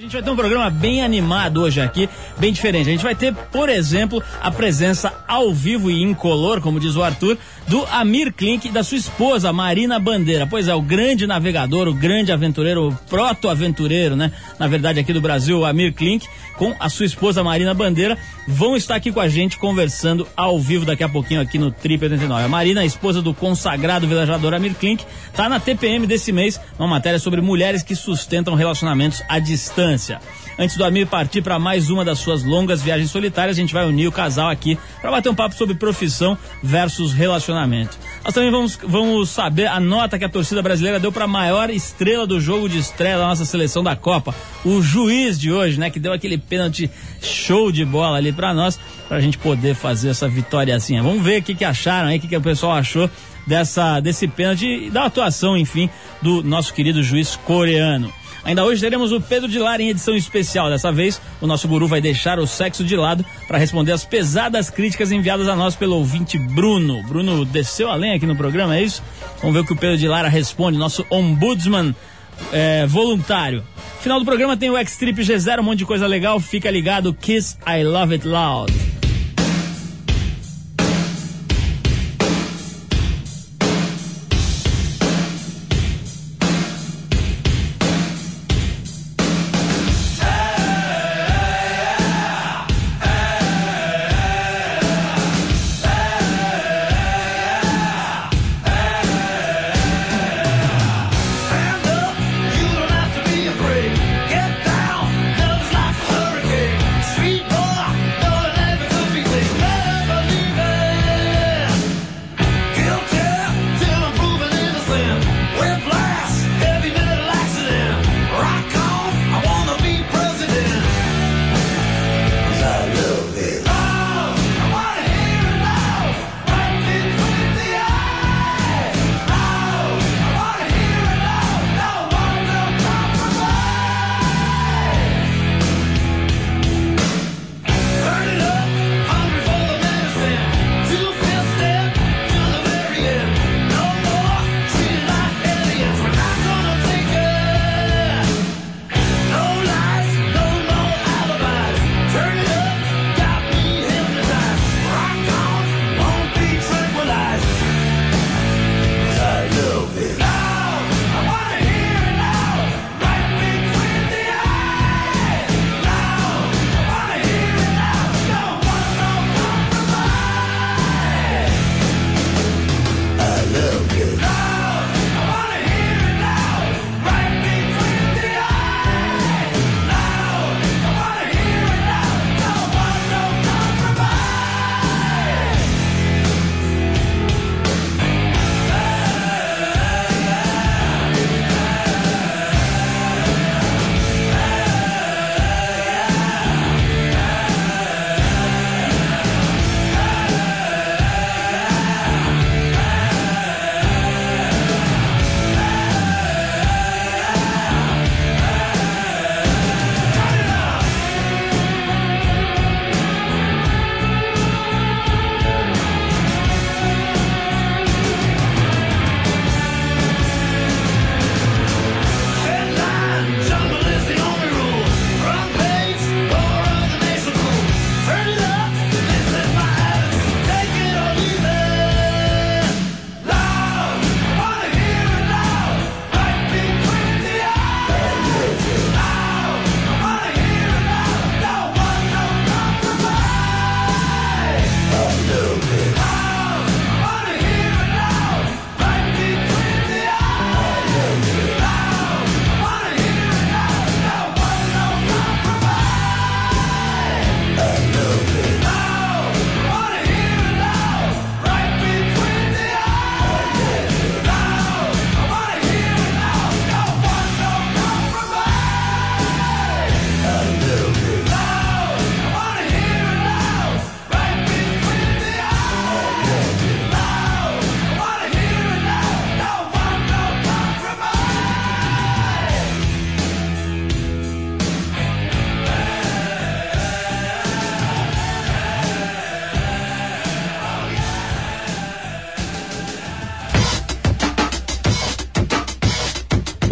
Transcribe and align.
A 0.00 0.02
gente 0.02 0.12
vai 0.12 0.22
ter 0.22 0.30
um 0.30 0.36
programa 0.36 0.70
bem 0.70 1.04
animado 1.04 1.60
hoje 1.60 1.78
aqui, 1.78 2.08
bem 2.38 2.54
diferente. 2.54 2.88
A 2.88 2.92
gente 2.92 3.04
vai 3.04 3.14
ter, 3.14 3.34
por 3.34 3.68
exemplo, 3.68 4.22
a 4.40 4.50
presença 4.50 5.12
ao 5.28 5.52
vivo 5.52 5.90
e 5.90 6.02
incolor, 6.02 6.62
como 6.62 6.80
diz 6.80 6.96
o 6.96 7.02
Arthur, 7.02 7.36
do 7.68 7.84
Amir 7.84 8.32
Klink 8.32 8.66
e 8.66 8.70
da 8.70 8.82
sua 8.82 8.96
esposa, 8.96 9.52
Marina 9.52 9.98
Bandeira. 9.98 10.46
Pois 10.46 10.68
é, 10.68 10.74
o 10.74 10.80
grande 10.80 11.26
navegador, 11.26 11.86
o 11.86 11.92
grande 11.92 12.32
aventureiro, 12.32 12.88
o 12.88 12.94
proto-aventureiro, 13.10 14.16
né? 14.16 14.32
Na 14.58 14.66
verdade, 14.66 14.98
aqui 14.98 15.12
do 15.12 15.20
Brasil, 15.20 15.58
o 15.58 15.66
Amir 15.66 15.92
Klink, 15.92 16.26
com 16.56 16.74
a 16.80 16.88
sua 16.88 17.04
esposa, 17.04 17.44
Marina 17.44 17.74
Bandeira, 17.74 18.16
vão 18.48 18.76
estar 18.76 18.94
aqui 18.94 19.12
com 19.12 19.20
a 19.20 19.28
gente 19.28 19.58
conversando 19.58 20.26
ao 20.34 20.58
vivo 20.58 20.86
daqui 20.86 21.04
a 21.04 21.10
pouquinho 21.10 21.42
aqui 21.42 21.58
no 21.58 21.70
Trip 21.70 22.02
89. 22.02 22.42
A 22.42 22.48
Marina, 22.48 22.80
a 22.80 22.86
esposa 22.86 23.20
do 23.20 23.34
consagrado 23.34 24.08
velejador 24.08 24.54
Amir 24.54 24.74
Klink, 24.74 25.04
tá 25.34 25.46
na 25.46 25.60
TPM 25.60 26.06
desse 26.06 26.32
mês, 26.32 26.58
uma 26.78 26.88
matéria 26.88 27.18
sobre 27.18 27.42
mulheres 27.42 27.82
que 27.82 27.94
sustentam 27.94 28.54
relacionamentos 28.54 29.22
à 29.28 29.38
distância 29.38 29.89
distância. 29.90 30.20
Antes 30.58 30.76
do 30.76 30.84
Amir 30.84 31.06
partir 31.06 31.42
para 31.42 31.58
mais 31.58 31.88
uma 31.88 32.04
das 32.04 32.18
suas 32.18 32.44
longas 32.44 32.82
viagens 32.82 33.10
solitárias, 33.10 33.56
a 33.56 33.60
gente 33.60 33.72
vai 33.72 33.86
unir 33.86 34.06
o 34.06 34.12
casal 34.12 34.48
aqui 34.48 34.78
para 35.00 35.10
bater 35.10 35.30
um 35.30 35.34
papo 35.34 35.54
sobre 35.54 35.74
profissão 35.74 36.36
versus 36.62 37.12
relacionamento. 37.12 37.98
Nós 38.22 38.34
também 38.34 38.50
vamos, 38.50 38.78
vamos 38.82 39.30
saber 39.30 39.66
a 39.66 39.80
nota 39.80 40.18
que 40.18 40.24
a 40.24 40.28
torcida 40.28 40.62
brasileira 40.62 41.00
deu 41.00 41.10
para 41.10 41.24
a 41.24 41.28
maior 41.28 41.70
estrela 41.70 42.26
do 42.26 42.40
jogo 42.40 42.68
de 42.68 42.78
estreia 42.78 43.16
da 43.16 43.26
nossa 43.26 43.44
seleção 43.44 43.82
da 43.82 43.96
Copa, 43.96 44.34
o 44.64 44.82
juiz 44.82 45.38
de 45.38 45.50
hoje, 45.50 45.78
né, 45.78 45.88
que 45.88 45.98
deu 45.98 46.12
aquele 46.12 46.36
pênalti 46.36 46.90
show 47.22 47.72
de 47.72 47.84
bola 47.84 48.18
ali 48.18 48.32
para 48.32 48.52
nós, 48.52 48.78
para 49.08 49.16
a 49.16 49.20
gente 49.20 49.38
poder 49.38 49.74
fazer 49.74 50.10
essa 50.10 50.28
vitóriazinha. 50.28 51.02
Vamos 51.02 51.22
ver 51.22 51.40
o 51.40 51.42
que, 51.42 51.54
que 51.54 51.64
acharam 51.64 52.08
aí, 52.08 52.18
o 52.18 52.20
que, 52.20 52.28
que 52.28 52.36
o 52.36 52.40
pessoal 52.40 52.72
achou 52.72 53.08
dessa 53.46 53.98
desse 54.00 54.28
pênalti 54.28 54.66
e 54.66 54.90
da 54.90 55.06
atuação, 55.06 55.56
enfim, 55.56 55.88
do 56.20 56.42
nosso 56.42 56.74
querido 56.74 57.02
juiz 57.02 57.34
coreano. 57.36 58.12
Ainda 58.44 58.64
hoje 58.64 58.80
teremos 58.80 59.12
o 59.12 59.20
Pedro 59.20 59.48
de 59.48 59.58
Lara 59.58 59.82
em 59.82 59.90
edição 59.90 60.14
especial. 60.14 60.70
Dessa 60.70 60.90
vez, 60.90 61.20
o 61.40 61.46
nosso 61.46 61.68
guru 61.68 61.86
vai 61.86 62.00
deixar 62.00 62.38
o 62.38 62.46
sexo 62.46 62.82
de 62.84 62.96
lado 62.96 63.24
para 63.46 63.58
responder 63.58 63.92
as 63.92 64.04
pesadas 64.04 64.70
críticas 64.70 65.12
enviadas 65.12 65.48
a 65.48 65.56
nós 65.56 65.76
pelo 65.76 65.96
ouvinte 65.96 66.38
Bruno. 66.38 67.02
Bruno 67.02 67.44
desceu 67.44 67.90
além 67.90 68.14
aqui 68.14 68.26
no 68.26 68.36
programa, 68.36 68.76
é 68.76 68.82
isso? 68.82 69.02
Vamos 69.40 69.54
ver 69.54 69.60
o 69.60 69.64
que 69.64 69.72
o 69.72 69.76
Pedro 69.76 69.96
de 69.96 70.08
Lara 70.08 70.28
responde, 70.28 70.78
nosso 70.78 71.04
ombudsman 71.10 71.94
é, 72.52 72.86
voluntário. 72.86 73.64
Final 74.00 74.18
do 74.18 74.24
programa 74.24 74.56
tem 74.56 74.70
o 74.70 74.76
X-Trip 74.78 75.20
G0, 75.20 75.60
um 75.60 75.62
monte 75.62 75.80
de 75.80 75.86
coisa 75.86 76.06
legal. 76.06 76.40
Fica 76.40 76.70
ligado, 76.70 77.12
Kiss 77.12 77.58
I 77.66 77.84
Love 77.84 78.14
It 78.14 78.26
Loud. 78.26 78.99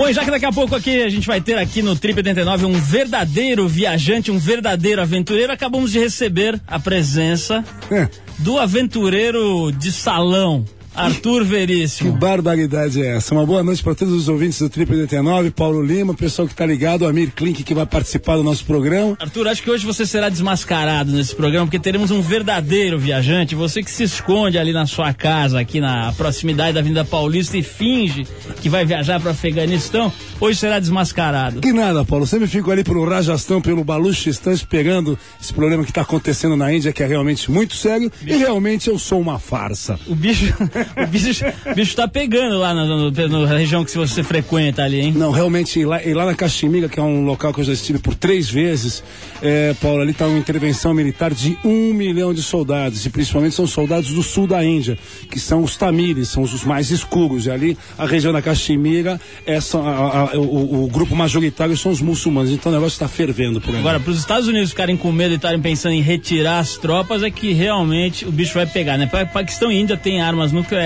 Bom, 0.08 0.12
já 0.14 0.24
que 0.24 0.30
daqui 0.30 0.46
a 0.46 0.52
pouco 0.52 0.74
aqui 0.74 1.02
a 1.02 1.08
gente 1.10 1.26
vai 1.26 1.38
ter 1.38 1.58
aqui 1.58 1.82
no 1.82 1.94
Trip 1.94 2.16
89 2.16 2.64
um 2.64 2.72
verdadeiro 2.72 3.68
viajante, 3.68 4.30
um 4.30 4.38
verdadeiro 4.38 5.02
aventureiro, 5.02 5.52
acabamos 5.52 5.92
de 5.92 5.98
receber 5.98 6.58
a 6.66 6.80
presença 6.80 7.62
é. 7.90 8.08
do 8.38 8.58
aventureiro 8.58 9.70
de 9.70 9.92
salão, 9.92 10.64
Arthur 10.98 11.44
Veríssimo. 11.44 12.12
Que 12.12 12.18
barbaridade 12.18 13.00
é 13.00 13.16
essa? 13.16 13.32
Uma 13.34 13.46
boa 13.46 13.62
noite 13.62 13.82
para 13.82 13.94
todos 13.94 14.12
os 14.12 14.28
ouvintes 14.28 14.58
do 14.58 14.68
Triple 14.68 14.96
89, 14.96 15.50
Paulo 15.52 15.80
Lima, 15.82 16.12
pessoal 16.12 16.46
que 16.48 16.54
está 16.54 16.66
ligado, 16.66 17.06
Amir 17.06 17.30
Klink 17.34 17.62
que 17.62 17.74
vai 17.74 17.86
participar 17.86 18.36
do 18.36 18.42
nosso 18.42 18.64
programa. 18.64 19.16
Arthur, 19.20 19.46
acho 19.48 19.62
que 19.62 19.70
hoje 19.70 19.86
você 19.86 20.04
será 20.04 20.28
desmascarado 20.28 21.12
nesse 21.12 21.34
programa, 21.34 21.66
porque 21.66 21.78
teremos 21.78 22.10
um 22.10 22.20
verdadeiro 22.20 22.98
viajante, 22.98 23.54
você 23.54 23.82
que 23.82 23.90
se 23.90 24.02
esconde 24.02 24.58
ali 24.58 24.72
na 24.72 24.86
sua 24.86 25.12
casa, 25.12 25.60
aqui 25.60 25.80
na 25.80 26.12
proximidade 26.14 26.72
da 26.74 26.80
Avenida 26.80 27.04
Paulista 27.04 27.56
e 27.56 27.62
finge 27.62 28.26
que 28.60 28.68
vai 28.68 28.84
viajar 28.84 29.20
para 29.20 29.30
Afeganistão, 29.30 30.12
hoje 30.40 30.58
será 30.58 30.80
desmascarado. 30.80 31.60
Que 31.60 31.72
nada, 31.72 32.04
Paulo, 32.04 32.26
sempre 32.26 32.48
fico 32.48 32.70
ali 32.70 32.82
pelo 32.82 33.08
Rajastão, 33.08 33.60
pelo 33.60 33.84
Baluchistan, 33.84 34.52
esperando 34.52 35.18
esse 35.40 35.52
problema 35.52 35.84
que 35.84 35.90
está 35.90 36.02
acontecendo 36.02 36.56
na 36.56 36.72
Índia, 36.72 36.92
que 36.92 37.02
é 37.02 37.06
realmente 37.06 37.50
muito 37.50 37.76
sério, 37.76 38.10
bicho. 38.20 38.36
e 38.36 38.38
realmente 38.38 38.88
eu 38.88 38.98
sou 38.98 39.20
uma 39.20 39.38
farsa. 39.38 39.98
O 40.06 40.14
bicho 40.14 40.52
o 40.96 41.06
bicho, 41.06 41.44
o 41.70 41.74
bicho 41.74 41.96
tá 41.96 42.08
pegando 42.08 42.58
lá 42.58 42.74
na, 42.74 42.86
na, 42.86 43.46
região 43.46 43.84
que 43.84 43.96
você 43.96 44.22
frequenta 44.22 44.82
ali, 44.82 45.00
hein? 45.00 45.12
Não, 45.14 45.30
realmente, 45.30 45.78
e 45.78 45.84
lá, 45.84 46.02
e 46.02 46.14
lá 46.14 46.24
na 46.24 46.34
Caximiga, 46.34 46.88
que 46.88 46.98
é 46.98 47.02
um 47.02 47.24
local 47.24 47.52
que 47.52 47.60
eu 47.60 47.64
já 47.64 47.72
estive 47.72 47.98
por 47.98 48.14
três 48.14 48.48
vezes, 48.48 49.02
é, 49.42 49.74
Paulo, 49.80 50.00
ali 50.00 50.12
tá 50.12 50.26
uma 50.26 50.38
intervenção 50.38 50.94
militar 50.94 51.32
de 51.32 51.58
um 51.64 51.92
milhão 51.92 52.32
de 52.32 52.42
soldados, 52.42 53.04
e 53.04 53.10
principalmente 53.10 53.54
são 53.54 53.66
soldados 53.66 54.12
do 54.12 54.22
sul 54.22 54.46
da 54.46 54.64
Índia, 54.64 54.98
que 55.30 55.38
são 55.38 55.62
os 55.62 55.76
tamires, 55.76 56.28
são 56.28 56.42
os 56.42 56.64
mais 56.64 56.90
escuros, 56.90 57.46
e 57.46 57.50
ali 57.50 57.78
a 57.96 58.06
região 58.06 58.32
da 58.32 58.40
Caximiga, 58.40 59.20
é, 59.46 59.58
a, 59.58 59.78
a, 59.78 60.36
o, 60.38 60.84
o, 60.84 60.88
grupo 60.88 61.14
majoritário 61.14 61.76
são 61.76 61.92
os 61.92 62.00
muçulmanos, 62.00 62.50
então 62.50 62.72
o 62.72 62.74
negócio 62.74 62.94
está 62.94 63.08
fervendo 63.08 63.60
por 63.60 63.74
aí. 63.74 63.80
Agora, 63.80 64.00
para 64.00 64.10
os 64.10 64.18
Estados 64.18 64.48
Unidos 64.48 64.70
ficarem 64.70 64.96
com 64.96 65.12
medo 65.12 65.32
e 65.32 65.36
estarem 65.36 65.60
pensando 65.60 65.92
em 65.92 66.00
retirar 66.00 66.58
as 66.58 66.76
tropas, 66.76 67.22
é 67.22 67.30
que 67.30 67.52
realmente 67.52 68.24
o 68.26 68.32
bicho 68.32 68.54
vai 68.54 68.66
pegar, 68.66 68.96
né? 68.96 69.06
Paquistão 69.06 69.70
e 69.70 69.78
Índia 69.78 69.96
têm 69.96 70.20
armas 70.20 70.52
nucleares 70.52 70.77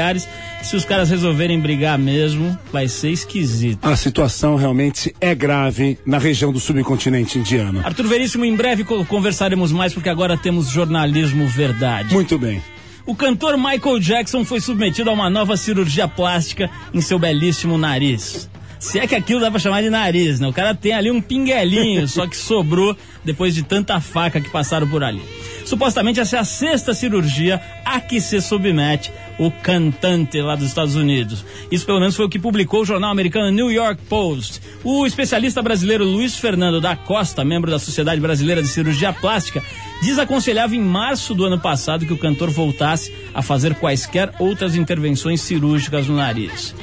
Se 0.62 0.76
os 0.76 0.84
caras 0.84 1.10
resolverem 1.10 1.58
brigar 1.60 1.98
mesmo, 1.98 2.56
vai 2.72 2.88
ser 2.88 3.10
esquisito. 3.10 3.84
A 3.86 3.96
situação 3.96 4.56
realmente 4.56 5.14
é 5.20 5.34
grave 5.34 5.98
na 6.06 6.18
região 6.18 6.52
do 6.52 6.60
subcontinente 6.60 7.38
indiano. 7.38 7.80
Arthur 7.84 8.06
Veríssimo, 8.06 8.44
em 8.44 8.54
breve 8.54 8.84
conversaremos 8.84 9.72
mais, 9.72 9.92
porque 9.92 10.08
agora 10.08 10.36
temos 10.36 10.68
jornalismo 10.68 11.46
verdade. 11.46 12.12
Muito 12.12 12.38
bem. 12.38 12.62
O 13.04 13.16
cantor 13.16 13.56
Michael 13.56 13.98
Jackson 13.98 14.44
foi 14.44 14.60
submetido 14.60 15.10
a 15.10 15.12
uma 15.12 15.28
nova 15.28 15.56
cirurgia 15.56 16.06
plástica 16.06 16.70
em 16.94 17.00
seu 17.00 17.18
belíssimo 17.18 17.76
nariz. 17.76 18.48
Se 18.82 18.98
é 18.98 19.06
que 19.06 19.14
aquilo 19.14 19.40
dá 19.40 19.48
pra 19.48 19.60
chamar 19.60 19.80
de 19.80 19.88
nariz, 19.88 20.40
né? 20.40 20.48
O 20.48 20.52
cara 20.52 20.74
tem 20.74 20.92
ali 20.92 21.08
um 21.08 21.22
pinguelinho, 21.22 22.06
só 22.08 22.26
que 22.26 22.36
sobrou 22.36 22.96
depois 23.24 23.54
de 23.54 23.62
tanta 23.62 24.00
faca 24.00 24.40
que 24.40 24.50
passaram 24.50 24.88
por 24.88 25.04
ali. 25.04 25.22
Supostamente 25.64 26.18
essa 26.18 26.36
é 26.36 26.40
a 26.40 26.44
sexta 26.44 26.92
cirurgia 26.92 27.62
a 27.84 28.00
que 28.00 28.20
se 28.20 28.40
submete 28.40 29.12
o 29.38 29.52
cantante 29.52 30.42
lá 30.42 30.56
dos 30.56 30.66
Estados 30.66 30.96
Unidos. 30.96 31.44
Isso 31.70 31.86
pelo 31.86 32.00
menos 32.00 32.16
foi 32.16 32.26
o 32.26 32.28
que 32.28 32.40
publicou 32.40 32.82
o 32.82 32.84
jornal 32.84 33.12
americano 33.12 33.52
New 33.52 33.70
York 33.70 34.02
Post. 34.08 34.60
O 34.82 35.06
especialista 35.06 35.62
brasileiro 35.62 36.04
Luiz 36.04 36.36
Fernando 36.36 36.80
da 36.80 36.96
Costa, 36.96 37.44
membro 37.44 37.70
da 37.70 37.78
Sociedade 37.78 38.20
Brasileira 38.20 38.60
de 38.60 38.68
Cirurgia 38.68 39.12
Plástica, 39.12 39.62
desaconselhava 40.02 40.74
em 40.74 40.82
março 40.82 41.36
do 41.36 41.44
ano 41.44 41.58
passado 41.58 42.04
que 42.04 42.12
o 42.12 42.18
cantor 42.18 42.50
voltasse 42.50 43.14
a 43.32 43.42
fazer 43.42 43.76
quaisquer 43.76 44.34
outras 44.40 44.74
intervenções 44.74 45.40
cirúrgicas 45.40 46.08
no 46.08 46.16
nariz. 46.16 46.74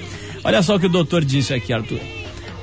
Olha 0.43 0.61
só 0.61 0.75
o 0.75 0.79
que 0.79 0.85
o 0.85 0.89
doutor 0.89 1.23
disse 1.23 1.53
aqui, 1.53 1.73
Arthur. 1.73 1.99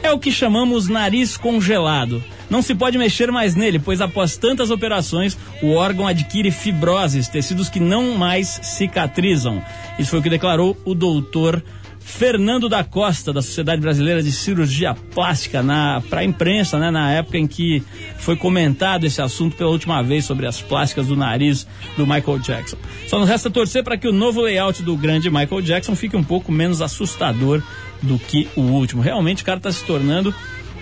É 0.03 0.11
o 0.11 0.19
que 0.19 0.31
chamamos 0.31 0.89
nariz 0.89 1.37
congelado 1.37 2.23
não 2.49 2.63
se 2.63 2.75
pode 2.75 2.97
mexer 2.97 3.31
mais 3.33 3.55
nele, 3.55 3.79
pois 3.79 4.01
após 4.01 4.37
tantas 4.37 4.71
operações, 4.71 5.37
o 5.63 5.73
órgão 5.73 6.07
adquire 6.07 6.51
fibroses, 6.51 7.29
tecidos 7.29 7.69
que 7.69 7.81
não 7.81 8.17
mais 8.17 8.61
cicatrizam. 8.63 9.63
Isso 9.99 10.11
foi 10.11 10.21
o 10.21 10.23
que 10.23 10.31
declarou 10.31 10.77
o 10.85 10.95
doutor 10.95 11.63
Fernando 12.07 12.69
da 12.69 12.85
Costa, 12.85 13.33
da 13.33 13.43
Sociedade 13.43 13.83
Brasileira 13.83 14.23
de 14.23 14.31
Cirurgia 14.31 14.95
Plástica, 14.95 15.63
para 16.09 16.21
a 16.21 16.25
imprensa, 16.25 16.79
né, 16.79 16.89
na 16.89 17.11
época 17.11 17.37
em 17.37 17.49
que 17.49 17.83
foi 18.17 18.37
comentado 18.37 19.05
esse 19.05 19.21
assunto 19.21 19.57
pela 19.57 19.71
última 19.71 20.01
vez 20.03 20.25
sobre 20.25 20.47
as 20.47 20.63
plásticas 20.63 21.09
do 21.09 21.17
nariz 21.17 21.67
do 21.97 22.07
Michael 22.07 22.39
Jackson. 22.39 22.77
Só 23.09 23.19
nos 23.19 23.29
resta 23.29 23.51
torcer 23.51 23.83
para 23.83 23.99
que 23.99 24.07
o 24.07 24.13
novo 24.13 24.41
layout 24.41 24.85
do 24.85 24.97
grande 24.97 25.29
Michael 25.29 25.61
Jackson 25.61 25.97
fique 25.97 26.17
um 26.17 26.25
pouco 26.25 26.53
menos 26.53 26.81
assustador 26.81 27.61
do 28.01 28.19
que 28.19 28.49
o 28.55 28.63
último. 28.63 29.03
Realmente 29.03 29.43
o 29.43 29.47
cara 29.47 29.59
está 29.59 29.73
se 29.73 29.85
tornando 29.85 30.33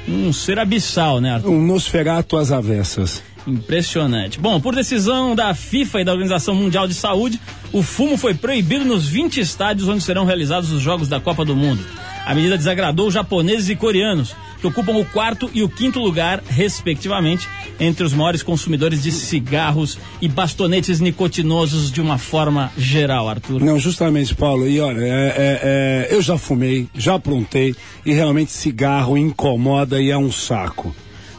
um 0.07 0.31
ser 0.31 0.59
abissal, 0.59 1.23
né, 1.23 1.33
Arthur? 1.33 1.51
Um 1.51 1.67
Nosferato 1.67 2.37
às 2.37 2.53
avessas. 2.53 3.23
Impressionante. 3.47 4.41
Bom, 4.41 4.61
por 4.61 4.75
decisão 4.75 5.35
da 5.35 5.55
FIFA 5.55 6.01
e 6.01 6.05
da 6.05 6.13
Organização 6.13 6.55
Mundial 6.55 6.89
de 6.89 6.95
Saúde, 6.95 7.41
o 7.73 7.83
fumo 7.83 8.17
foi 8.17 8.35
proibido 8.35 8.85
nos 8.85 9.07
20 9.07 9.41
estádios 9.41 9.89
onde 9.89 10.03
serão 10.03 10.25
realizados 10.25 10.71
os 10.71 10.81
Jogos 10.81 11.09
da 11.09 11.21
Copa 11.21 11.45
do 11.45 11.55
Mundo. 11.55 11.85
A 12.25 12.35
medida 12.35 12.57
desagradou 12.57 13.11
japoneses 13.11 13.69
e 13.69 13.77
coreanos, 13.77 14.35
que 14.59 14.67
ocupam 14.67 14.93
o 14.93 15.05
quarto 15.05 15.51
e 15.53 15.63
o 15.63 15.69
quinto 15.69 16.01
lugar, 16.01 16.43
respectivamente, 16.49 17.47
entre 17.79 18.03
os 18.03 18.15
maiores 18.15 18.43
consumidores 18.43 19.03
de 19.03 19.13
cigarros 19.13 19.99
e 20.23 20.29
bastonetes 20.29 21.01
nicotinosos 21.01 21.93
de 21.93 22.01
uma 22.01 22.17
forma 22.17 22.73
geral, 22.79 23.29
Arthur. 23.29 23.61
Não, 23.61 23.79
justamente, 23.79 24.35
Paulo. 24.35 24.67
E 24.67 24.81
olha, 24.81 25.01
é, 25.01 25.07
é, 25.07 26.09
é, 26.09 26.09
eu 26.11 26.23
já 26.23 26.39
fumei, 26.39 26.89
já 26.95 27.17
aprontei, 27.17 27.77
e 28.07 28.15
realmente 28.15 28.53
cigarro 28.53 29.19
incomoda 29.19 30.01
e 30.01 30.11
é 30.11 30.17
um 30.17 30.33
saco. 30.33 30.97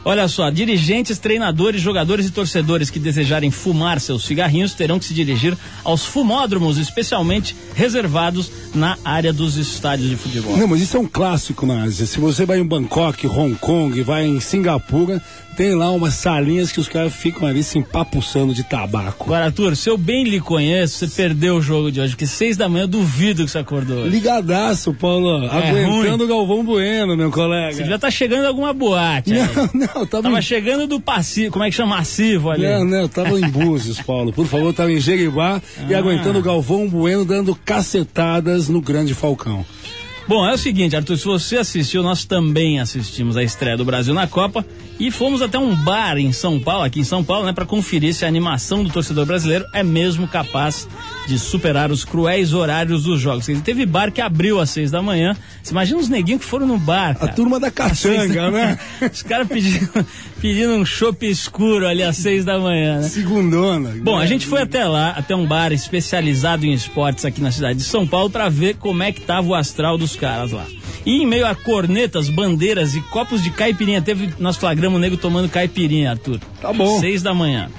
Olha 0.08 0.28
só, 0.28 0.48
dirigentes, 0.50 1.18
treinadores, 1.18 1.82
jogadores 1.82 2.26
e 2.26 2.30
torcedores 2.30 2.90
que 2.90 3.00
desejarem 3.00 3.50
fumar 3.50 3.98
seus 3.98 4.24
cigarrinhos 4.24 4.72
terão 4.72 5.00
que 5.00 5.04
se 5.04 5.12
dirigir 5.12 5.58
aos 5.82 6.04
fumódromos, 6.04 6.78
especialmente 6.78 7.56
reservados 7.74 8.48
na 8.72 8.96
área 9.04 9.32
dos 9.32 9.56
estádios 9.56 10.08
de 10.08 10.14
futebol. 10.14 10.56
Não, 10.56 10.68
mas 10.68 10.80
isso 10.80 10.96
é 10.96 11.00
um 11.00 11.08
clássico 11.08 11.66
na 11.66 11.82
Ásia. 11.82 12.06
Se 12.06 12.20
você 12.20 12.46
vai 12.46 12.60
em 12.60 12.64
Bangkok, 12.64 13.26
Hong 13.26 13.56
Kong, 13.56 14.00
vai 14.04 14.24
em 14.24 14.38
Singapura, 14.38 15.20
tem 15.56 15.74
lá 15.74 15.90
umas 15.90 16.14
salinhas 16.14 16.70
que 16.70 16.78
os 16.78 16.86
caras 16.86 17.14
ficam 17.14 17.48
ali 17.48 17.62
se 17.62 17.78
empapuçando 17.78 18.52
de 18.52 18.62
tabaco. 18.62 19.24
Agora, 19.24 19.46
Arthur, 19.46 19.74
se 19.74 19.88
eu 19.88 19.96
bem 19.96 20.22
lhe 20.22 20.38
conheço, 20.38 20.98
você 20.98 21.08
perdeu 21.08 21.56
o 21.56 21.62
jogo 21.62 21.90
de 21.90 21.98
hoje, 21.98 22.12
porque 22.12 22.26
seis 22.26 22.58
da 22.58 22.68
manhã 22.68 22.84
eu 22.84 22.88
duvido 22.88 23.42
que 23.42 23.50
você 23.50 23.58
acordou. 23.58 24.06
Ligadaço, 24.06 24.92
Paulo. 24.92 25.46
É 25.46 25.70
aguentando 25.70 26.24
o 26.24 26.26
Galvão 26.26 26.62
Bueno, 26.62 27.16
meu 27.16 27.30
colega. 27.30 27.72
Você 27.72 27.86
já 27.86 27.98
tá 27.98 28.10
chegando 28.10 28.44
em 28.44 28.46
alguma 28.46 28.74
boate. 28.74 29.32
Não, 29.32 29.42
aí. 29.42 29.70
não, 29.72 29.95
tava. 30.04 30.24
Tava 30.24 30.38
em... 30.38 30.42
chegando 30.42 30.86
do 30.86 31.00
passivo, 31.00 31.52
como 31.52 31.64
é 31.64 31.70
que 31.70 31.76
chama? 31.76 31.96
Massivo 31.96 32.50
ali. 32.50 32.64
Não, 32.64 32.84
não, 32.84 33.08
tava 33.08 33.38
em 33.38 33.48
Búzios, 33.48 34.00
Paulo. 34.00 34.32
Por 34.32 34.46
favor, 34.46 34.74
tava 34.74 34.92
em 34.92 35.00
Jeribá 35.00 35.62
ah. 35.78 35.86
e 35.88 35.94
aguentando 35.94 36.40
o 36.40 36.42
Galvão 36.42 36.88
Bueno 36.88 37.24
dando 37.24 37.54
cacetadas 37.54 38.68
no 38.68 38.80
grande 38.80 39.14
Falcão. 39.14 39.64
Bom, 40.28 40.44
é 40.44 40.52
o 40.52 40.58
seguinte, 40.58 40.96
Arthur, 40.96 41.16
se 41.16 41.24
você 41.24 41.56
assistiu, 41.58 42.02
nós 42.02 42.24
também 42.24 42.80
assistimos 42.80 43.36
a 43.36 43.44
estreia 43.44 43.76
do 43.76 43.84
Brasil 43.84 44.12
na 44.12 44.26
Copa 44.26 44.66
e 44.98 45.10
fomos 45.10 45.42
até 45.42 45.58
um 45.58 45.74
bar 45.74 46.16
em 46.16 46.32
São 46.32 46.58
Paulo, 46.58 46.84
aqui 46.84 47.00
em 47.00 47.04
São 47.04 47.22
Paulo, 47.22 47.46
né, 47.46 47.52
para 47.52 47.66
conferir 47.66 48.14
se 48.14 48.24
a 48.24 48.28
animação 48.28 48.82
do 48.82 48.90
torcedor 48.90 49.26
brasileiro 49.26 49.64
é 49.72 49.82
mesmo 49.82 50.26
capaz 50.26 50.88
de 51.26 51.38
superar 51.38 51.90
os 51.90 52.04
cruéis 52.04 52.52
horários 52.52 53.02
dos 53.02 53.20
jogos. 53.20 53.46
Teve 53.64 53.84
bar 53.84 54.12
que 54.12 54.20
abriu 54.20 54.60
às 54.60 54.70
seis 54.70 54.90
da 54.90 55.02
manhã. 55.02 55.36
Você 55.62 55.72
imagina 55.72 55.98
os 55.98 56.08
neguinhos 56.08 56.42
que 56.42 56.46
foram 56.48 56.66
no 56.66 56.78
bar, 56.78 57.16
cara. 57.16 57.30
A 57.30 57.34
turma 57.34 57.58
da 57.58 57.70
caçanga, 57.70 58.50
né? 58.50 58.78
Os 59.12 59.22
caras 59.22 59.48
pedindo, 59.48 60.06
pedindo 60.40 60.72
um 60.74 60.84
chopp 60.84 61.26
escuro 61.26 61.86
ali 61.86 62.02
às 62.02 62.16
seis 62.16 62.44
da 62.44 62.58
manhã, 62.58 63.00
né? 63.00 63.08
Segundona. 63.08 63.94
Bom, 64.02 64.18
a 64.18 64.26
gente 64.26 64.46
foi 64.46 64.62
até 64.62 64.84
lá, 64.84 65.10
até 65.10 65.34
um 65.34 65.46
bar 65.46 65.72
especializado 65.72 66.64
em 66.64 66.72
esportes 66.72 67.24
aqui 67.24 67.40
na 67.40 67.50
cidade 67.50 67.78
de 67.78 67.84
São 67.84 68.06
Paulo 68.06 68.30
para 68.30 68.48
ver 68.48 68.76
como 68.76 69.02
é 69.02 69.12
que 69.12 69.20
tava 69.20 69.48
o 69.48 69.54
astral 69.54 69.98
dos 69.98 70.14
caras 70.14 70.52
lá. 70.52 70.64
E 71.06 71.22
em 71.22 71.26
meio 71.26 71.46
a 71.46 71.54
cornetas, 71.54 72.28
bandeiras 72.28 72.96
e 72.96 73.00
copos 73.00 73.42
de 73.42 73.50
caipirinha, 73.50 74.02
teve, 74.02 74.34
nós 74.40 74.56
flagramos 74.56 74.98
o 74.98 75.00
nego 75.00 75.16
tomando 75.16 75.48
caipirinha, 75.48 76.10
Arthur. 76.10 76.40
Tá 76.60 76.72
bom. 76.72 76.98
Seis 76.98 77.22
da 77.22 77.32
manhã. 77.32 77.70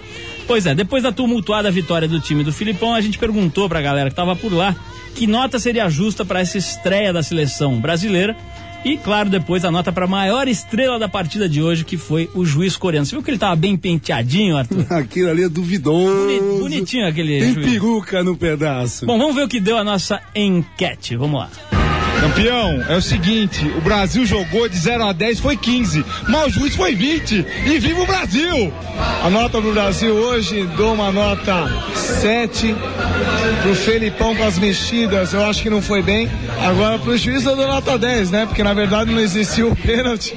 Pois 0.48 0.66
é, 0.66 0.74
depois 0.74 1.04
da 1.04 1.12
tumultuada 1.12 1.70
vitória 1.70 2.08
do 2.08 2.22
time 2.22 2.42
do 2.42 2.54
Filipão, 2.54 2.96
a 2.96 3.02
gente 3.02 3.20
perguntou 3.20 3.68
pra 3.68 3.82
galera 3.82 4.10
que 4.10 4.16
tava 4.16 4.34
por 4.34 4.54
lá 4.54 4.74
que 5.14 5.28
nota 5.28 5.60
seria 5.60 5.90
justa 5.90 6.24
para 6.24 6.40
essa 6.40 6.58
estreia 6.58 7.12
da 7.12 7.22
seleção 7.22 7.82
brasileira. 7.82 8.38
E, 8.86 8.96
claro, 8.96 9.30
depois 9.30 9.66
a 9.66 9.72
nota 9.72 9.92
para 9.92 10.06
a 10.06 10.08
maior 10.08 10.48
estrela 10.48 11.00
da 11.00 11.10
partida 11.10 11.50
de 11.50 11.62
hoje, 11.62 11.84
que 11.84 11.98
foi 11.98 12.30
o 12.36 12.46
juiz 12.46 12.78
coreano. 12.78 13.06
Você 13.06 13.16
viu 13.16 13.24
que 13.24 13.32
ele 13.32 13.40
tava 13.40 13.56
bem 13.56 13.76
penteadinho, 13.76 14.56
Arthur? 14.56 14.86
Aquilo 14.94 15.32
ali 15.32 15.44
é 15.44 15.50
duvidoso. 15.50 16.60
bonitinho 16.62 17.08
aquele 17.08 17.40
Tem 17.40 17.54
juiz. 17.56 17.72
peruca 17.72 18.24
no 18.24 18.38
pedaço. 18.38 19.06
Bom, 19.06 19.18
vamos 19.18 19.36
ver 19.36 19.44
o 19.44 19.48
que 19.48 19.60
deu 19.60 19.78
a 19.78 19.84
nossa 19.84 20.22
enquete. 20.36 21.18
Vamos 21.18 21.40
lá. 21.40 21.77
Campeão, 22.20 22.84
é 22.90 22.96
o 22.96 23.02
seguinte, 23.02 23.66
o 23.78 23.82
Brasil 23.82 24.26
jogou 24.26 24.68
de 24.68 24.78
0 24.78 25.06
a 25.06 25.14
10, 25.14 25.40
foi 25.40 25.56
15, 25.56 26.04
mas 26.28 26.48
o 26.48 26.50
juiz 26.60 26.76
foi 26.76 26.96
20, 26.96 27.46
e 27.66 27.80
viva 27.80 28.02
o 28.02 28.06
Brasil! 28.06 28.74
A 29.24 29.30
nota 29.30 29.62
do 29.62 29.72
Brasil 29.72 30.14
hoje, 30.14 30.64
dou 30.76 30.94
uma 30.94 31.12
nota 31.12 31.68
7. 31.94 32.76
Pro 33.62 33.76
Felipão 33.76 34.36
com 34.36 34.44
as 34.44 34.58
mexidas, 34.58 35.34
eu 35.34 35.46
acho 35.46 35.62
que 35.62 35.70
não 35.70 35.82
foi 35.82 36.02
bem. 36.02 36.30
Agora 36.64 36.98
pro 36.98 37.18
juiz 37.18 37.46
eu 37.46 37.56
dou 37.56 37.68
nota 37.68 37.98
10, 37.98 38.32
né? 38.32 38.46
Porque 38.46 38.64
na 38.64 38.74
verdade 38.74 39.12
não 39.12 39.20
existiu 39.20 39.70
o 39.72 39.76
pênalti 39.76 40.36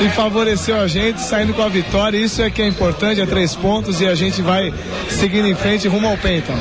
e 0.00 0.08
favoreceu 0.10 0.80
a 0.80 0.86
gente, 0.86 1.20
saindo 1.20 1.52
com 1.52 1.62
a 1.62 1.68
vitória. 1.68 2.18
Isso 2.18 2.40
é 2.42 2.50
que 2.50 2.62
é 2.62 2.66
importante, 2.66 3.20
é 3.20 3.26
três 3.26 3.54
pontos 3.54 4.00
e 4.00 4.06
a 4.06 4.14
gente 4.14 4.40
vai 4.40 4.72
seguindo 5.10 5.48
em 5.48 5.54
frente 5.54 5.88
rumo 5.88 6.08
ao 6.08 6.16
Penta. 6.16 6.52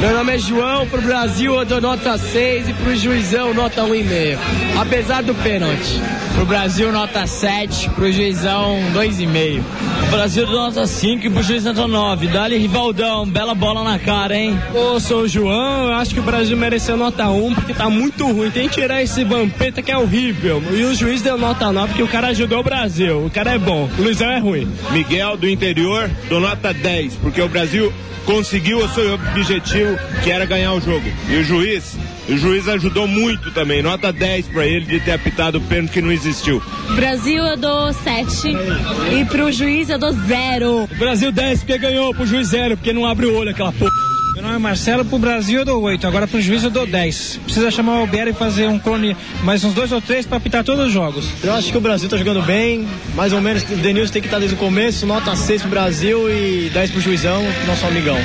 Meu 0.00 0.12
nome 0.12 0.34
é 0.34 0.38
João, 0.38 0.86
pro 0.86 1.00
Brasil 1.00 1.54
eu 1.54 1.64
dou 1.64 1.80
nota 1.80 2.18
6 2.18 2.68
e 2.68 2.72
pro 2.74 2.94
juizão 2.94 3.54
nota 3.54 3.82
1,5. 3.82 4.38
Apesar 4.78 5.22
do 5.22 5.34
pênalti. 5.34 6.00
Pro 6.34 6.44
Brasil 6.44 6.92
nota 6.92 7.26
7, 7.26 7.88
pro 7.90 8.12
juizão 8.12 8.78
2,5. 8.92 9.62
Brasil 10.10 10.46
nota 10.46 10.86
5 10.86 11.26
e 11.26 11.30
pro 11.30 11.42
juiz 11.42 11.64
nota 11.64 11.88
9. 11.88 12.26
Dali 12.28 12.58
Rivaldão, 12.58 13.26
bela 13.26 13.54
bola 13.54 13.82
na 13.82 13.98
cara, 13.98 14.36
hein? 14.36 14.58
Ô, 14.74 15.00
sou 15.00 15.22
o 15.22 15.28
João, 15.28 15.88
eu 15.88 15.94
acho 15.94 16.12
que 16.12 16.20
o 16.20 16.22
Brasil 16.22 16.56
mereceu 16.56 16.96
nota 16.96 17.28
1 17.28 17.54
porque 17.54 17.72
tá 17.72 17.88
muito 17.88 18.26
ruim. 18.26 18.50
Tem 18.50 18.68
que 18.68 18.74
tirar 18.74 19.02
esse 19.02 19.24
vampeta 19.24 19.80
que 19.80 19.90
é 19.90 19.96
horrível. 19.96 20.62
E 20.72 20.84
o 20.84 20.94
juiz 20.94 21.22
deu 21.22 21.38
nota 21.38 21.72
9 21.72 21.88
porque 21.88 22.02
o 22.02 22.08
cara 22.08 22.28
ajudou 22.28 22.60
o 22.60 22.62
Brasil. 22.62 23.24
O 23.24 23.30
cara 23.30 23.54
é 23.54 23.58
bom, 23.58 23.88
o 23.98 24.02
Luizão 24.02 24.30
é 24.30 24.38
ruim. 24.38 24.68
Miguel 24.90 25.38
do 25.38 25.48
interior, 25.48 26.10
dou 26.28 26.38
nota 26.38 26.74
10, 26.74 27.14
porque 27.14 27.40
o 27.40 27.48
Brasil 27.48 27.92
conseguiu 28.26 28.78
o 28.78 28.88
seu 28.88 29.14
objetivo, 29.14 29.75
que 30.22 30.30
era 30.30 30.44
ganhar 30.44 30.72
o 30.72 30.80
jogo. 30.80 31.04
E 31.28 31.36
o 31.36 31.44
juiz, 31.44 31.96
o 32.28 32.36
juiz 32.36 32.68
ajudou 32.68 33.06
muito 33.06 33.50
também, 33.50 33.82
nota 33.82 34.12
10 34.12 34.48
para 34.48 34.66
ele 34.66 34.86
de 34.86 35.00
ter 35.00 35.12
apitado 35.12 35.58
o 35.58 35.60
pênalti 35.60 35.92
que 35.92 36.02
não 36.02 36.12
existiu. 36.12 36.62
Brasil 36.94 37.44
eu 37.44 37.56
dou 37.56 37.92
7 37.92 38.48
e 39.18 39.24
pro 39.26 39.50
juiz 39.52 39.88
eu 39.88 39.98
dou 39.98 40.12
0. 40.12 40.88
Brasil 40.98 41.30
10 41.30 41.60
porque 41.60 41.78
ganhou, 41.78 42.14
pro 42.14 42.26
juiz 42.26 42.48
0 42.48 42.76
porque 42.76 42.92
não 42.92 43.06
abre 43.06 43.26
o 43.26 43.34
olho 43.34 43.50
aquela 43.50 43.72
porra. 43.72 43.90
Meu 44.34 44.42
nome 44.42 44.56
é 44.56 44.58
Marcelo, 44.58 45.02
pro 45.02 45.18
Brasil 45.18 45.60
eu 45.60 45.64
dou 45.64 45.80
8, 45.82 46.06
agora 46.06 46.26
pro 46.26 46.38
juiz 46.42 46.62
eu 46.62 46.68
dou 46.68 46.86
10. 46.86 47.40
Precisa 47.44 47.70
chamar 47.70 47.94
o 47.94 48.00
Albieri 48.00 48.32
e 48.32 48.34
fazer 48.34 48.68
um 48.68 48.78
clone 48.78 49.16
mais 49.42 49.64
uns 49.64 49.72
dois 49.72 49.90
ou 49.92 50.00
três 50.00 50.26
para 50.26 50.36
apitar 50.36 50.62
todos 50.62 50.86
os 50.86 50.92
jogos. 50.92 51.26
Eu 51.42 51.54
acho 51.54 51.72
que 51.72 51.78
o 51.78 51.80
Brasil 51.80 52.06
tá 52.06 52.18
jogando 52.18 52.42
bem, 52.42 52.86
mais 53.14 53.32
ou 53.32 53.40
menos 53.40 53.62
o 53.62 53.76
Denilson 53.76 54.12
tem 54.12 54.20
que 54.20 54.28
estar 54.28 54.38
desde 54.38 54.54
o 54.54 54.58
começo, 54.58 55.06
nota 55.06 55.34
6 55.34 55.62
pro 55.62 55.70
Brasil 55.70 56.28
e 56.30 56.68
10 56.68 56.90
pro 56.90 57.00
juizão, 57.00 57.42
nosso 57.66 57.86
amigão. 57.86 58.18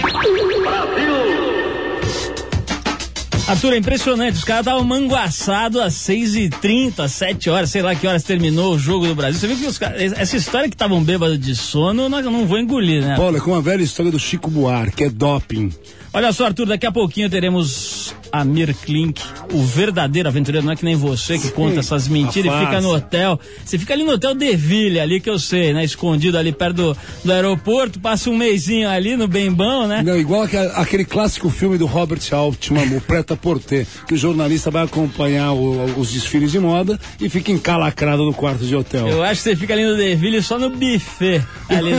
Arthur, 3.51 3.73
é 3.73 3.77
impressionante. 3.77 4.35
Os 4.35 4.45
caras 4.45 4.65
estavam 4.65 4.85
manguaçados 4.85 5.81
às 5.81 5.93
6h30, 5.95 7.05
7 7.05 7.49
horas, 7.49 7.69
sei 7.69 7.81
lá 7.81 7.93
que 7.93 8.07
horas 8.07 8.23
terminou 8.23 8.75
o 8.75 8.79
jogo 8.79 9.05
do 9.05 9.13
Brasil. 9.13 9.41
Você 9.41 9.47
viu 9.47 9.57
que 9.57 9.65
os 9.65 9.77
caras. 9.77 10.13
Essa 10.13 10.37
história 10.37 10.69
que 10.69 10.75
estavam 10.75 11.03
bêbados 11.03 11.37
de 11.37 11.53
sono, 11.53 12.03
eu 12.03 12.09
não 12.09 12.45
vou 12.45 12.57
engolir, 12.57 13.05
né? 13.05 13.17
Paulo, 13.17 13.35
é 13.35 13.41
com 13.41 13.53
a 13.53 13.59
velha 13.59 13.83
história 13.83 14.09
do 14.09 14.17
Chico 14.17 14.49
Buarque, 14.49 15.03
é 15.03 15.09
doping. 15.09 15.69
Olha 16.13 16.31
só, 16.31 16.45
Arthur, 16.45 16.67
daqui 16.67 16.85
a 16.85 16.93
pouquinho 16.93 17.29
teremos 17.29 18.15
Amir 18.31 18.75
Klink, 18.75 19.21
o 19.53 19.63
verdadeiro 19.63 20.29
aventureiro, 20.29 20.65
não 20.65 20.73
é 20.73 20.75
que 20.75 20.85
nem 20.85 20.95
você 20.95 21.37
que 21.37 21.47
Sim, 21.47 21.53
conta 21.53 21.79
essas 21.79 22.07
mentiras 22.07 22.53
e 22.53 22.65
fica 22.65 22.81
no 22.81 22.93
hotel. 22.93 23.39
Você 23.63 23.77
fica 23.77 23.93
ali 23.93 24.03
no 24.03 24.13
hotel 24.13 24.33
Deville, 24.33 24.99
ali 24.99 25.19
que 25.19 25.29
eu 25.29 25.37
sei, 25.37 25.73
né? 25.73 25.83
Escondido 25.83 26.37
ali 26.37 26.51
perto 26.51 26.75
do, 26.75 26.97
do 27.25 27.31
aeroporto, 27.31 27.99
passa 27.99 28.29
um 28.29 28.37
mêsinho 28.37 28.89
ali 28.89 29.15
no 29.15 29.27
Bembão, 29.27 29.87
né? 29.87 30.01
Não, 30.03 30.17
igual 30.17 30.43
aquele, 30.43 31.05
clássico 31.05 31.49
filme 31.49 31.77
do 31.77 31.85
Robert 31.85 32.21
Altman, 32.31 32.95
o 32.95 33.01
Preta 33.01 33.35
Porter, 33.35 33.85
que 34.07 34.13
o 34.13 34.17
jornalista 34.17 34.71
vai 34.71 34.83
acompanhar 34.83 35.51
o, 35.53 35.99
os 35.99 36.11
desfiles 36.11 36.51
de 36.51 36.59
moda 36.59 36.99
e 37.19 37.29
fica 37.29 37.51
encalacrado 37.51 38.23
no 38.23 38.33
quarto 38.33 38.65
de 38.65 38.75
hotel. 38.75 39.07
Eu 39.07 39.23
acho 39.23 39.43
que 39.43 39.49
você 39.49 39.55
fica 39.55 39.73
ali 39.73 39.83
no 39.83 39.95
Deville 39.95 40.41
só 40.41 40.57
no 40.57 40.69
buffet. 40.69 41.43
Ali. 41.69 41.91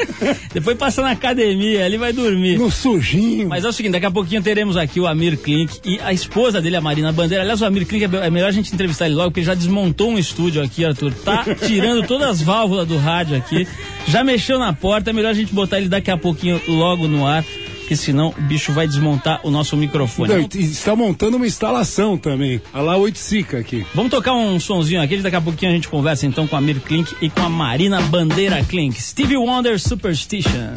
Depois 0.52 0.76
passa 0.76 1.02
na 1.02 1.12
academia, 1.12 1.84
ali 1.84 1.96
vai 1.96 2.12
dormir. 2.12 2.58
No 2.58 2.70
sujinho. 2.70 3.48
Mas 3.48 3.64
é 3.64 3.68
o 3.68 3.72
seguinte, 3.72 3.92
daqui 3.92 4.06
a 4.06 4.10
pouquinho 4.10 4.42
teremos 4.42 4.76
aqui 4.76 5.00
o 5.00 5.06
Amir 5.06 5.38
Klink 5.38 5.69
e 5.84 5.98
a 6.00 6.12
esposa 6.12 6.60
dele, 6.60 6.76
a 6.76 6.80
Marina 6.80 7.12
Bandeira. 7.12 7.42
Aliás, 7.42 7.60
o 7.60 7.64
Amir 7.64 7.86
Klink 7.86 8.04
é, 8.04 8.26
é 8.26 8.30
melhor 8.30 8.48
a 8.48 8.52
gente 8.52 8.72
entrevistar 8.72 9.06
ele 9.06 9.14
logo, 9.14 9.30
porque 9.30 9.40
ele 9.40 9.46
já 9.46 9.54
desmontou 9.54 10.10
um 10.10 10.18
estúdio 10.18 10.62
aqui, 10.62 10.84
Arthur. 10.84 11.12
Tá 11.12 11.44
tirando 11.66 12.06
todas 12.06 12.28
as 12.28 12.42
válvulas 12.42 12.86
do 12.86 12.96
rádio 12.96 13.36
aqui. 13.36 13.66
Já 14.06 14.24
mexeu 14.24 14.58
na 14.58 14.72
porta, 14.72 15.10
é 15.10 15.12
melhor 15.12 15.30
a 15.30 15.34
gente 15.34 15.52
botar 15.54 15.78
ele 15.78 15.88
daqui 15.88 16.10
a 16.10 16.16
pouquinho 16.16 16.60
logo 16.66 17.06
no 17.06 17.26
ar 17.26 17.44
porque 17.90 17.96
senão 17.96 18.32
o 18.38 18.42
bicho 18.42 18.72
vai 18.72 18.86
desmontar 18.86 19.40
o 19.42 19.50
nosso 19.50 19.76
microfone. 19.76 20.32
Não, 20.32 20.48
está 20.54 20.94
montando 20.94 21.36
uma 21.36 21.46
instalação 21.46 22.16
também. 22.16 22.62
A 22.72 22.80
lá 22.80 22.96
8 22.96 23.18
Sica 23.18 23.58
aqui. 23.58 23.84
Vamos 23.92 24.12
tocar 24.12 24.32
um 24.32 24.60
sonzinho 24.60 25.02
aqui, 25.02 25.16
daqui 25.16 25.34
a 25.34 25.40
pouquinho 25.40 25.72
a 25.72 25.74
gente 25.74 25.88
conversa 25.88 26.24
então 26.24 26.46
com 26.46 26.54
a 26.54 26.60
Mir 26.60 26.78
Klink 26.78 27.16
e 27.20 27.28
com 27.28 27.42
a 27.42 27.48
Marina 27.48 28.00
Bandeira 28.02 28.62
Klink. 28.62 29.02
Stevie 29.02 29.36
Wonder 29.36 29.80
Superstition. 29.80 30.74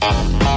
Bye. 0.00 0.49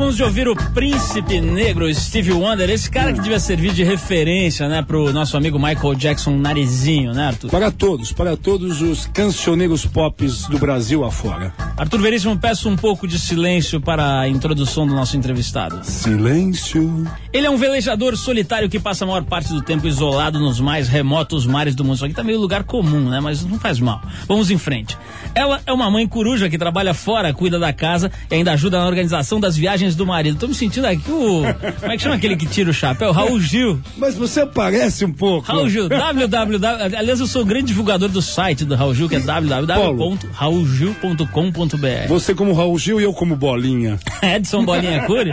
Acabamos 0.00 0.16
de 0.16 0.22
ouvir 0.22 0.48
o 0.48 0.56
Príncipe 0.72 1.42
Negro, 1.42 1.94
Steve 1.94 2.32
Wonder, 2.32 2.70
esse 2.70 2.90
cara 2.90 3.12
que 3.12 3.20
devia 3.20 3.38
servir 3.38 3.72
de 3.74 3.84
referência, 3.84 4.66
né, 4.66 4.80
pro 4.80 5.12
nosso 5.12 5.36
amigo 5.36 5.58
Michael 5.58 5.94
Jackson 5.94 6.30
Narizinho, 6.38 7.12
né, 7.12 7.26
Arthur? 7.26 7.50
Para 7.50 7.70
todos, 7.70 8.10
para 8.10 8.34
todos 8.34 8.80
os 8.80 9.06
cancioneiros 9.08 9.84
pops 9.84 10.46
do 10.46 10.58
Brasil 10.58 11.04
afora. 11.04 11.52
Arthur 11.80 12.02
Veríssimo, 12.02 12.36
peço 12.36 12.68
um 12.68 12.76
pouco 12.76 13.08
de 13.08 13.18
silêncio 13.18 13.80
para 13.80 14.20
a 14.20 14.28
introdução 14.28 14.86
do 14.86 14.94
nosso 14.94 15.16
entrevistado. 15.16 15.80
Silêncio. 15.82 17.10
Ele 17.32 17.46
é 17.46 17.50
um 17.50 17.56
velejador 17.56 18.18
solitário 18.18 18.68
que 18.68 18.78
passa 18.78 19.04
a 19.04 19.06
maior 19.08 19.24
parte 19.24 19.48
do 19.48 19.62
tempo 19.62 19.88
isolado 19.88 20.38
nos 20.38 20.60
mais 20.60 20.88
remotos 20.88 21.46
mares 21.46 21.74
do 21.74 21.82
mundo. 21.82 21.94
Isso 21.94 22.04
aqui 22.04 22.12
tá 22.12 22.22
meio 22.22 22.38
lugar 22.38 22.64
comum, 22.64 23.08
né? 23.08 23.18
Mas 23.20 23.46
não 23.46 23.58
faz 23.58 23.80
mal. 23.80 24.02
Vamos 24.28 24.50
em 24.50 24.58
frente. 24.58 24.94
Ela 25.34 25.62
é 25.64 25.72
uma 25.72 25.90
mãe 25.90 26.06
coruja 26.06 26.50
que 26.50 26.58
trabalha 26.58 26.92
fora, 26.92 27.32
cuida 27.32 27.58
da 27.58 27.72
casa 27.72 28.12
e 28.30 28.34
ainda 28.34 28.52
ajuda 28.52 28.78
na 28.78 28.86
organização 28.86 29.40
das 29.40 29.56
viagens 29.56 29.96
do 29.96 30.04
marido. 30.04 30.38
Tô 30.38 30.48
me 30.48 30.54
sentindo 30.54 30.84
aqui 30.84 31.10
o. 31.10 31.44
Como 31.80 31.92
é 31.92 31.96
que 31.96 32.02
chama 32.02 32.16
aquele 32.16 32.36
que 32.36 32.44
tira 32.44 32.68
o 32.68 32.74
chapéu? 32.74 33.10
Raul 33.10 33.40
Gil. 33.40 33.80
Mas 33.96 34.16
você 34.16 34.44
parece 34.44 35.06
um 35.06 35.12
pouco. 35.14 35.50
Raul 35.50 35.70
Gil, 35.70 35.88
www. 35.88 36.58
Aliás, 36.98 37.20
eu 37.20 37.26
sou 37.26 37.40
o 37.40 37.46
grande 37.46 37.68
divulgador 37.68 38.10
do 38.10 38.20
site 38.20 38.66
do 38.66 38.74
Raul 38.74 38.94
Gil, 38.94 39.08
que 39.08 39.16
é 39.16 39.20
www.raulgil.com.br. 39.20 41.69
Você 42.08 42.34
como 42.34 42.52
Raul 42.52 42.78
Gil 42.78 43.00
e 43.00 43.04
eu 43.04 43.12
como 43.12 43.36
Bolinha. 43.36 43.98
Edson 44.22 44.64
Bolinha 44.64 45.04
Cury? 45.06 45.32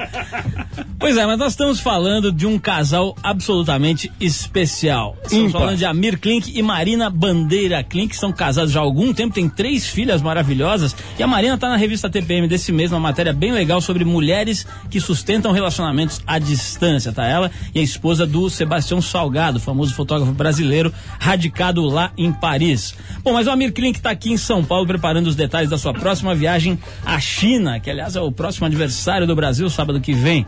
Pois 0.99 1.15
é, 1.17 1.25
mas 1.25 1.37
nós 1.37 1.53
estamos 1.53 1.79
falando 1.79 2.31
de 2.31 2.45
um 2.45 2.57
casal 2.57 3.15
absolutamente 3.21 4.11
especial. 4.19 5.15
Estamos 5.23 5.49
Ímpar. 5.49 5.61
falando 5.61 5.77
de 5.77 5.85
Amir 5.85 6.19
Klink 6.19 6.51
e 6.57 6.61
Marina 6.61 7.09
Bandeira 7.09 7.83
Klink, 7.83 8.09
que 8.09 8.17
são 8.17 8.31
casados 8.31 8.71
já 8.71 8.79
há 8.79 8.83
algum 8.83 9.13
tempo, 9.13 9.33
têm 9.33 9.47
três 9.47 9.87
filhas 9.87 10.21
maravilhosas. 10.21 10.95
E 11.17 11.23
a 11.23 11.27
Marina 11.27 11.55
está 11.55 11.69
na 11.69 11.77
revista 11.77 12.09
TPM 12.09 12.47
desse 12.47 12.71
mês, 12.71 12.91
uma 12.91 12.99
matéria 12.99 13.33
bem 13.33 13.51
legal 13.51 13.79
sobre 13.81 14.03
mulheres 14.03 14.65
que 14.89 14.99
sustentam 14.99 15.51
relacionamentos 15.51 16.21
à 16.25 16.39
distância, 16.39 17.11
tá? 17.11 17.25
Ela 17.25 17.51
e 17.73 17.79
a 17.79 17.83
esposa 17.83 18.25
do 18.25 18.49
Sebastião 18.49 19.01
Salgado, 19.01 19.59
famoso 19.59 19.93
fotógrafo 19.93 20.31
brasileiro, 20.31 20.93
radicado 21.19 21.85
lá 21.85 22.11
em 22.17 22.31
Paris. 22.31 22.95
Bom, 23.23 23.33
mas 23.33 23.47
o 23.47 23.51
Amir 23.51 23.73
Klink 23.73 23.99
está 23.99 24.11
aqui 24.11 24.31
em 24.31 24.37
São 24.37 24.63
Paulo 24.63 24.87
preparando 24.87 25.27
os 25.27 25.35
detalhes 25.35 25.69
da 25.69 25.77
sua 25.77 25.93
próxima 25.93 26.26
viagem 26.35 26.77
à 27.05 27.19
China, 27.19 27.79
que 27.79 27.89
aliás 27.89 28.15
é 28.15 28.21
o 28.21 28.31
próximo 28.31 28.65
aniversário 28.65 29.25
do 29.27 29.35
Brasil, 29.35 29.69
sábado 29.69 29.99
que 30.01 30.13
vem. 30.13 30.45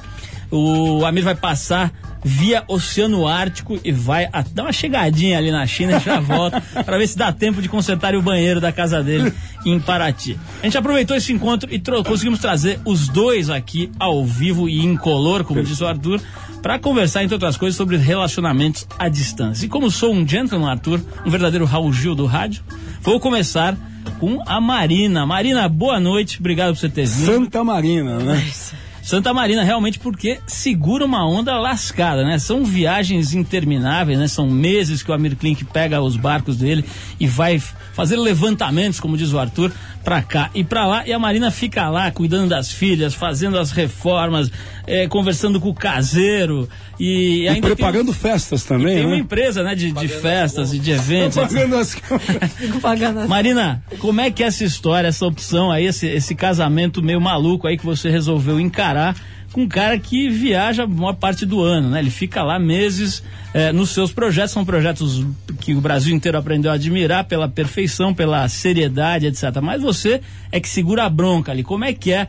O 0.51 1.05
Amir 1.05 1.23
vai 1.23 1.35
passar 1.35 1.91
via 2.23 2.63
Oceano 2.67 3.27
Ártico 3.27 3.79
e 3.83 3.91
vai 3.91 4.27
a- 4.33 4.43
dar 4.51 4.63
uma 4.63 4.73
chegadinha 4.73 5.37
ali 5.37 5.51
na 5.51 5.65
China 5.67 5.97
e 5.97 5.99
já 5.99 6.19
volta 6.19 6.59
para 6.83 6.97
ver 6.97 7.07
se 7.07 7.15
dá 7.17 7.31
tempo 7.31 7.61
de 7.61 7.69
consertar 7.69 8.15
o 8.15 8.21
banheiro 8.21 8.59
da 8.59 8.71
casa 8.71 9.01
dele 9.03 9.31
em 9.65 9.79
Paraty. 9.79 10.37
A 10.61 10.65
gente 10.65 10.77
aproveitou 10.77 11.15
esse 11.15 11.31
encontro 11.31 11.69
e 11.73 11.79
conseguimos 12.03 12.39
trazer 12.39 12.79
os 12.83 13.07
dois 13.07 13.49
aqui 13.49 13.91
ao 13.99 14.25
vivo 14.25 14.67
e 14.67 14.83
incolor, 14.83 15.43
como 15.43 15.63
diz 15.63 15.79
o 15.81 15.85
Arthur, 15.85 16.19
para 16.63 16.77
conversar, 16.79 17.23
entre 17.23 17.35
outras 17.35 17.55
coisas, 17.55 17.77
sobre 17.77 17.95
relacionamentos 17.95 18.85
à 18.97 19.07
distância. 19.07 19.65
E 19.65 19.69
como 19.69 19.89
sou 19.89 20.13
um 20.13 20.27
gentleman, 20.27 20.69
Arthur, 20.71 20.99
um 21.25 21.29
verdadeiro 21.29 21.63
Raul 21.63 21.93
Gil 21.93 22.15
do 22.15 22.25
rádio, 22.25 22.63
vou 23.01 23.17
começar 23.19 23.77
com 24.19 24.41
a 24.45 24.59
Marina. 24.59 25.25
Marina, 25.25 25.67
boa 25.69 25.99
noite, 25.99 26.39
obrigado 26.39 26.73
por 26.73 26.79
você 26.79 26.89
ter 26.89 27.05
vindo. 27.05 27.25
Santa 27.25 27.63
Marina, 27.63 28.19
né? 28.19 28.51
Santa 29.01 29.33
Marina, 29.33 29.63
realmente, 29.63 29.97
porque 29.97 30.39
segura 30.45 31.03
uma 31.03 31.27
onda 31.27 31.57
lascada, 31.57 32.23
né? 32.23 32.37
São 32.37 32.63
viagens 32.63 33.33
intermináveis, 33.33 34.19
né? 34.19 34.27
São 34.27 34.47
meses 34.47 35.01
que 35.01 35.09
o 35.09 35.13
Amir 35.15 35.35
Klink 35.35 35.65
pega 35.65 35.99
os 35.99 36.15
barcos 36.15 36.57
dele 36.57 36.85
e 37.19 37.25
vai 37.25 37.59
fazer 37.59 38.17
levantamentos, 38.17 38.99
como 38.99 39.17
diz 39.17 39.33
o 39.33 39.39
Arthur, 39.39 39.71
pra 40.03 40.21
cá 40.21 40.49
e 40.55 40.63
pra 40.63 40.85
lá. 40.87 41.07
E 41.07 41.13
a 41.13 41.19
Marina 41.19 41.51
fica 41.51 41.89
lá 41.89 42.09
cuidando 42.11 42.49
das 42.49 42.71
filhas, 42.71 43.13
fazendo 43.13 43.57
as 43.57 43.71
reformas, 43.71 44.51
eh, 44.87 45.07
conversando 45.07 45.59
com 45.59 45.69
o 45.69 45.73
caseiro 45.73 46.67
e, 46.99 47.43
E 47.43 47.47
ainda 47.47 47.67
tem- 47.67 47.75
preparando 47.75 48.13
festas 48.13 48.63
tem, 48.63 48.77
também, 48.77 49.01
uma 49.05 49.11
né? 49.11 49.17
empresa, 49.17 49.63
né? 49.63 49.75
De, 49.75 49.91
de 49.91 50.07
festas 50.07 50.73
e 50.73 50.79
de 50.79 50.91
eventos. 50.91 51.35
Pagando 51.37 51.75
as... 51.77 51.95
Pagando 52.81 53.19
as... 53.19 53.27
Marina, 53.29 53.83
como 53.99 54.21
é 54.21 54.31
que 54.31 54.43
é 54.43 54.47
essa 54.47 54.63
história, 54.63 55.07
essa 55.07 55.25
opção 55.25 55.71
aí, 55.71 55.85
esse, 55.85 56.07
esse 56.07 56.33
casamento 56.35 57.01
meio 57.03 57.21
maluco 57.21 57.67
aí 57.67 57.77
que 57.77 57.85
você 57.85 58.09
resolveu 58.09 58.59
encarar 58.59 59.15
com 59.51 59.61
um 59.61 59.67
cara 59.67 59.97
que 59.99 60.29
viaja 60.29 60.83
a 60.83 60.87
maior 60.87 61.13
parte 61.13 61.45
do 61.45 61.61
ano, 61.61 61.89
né? 61.89 61.99
Ele 61.99 62.09
fica 62.09 62.43
lá 62.43 62.59
meses 62.59 63.23
eh, 63.53 63.71
nos 63.71 63.89
seus 63.89 64.11
projetos, 64.11 64.51
são 64.51 64.63
projetos 64.63 65.25
que 65.59 65.73
o 65.73 65.81
Brasil 65.81 66.15
inteiro 66.15 66.37
aprendeu 66.37 66.71
a 66.71 66.75
admirar 66.75 67.25
pela 67.25 67.47
perfeição, 67.47 68.13
pela 68.13 68.47
seriedade, 68.47 69.25
etc. 69.25 69.43
Mas 69.61 69.81
você 69.81 70.21
é 70.51 70.59
que 70.59 70.69
segura 70.69 71.05
a 71.05 71.09
bronca 71.09 71.51
ali. 71.51 71.63
Como 71.63 71.83
é 71.83 71.93
que 71.93 72.11
é 72.13 72.27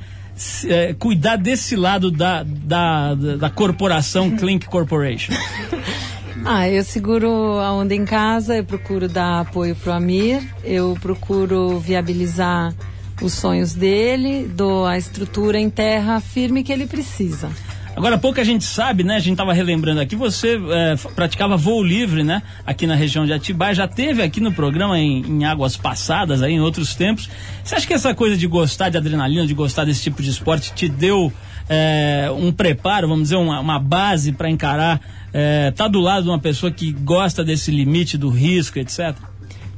eh, 0.66 0.94
cuidar 0.98 1.36
desse 1.36 1.76
lado 1.76 2.10
da, 2.10 2.42
da, 2.42 3.14
da, 3.14 3.36
da 3.36 3.50
corporação 3.50 4.30
Clink 4.36 4.66
Corporation? 4.66 5.34
Ah, 6.42 6.66
eu 6.66 6.82
seguro 6.82 7.28
a 7.58 7.70
onda 7.72 7.94
em 7.94 8.06
casa, 8.06 8.56
eu 8.56 8.64
procuro 8.64 9.06
dar 9.06 9.40
apoio 9.40 9.76
pro 9.76 9.92
Amir, 9.92 10.42
eu 10.64 10.96
procuro 11.00 11.78
viabilizar 11.78 12.74
os 13.20 13.32
sonhos 13.34 13.74
dele, 13.74 14.48
dou 14.54 14.86
a 14.86 14.96
estrutura 14.98 15.58
em 15.58 15.68
terra 15.70 16.20
firme 16.20 16.62
que 16.62 16.72
ele 16.72 16.86
precisa. 16.86 17.50
Agora, 17.96 18.16
pouca 18.16 18.44
gente 18.44 18.64
sabe, 18.64 19.02
né? 19.02 19.16
A 19.16 19.18
gente 19.18 19.32
estava 19.32 19.52
relembrando 19.52 20.00
aqui, 20.00 20.14
você 20.16 20.58
f- 20.94 21.08
praticava 21.14 21.56
voo 21.56 21.82
livre, 21.82 22.22
né? 22.22 22.40
Aqui 22.64 22.86
na 22.86 22.94
região 22.94 23.26
de 23.26 23.32
Atibaia, 23.32 23.74
já 23.74 23.88
teve 23.88 24.22
aqui 24.22 24.40
no 24.40 24.52
programa 24.52 24.98
em, 24.98 25.20
em 25.26 25.44
águas 25.44 25.76
passadas, 25.76 26.40
aí 26.40 26.52
em 26.52 26.60
outros 26.60 26.94
tempos. 26.94 27.28
Você 27.62 27.74
acha 27.74 27.86
que 27.86 27.92
essa 27.92 28.14
coisa 28.14 28.36
de 28.36 28.46
gostar 28.46 28.88
de 28.90 28.96
adrenalina, 28.96 29.46
de 29.46 29.52
gostar 29.54 29.84
desse 29.84 30.02
tipo 30.02 30.22
de 30.22 30.30
esporte, 30.30 30.72
te 30.72 30.88
deu 30.88 31.32
eh, 31.68 32.30
um 32.38 32.52
preparo, 32.52 33.08
vamos 33.08 33.24
dizer, 33.24 33.36
uma, 33.36 33.58
uma 33.60 33.78
base 33.78 34.32
para 34.32 34.48
encarar, 34.48 35.00
eh, 35.34 35.72
tá 35.76 35.86
do 35.88 36.00
lado 36.00 36.22
de 36.22 36.28
uma 36.30 36.38
pessoa 36.38 36.70
que 36.70 36.92
gosta 36.92 37.44
desse 37.44 37.70
limite 37.72 38.16
do 38.16 38.30
risco, 38.30 38.78
etc? 38.78 39.14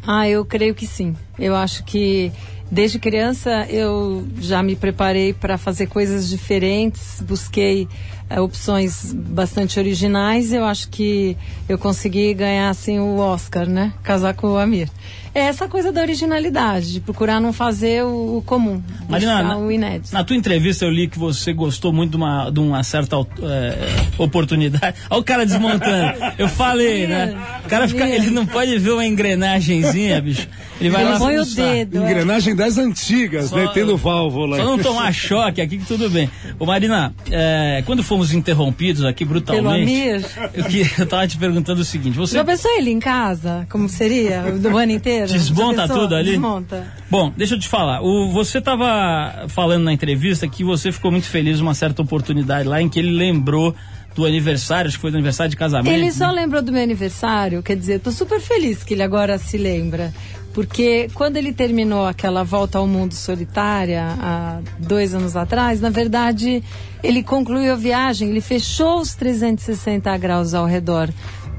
Ah, 0.07 0.29
eu 0.29 0.45
creio 0.45 0.75
que 0.75 0.87
sim. 0.87 1.17
Eu 1.39 1.57
acho 1.57 1.83
que 1.85 2.31
desde 2.73 2.99
criança 2.99 3.67
eu 3.69 4.27
já 4.41 4.63
me 4.63 4.75
preparei 4.75 5.35
para 5.35 5.59
fazer 5.59 5.89
coisas 5.89 6.27
diferentes, 6.27 7.21
busquei 7.21 7.87
eh, 8.35 8.41
opções 8.41 9.13
bastante 9.15 9.79
originais. 9.79 10.53
Eu 10.53 10.65
acho 10.65 10.89
que 10.89 11.37
eu 11.69 11.79
consegui 11.79 12.35
ganhar 12.35 12.69
assim 12.71 12.99
o 12.99 13.19
Oscar, 13.19 13.67
né? 13.69 13.93
Casar 14.03 14.35
com 14.35 14.49
o 14.49 14.59
Amir. 14.59 14.89
É 15.35 15.41
essa 15.41 15.67
coisa 15.67 15.91
da 15.91 16.03
originalidade, 16.03 16.93
de 16.93 17.01
procurar 17.01 17.41
não 17.41 17.55
fazer 17.55 18.05
o, 18.05 18.37
o 18.37 18.43
comum, 18.43 18.83
Marina, 19.09 19.43
na, 19.43 19.57
o 19.57 19.73
inédito. 19.73 20.13
na 20.13 20.23
tua 20.23 20.37
entrevista 20.37 20.85
eu 20.85 20.91
li 20.91 21.09
que 21.09 21.19
você 21.19 21.55
gostou 21.55 21.91
muito 21.91 22.11
de 22.11 22.17
uma, 22.19 22.51
de 22.51 22.61
uma 22.61 22.83
certa 22.83 23.17
eh, 23.17 23.89
oportunidade. 24.19 24.95
Olha 25.09 25.21
o 25.21 25.25
cara 25.25 25.47
desmontando. 25.47 26.19
Eu 26.37 26.49
falei, 26.49 27.07
né? 27.07 27.35
O 27.65 27.69
cara 27.69 27.89
fica, 27.89 28.07
ele 28.07 28.29
não 28.29 28.45
pode 28.45 28.77
ver 28.79 28.91
uma 28.91 29.07
engrenagemzinha, 29.07 30.21
bicho. 30.21 30.47
Ele 30.79 30.91
vai 30.91 31.03
lá 31.03 31.19
Põe 31.19 31.39
o 31.39 31.45
dedo. 31.47 32.03
é. 32.05 32.11
Engrenagem 32.11 32.55
das 32.55 32.77
antigas, 32.77 33.47
Só- 33.49 33.57
né? 33.57 33.71
Tendo 33.73 33.97
válvula. 33.97 34.59
Só 34.59 34.65
não 34.65 34.79
tomar 34.79 35.15
choque 35.15 35.63
aqui 35.63 35.79
que 35.79 35.87
tudo 35.87 36.11
bem. 36.11 36.29
Ô 36.59 36.67
Marina, 36.67 37.15
eh, 37.31 37.83
quando 37.87 38.03
fomos 38.03 38.22
interrompidos 38.31 39.05
aqui 39.05 39.25
brutalmente, 39.25 40.25
eu, 40.55 40.65
que, 40.65 40.87
eu 40.99 41.07
tava 41.07 41.27
te 41.27 41.37
perguntando 41.37 41.81
o 41.81 41.85
seguinte, 41.85 42.17
você 42.17 42.37
Já 42.37 42.45
pensou 42.45 42.71
ele 42.77 42.91
em 42.91 43.01
casa? 43.01 43.67
Como 43.69 43.89
seria? 43.89 44.43
Do 44.53 44.77
ano 44.77 44.93
inteiro? 44.93 45.33
Desmonta 45.33 45.89
tudo 45.89 46.15
ali? 46.15 46.33
Desmonta. 46.33 46.87
Bom, 47.11 47.33
deixa 47.37 47.55
eu 47.55 47.59
te 47.59 47.67
falar. 47.67 48.03
O, 48.03 48.31
você 48.31 48.59
estava 48.59 49.49
falando 49.49 49.85
na 49.85 49.93
entrevista 49.93 50.47
que 50.47 50.63
você 50.63 50.93
ficou 50.93 51.11
muito 51.11 51.27
feliz 51.27 51.59
uma 51.59 51.75
certa 51.75 52.03
oportunidade 52.03 52.69
lá 52.69 52.81
em 52.81 52.89
que 52.89 52.99
ele 52.99 53.11
lembrou 53.11 53.75
do 54.15 54.27
aniversário, 54.27 54.89
acho 54.89 54.99
que 54.99 55.01
foi 55.01 55.11
do 55.11 55.17
aniversário 55.17 55.51
de 55.51 55.57
casamento. 55.57 55.93
Ele 55.93 56.11
só 56.13 56.29
né? 56.29 56.43
lembrou 56.43 56.63
do 56.63 56.71
meu 56.71 56.83
aniversário, 56.83 57.63
quer 57.63 57.77
dizer, 57.77 58.01
tô 58.01 58.11
super 58.11 58.41
feliz 58.41 58.85
que 58.85 58.95
ele 58.95 59.03
agora 59.03 59.39
se 59.39 59.57
lembra. 59.57 60.13
Porque 60.53 61.09
quando 61.15 61.37
ele 61.37 61.53
terminou 61.53 62.07
aquela 62.07 62.45
volta 62.45 62.79
ao 62.79 62.87
mundo 62.87 63.15
solitária, 63.15 64.05
há 64.21 64.61
dois 64.79 65.15
anos 65.15 65.37
atrás, 65.37 65.81
na 65.81 65.91
verdade, 65.91 66.63
ele 67.03 67.23
concluiu 67.23 67.73
a 67.73 67.77
viagem, 67.77 68.29
ele 68.29 68.41
fechou 68.41 69.01
os 69.01 69.15
360 69.15 70.17
graus 70.19 70.53
ao 70.55 70.67
redor 70.67 71.09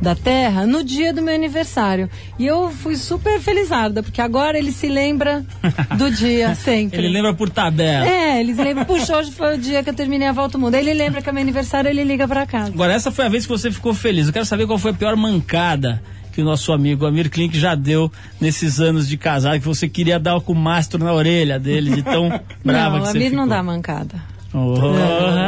da 0.02 0.16
Terra 0.16 0.66
no 0.68 0.84
dia 0.84 1.14
do 1.14 1.22
meu 1.22 1.34
aniversário. 1.34 2.10
E 2.38 2.46
eu 2.46 2.70
fui 2.70 2.96
super 2.96 3.40
felizarda, 3.40 4.04
porque 4.04 4.22
agora 4.22 4.58
ele 4.58 4.72
se 4.72 4.88
lembra 4.88 5.44
do 5.98 6.12
dia, 6.12 6.54
sempre. 6.54 7.00
Ele 7.00 7.10
lembra 7.10 7.34
por 7.34 7.50
tabela. 7.50 8.06
É, 8.06 8.40
eles 8.40 8.58
lembram, 8.58 8.86
puxa, 8.86 9.18
hoje 9.18 9.32
foi 9.32 9.56
o 9.56 9.58
dia 9.58 9.82
que 9.82 9.90
eu 9.90 9.94
terminei 9.94 10.28
a 10.28 10.34
volta 10.34 10.58
ao 10.58 10.62
mundo. 10.62 10.76
Aí 10.76 10.82
ele 10.82 10.94
lembra 10.94 11.22
que 11.22 11.30
é 11.30 11.32
meu 11.32 11.42
aniversário, 11.42 11.90
ele 11.90 12.04
liga 12.04 12.28
pra 12.28 12.46
casa. 12.46 12.70
Agora, 12.70 12.94
essa 12.94 13.12
foi 13.12 13.26
a 13.26 13.30
vez 13.30 13.46
que 13.46 13.50
você 13.50 13.72
ficou 13.72 13.94
feliz. 13.94 14.28
Eu 14.28 14.34
quero 14.34 14.46
saber 14.46 14.68
qual 14.68 14.78
foi 14.78 14.92
a 14.92 14.94
pior 14.94 15.16
mancada 15.16 16.02
que 16.34 16.42
o 16.42 16.46
nosso 16.46 16.74
amigo 16.74 17.06
Amir 17.06 17.30
Klink 17.30 17.58
já 17.58 17.76
deu 17.76 18.12
nesses 18.42 18.80
anos 18.82 19.08
de 19.08 19.16
casado, 19.18 19.60
que 19.60 19.66
você 19.66 19.88
queria 19.88 20.20
dar 20.20 20.40
com 20.42 20.52
o 20.52 20.56
mastro 20.56 21.02
na 21.04 21.14
orelha 21.14 21.60
dele, 21.60 21.96
de 21.96 22.04
tão 22.04 22.28
brava 22.66 22.98
não, 22.98 23.04
que 23.04 23.10
o 23.10 23.12
você 23.12 23.18
Amir 23.18 23.30
ficou. 23.30 23.38
não 23.40 23.48
dá 23.48 23.62
mancada. 23.64 24.34
Oh. 24.56 24.76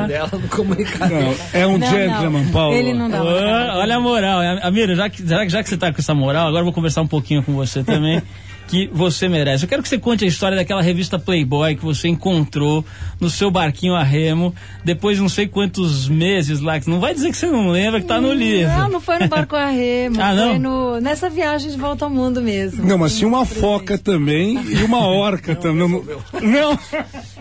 dela 0.07 0.29
no 0.33 0.47
comunicado. 0.47 1.13
Não, 1.13 1.35
é 1.53 1.67
um 1.67 1.77
Não, 1.77 1.87
gentleman, 1.87 2.43
não. 2.45 2.51
Paulo. 2.51 2.75
Ele 2.75 2.91
não 2.93 3.07
dá 3.07 3.17
cara. 3.19 3.75
olha 3.77 3.95
a 3.97 3.99
moral. 3.99 4.39
Amira, 4.63 4.95
já 4.95 5.07
que, 5.09 5.27
já, 5.27 5.43
que- 5.45 5.49
já 5.51 5.61
que 5.61 5.69
você 5.69 5.77
tá 5.77 5.91
com 5.93 5.99
essa 6.01 6.15
moral, 6.15 6.47
agora 6.47 6.61
eu 6.61 6.65
vou 6.65 6.73
conversar 6.73 7.01
um 7.03 7.07
pouquinho 7.07 7.43
com 7.43 7.53
você 7.53 7.83
também, 7.83 8.19
que 8.67 8.89
você 8.91 9.27
merece. 9.29 9.63
Eu 9.65 9.69
quero 9.69 9.83
que 9.83 9.89
você 9.89 9.97
conte 9.97 10.25
a 10.25 10.27
história 10.27 10.57
daquela 10.57 10.81
revista 10.81 11.19
Playboy 11.19 11.75
que 11.75 11.83
você 11.83 12.07
encontrou 12.07 12.83
no 13.19 13.29
seu 13.29 13.51
barquinho 13.51 13.95
a 13.95 14.03
remo, 14.03 14.53
depois 14.83 15.17
de 15.17 15.21
não 15.21 15.29
sei 15.29 15.47
quantos 15.47 16.07
meses 16.09 16.59
lá, 16.59 16.79
que 16.79 16.89
não 16.89 16.99
vai 16.99 17.13
dizer 17.13 17.31
que 17.31 17.37
você 17.37 17.47
não 17.47 17.69
lembra, 17.69 18.01
que 18.01 18.07
tá 18.07 18.19
no 18.19 18.33
livro. 18.33 18.71
Não, 18.73 18.89
não 18.89 19.01
foi 19.01 19.19
no 19.19 19.27
barco 19.27 19.55
a 19.55 19.67
remo, 19.67 20.17
Ah, 20.21 20.33
não? 20.33 20.49
foi 20.49 20.59
no, 20.59 20.99
nessa 20.99 21.29
viagem 21.29 21.71
de 21.71 21.77
volta 21.77 22.05
ao 22.05 22.11
mundo 22.11 22.41
mesmo. 22.41 22.83
Não, 22.85 22.97
mas 22.97 23.17
tinha 23.17 23.27
uma 23.27 23.45
foca 23.45 23.97
também 23.97 24.59
e 24.67 24.83
uma 24.83 25.05
orca 25.07 25.55
também. 25.55 25.87
Não, 25.87 26.03
não. 26.41 26.77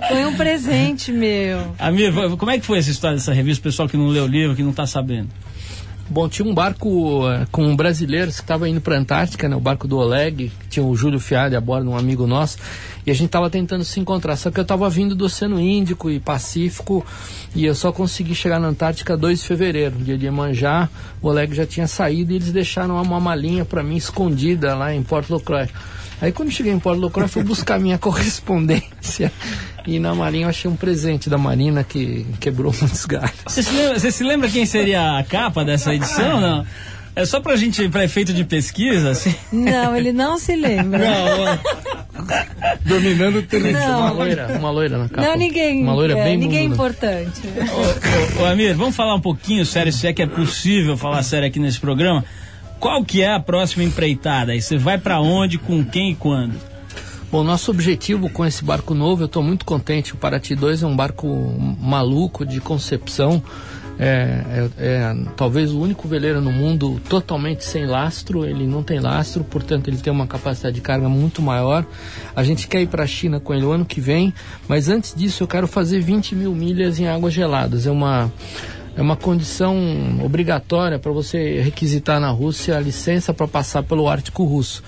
Foi 0.09 0.25
um 0.27 0.35
presente 0.37 1.11
meu. 1.11 1.75
Amir, 1.79 2.13
como 2.37 2.51
é 2.51 2.59
que 2.59 2.67
foi 2.67 2.79
essa 2.79 2.91
história 2.91 3.17
dessa 3.17 3.33
revista, 3.33 3.61
o 3.61 3.65
pessoal 3.71 3.89
que 3.89 3.97
não 3.97 4.07
leu 4.09 4.25
o 4.25 4.29
livro, 4.29 4.55
que 4.55 4.63
não 4.63 4.73
tá 4.73 4.87
sabendo? 4.87 5.29
Bom, 6.07 6.29
tinha 6.29 6.47
um 6.47 6.53
barco 6.53 7.27
eh, 7.31 7.47
com 7.51 7.75
brasileiros 7.75 8.37
que 8.37 8.43
estava 8.43 8.69
indo 8.69 8.79
para 8.79 8.95
a 8.95 8.99
Antártica, 8.99 9.49
né? 9.49 9.57
O 9.57 9.61
barco 9.61 9.89
do 9.89 9.97
Oleg, 9.97 10.53
tinha 10.69 10.85
o 10.85 10.95
Júlio 10.95 11.19
Fiade 11.19 11.57
a 11.57 11.61
bordo, 11.61 11.91
um 11.91 11.97
amigo 11.97 12.27
nosso, 12.27 12.59
e 13.07 13.11
a 13.11 13.15
gente 13.15 13.27
estava 13.27 13.49
tentando 13.49 13.85
se 13.85 13.99
encontrar. 14.01 14.37
Só 14.37 14.51
que 14.51 14.61
eu 14.61 14.63
estava 14.63 14.89
vindo 14.91 15.15
do 15.15 15.25
Oceano 15.25 15.59
Índico 15.59 16.11
e 16.11 16.21
Pacífico 16.21 17.05
e 17.55 17.65
eu 17.65 17.75
só 17.75 17.91
consegui 17.91 18.35
chegar 18.35 18.61
na 18.61 18.69
Antártica 18.69 19.17
2 19.17 19.41
de 19.41 19.47
fevereiro, 19.47 19.97
dia 19.97 20.19
de 20.19 20.27
Iemanjá. 20.27 20.91
O 21.23 21.29
Oleg 21.29 21.55
já 21.55 21.65
tinha 21.65 21.89
saído 21.89 22.33
e 22.33 22.37
eles 22.37 22.53
deixaram 22.53 23.01
uma 23.01 23.19
malinha 23.19 23.65
para 23.65 23.83
mim 23.83 23.97
escondida 23.97 24.75
lá 24.75 24.95
em 24.95 25.03
Porto 25.03 25.31
Locroix. 25.31 25.71
Aí 26.21 26.33
quando 26.33 26.51
cheguei 26.51 26.73
em 26.73 26.79
Porto 26.79 27.01
Locroix, 27.01 27.31
fui 27.31 27.43
buscar 27.43 27.79
minha 27.79 27.99
correspondência 27.99 29.31
e 29.87 29.99
na 29.99 30.15
marinha 30.15 30.45
eu 30.47 30.49
achei 30.49 30.71
um 30.71 30.77
presente 30.77 31.29
da 31.29 31.37
Marina 31.37 31.85
que 31.85 32.25
quebrou 32.41 32.73
muitos 32.81 33.05
galhos. 33.05 33.33
Você 33.47 33.63
se 33.63 33.73
lembra, 33.73 33.99
você 33.99 34.11
se 34.11 34.25
lembra 34.25 34.49
quem 34.49 34.65
seria 34.67 35.19
a 35.19 35.25
capa 35.25 35.65
dessa 35.65 35.95
edição? 35.95 36.41
Não. 36.41 36.67
É 37.17 37.25
só 37.25 37.39
pra 37.41 37.55
gente, 37.55 37.89
pra 37.89 38.03
efeito 38.05 38.33
de 38.33 38.43
pesquisa, 38.43 39.11
assim. 39.11 39.33
Não, 39.53 39.95
ele 39.97 40.13
não 40.13 40.37
se 40.37 40.57
lembra. 40.57 41.61
Dominando 42.85 43.37
o 43.39 43.43
território. 43.43 43.89
Uma 43.89 44.09
Não, 44.09 44.15
loira, 44.15 44.47
uma 44.59 44.71
loira 44.71 44.99
na 44.99 45.09
capa. 45.09 45.23
não 45.29 45.37
ninguém, 45.37 45.83
Uma 45.83 45.95
loira 45.95 46.19
é, 46.19 46.25
bem 46.25 46.37
ninguém 46.37 46.69
bunduda. 46.71 46.75
importante. 46.75 47.41
Ô, 48.39 48.43
ô, 48.43 48.47
Amir, 48.47 48.75
vamos 48.75 48.97
falar 48.97 49.15
um 49.15 49.21
pouquinho 49.21 49.65
sério, 49.65 49.93
se 49.93 50.07
é 50.09 50.13
que 50.13 50.23
é 50.23 50.27
possível 50.27 50.97
falar 50.97 51.23
sério 51.23 51.47
aqui 51.47 51.61
nesse 51.61 51.79
programa. 51.79 52.25
Qual 52.85 53.03
que 53.03 53.23
é 53.23 53.33
a 53.33 53.41
próxima 53.41 53.83
empreitada? 53.83 54.53
aí? 54.53 54.61
Você 54.61 54.77
vai 54.77 54.99
pra 54.99 55.19
onde, 55.19 55.57
com 55.57 55.83
quem 55.83 56.11
e 56.11 56.15
quando? 56.15 56.53
Bom, 57.33 57.43
nosso 57.43 57.71
objetivo 57.71 58.29
com 58.29 58.45
esse 58.45 58.63
barco 58.63 58.93
novo, 58.93 59.23
eu 59.23 59.25
estou 59.25 59.43
muito 59.43 59.65
contente. 59.65 60.13
O 60.13 60.19
Paraty 60.19 60.55
2 60.55 60.83
é 60.83 60.87
um 60.87 60.95
barco 60.95 61.27
maluco 61.81 62.45
de 62.45 62.61
concepção. 62.61 63.43
É, 63.99 64.43
é- 64.51 64.71
é 64.77 65.17
talvez 65.35 65.73
o 65.73 65.81
único 65.81 66.07
veleiro 66.07 66.43
no 66.43 66.53
mundo 66.53 67.01
totalmente 67.09 67.65
sem 67.65 67.87
lastro. 67.87 68.45
Ele 68.45 68.67
não 68.67 68.83
tem 68.83 69.01
lastro, 69.01 69.43
portanto, 69.45 69.89
ele 69.89 69.97
tem 69.97 70.13
uma 70.13 70.27
capacidade 70.27 70.75
de 70.75 70.83
carga 70.83 71.09
muito 71.09 71.41
maior. 71.41 71.87
A 72.37 72.45
gente 72.45 72.69
quer 72.69 72.83
ir 72.83 72.89
para 72.89 73.05
a 73.05 73.07
China 73.07 73.41
com 73.41 73.55
ele 73.55 73.65
o 73.65 73.73
ano 73.73 73.87
que 73.87 73.99
vem, 73.99 74.35
mas 74.69 74.91
antes 74.91 75.15
disso, 75.15 75.43
eu 75.43 75.49
quero 75.49 75.67
fazer 75.67 76.01
20 76.01 76.35
mil 76.35 76.55
milhas 76.55 77.01
em 77.01 77.09
águas 77.09 77.33
geladas. 77.33 77.87
É 77.87 77.91
uma. 77.91 78.31
É 78.97 79.03
uma 79.03 79.17
condição 79.17 79.77
obrigatória 80.23 81.01
para 81.01 81.11
você 81.11 81.61
requisitar 81.61 82.21
na 82.21 82.31
Rússia 82.31 82.77
a 82.77 82.81
licença 82.81 83.35
para 83.35 83.49
passar 83.49 83.83
pelo 83.83 84.09
Ártico 84.09 84.45
Russo. 84.45 84.85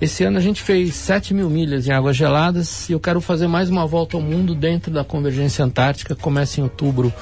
Esse 0.00 0.24
ano 0.24 0.38
a 0.38 0.40
gente 0.40 0.62
fez 0.62 0.94
7 0.94 1.34
mil 1.34 1.50
milhas 1.50 1.86
em 1.86 1.92
águas 1.92 2.16
geladas 2.16 2.88
e 2.88 2.92
eu 2.92 2.98
quero 2.98 3.20
fazer 3.20 3.46
mais 3.46 3.68
uma 3.68 3.86
volta 3.86 4.16
ao 4.16 4.22
mundo 4.22 4.54
dentro 4.54 4.90
da 4.90 5.04
Convergência 5.04 5.62
Antártica, 5.62 6.16
começa 6.16 6.58
em 6.58 6.62
outubro 6.62 7.12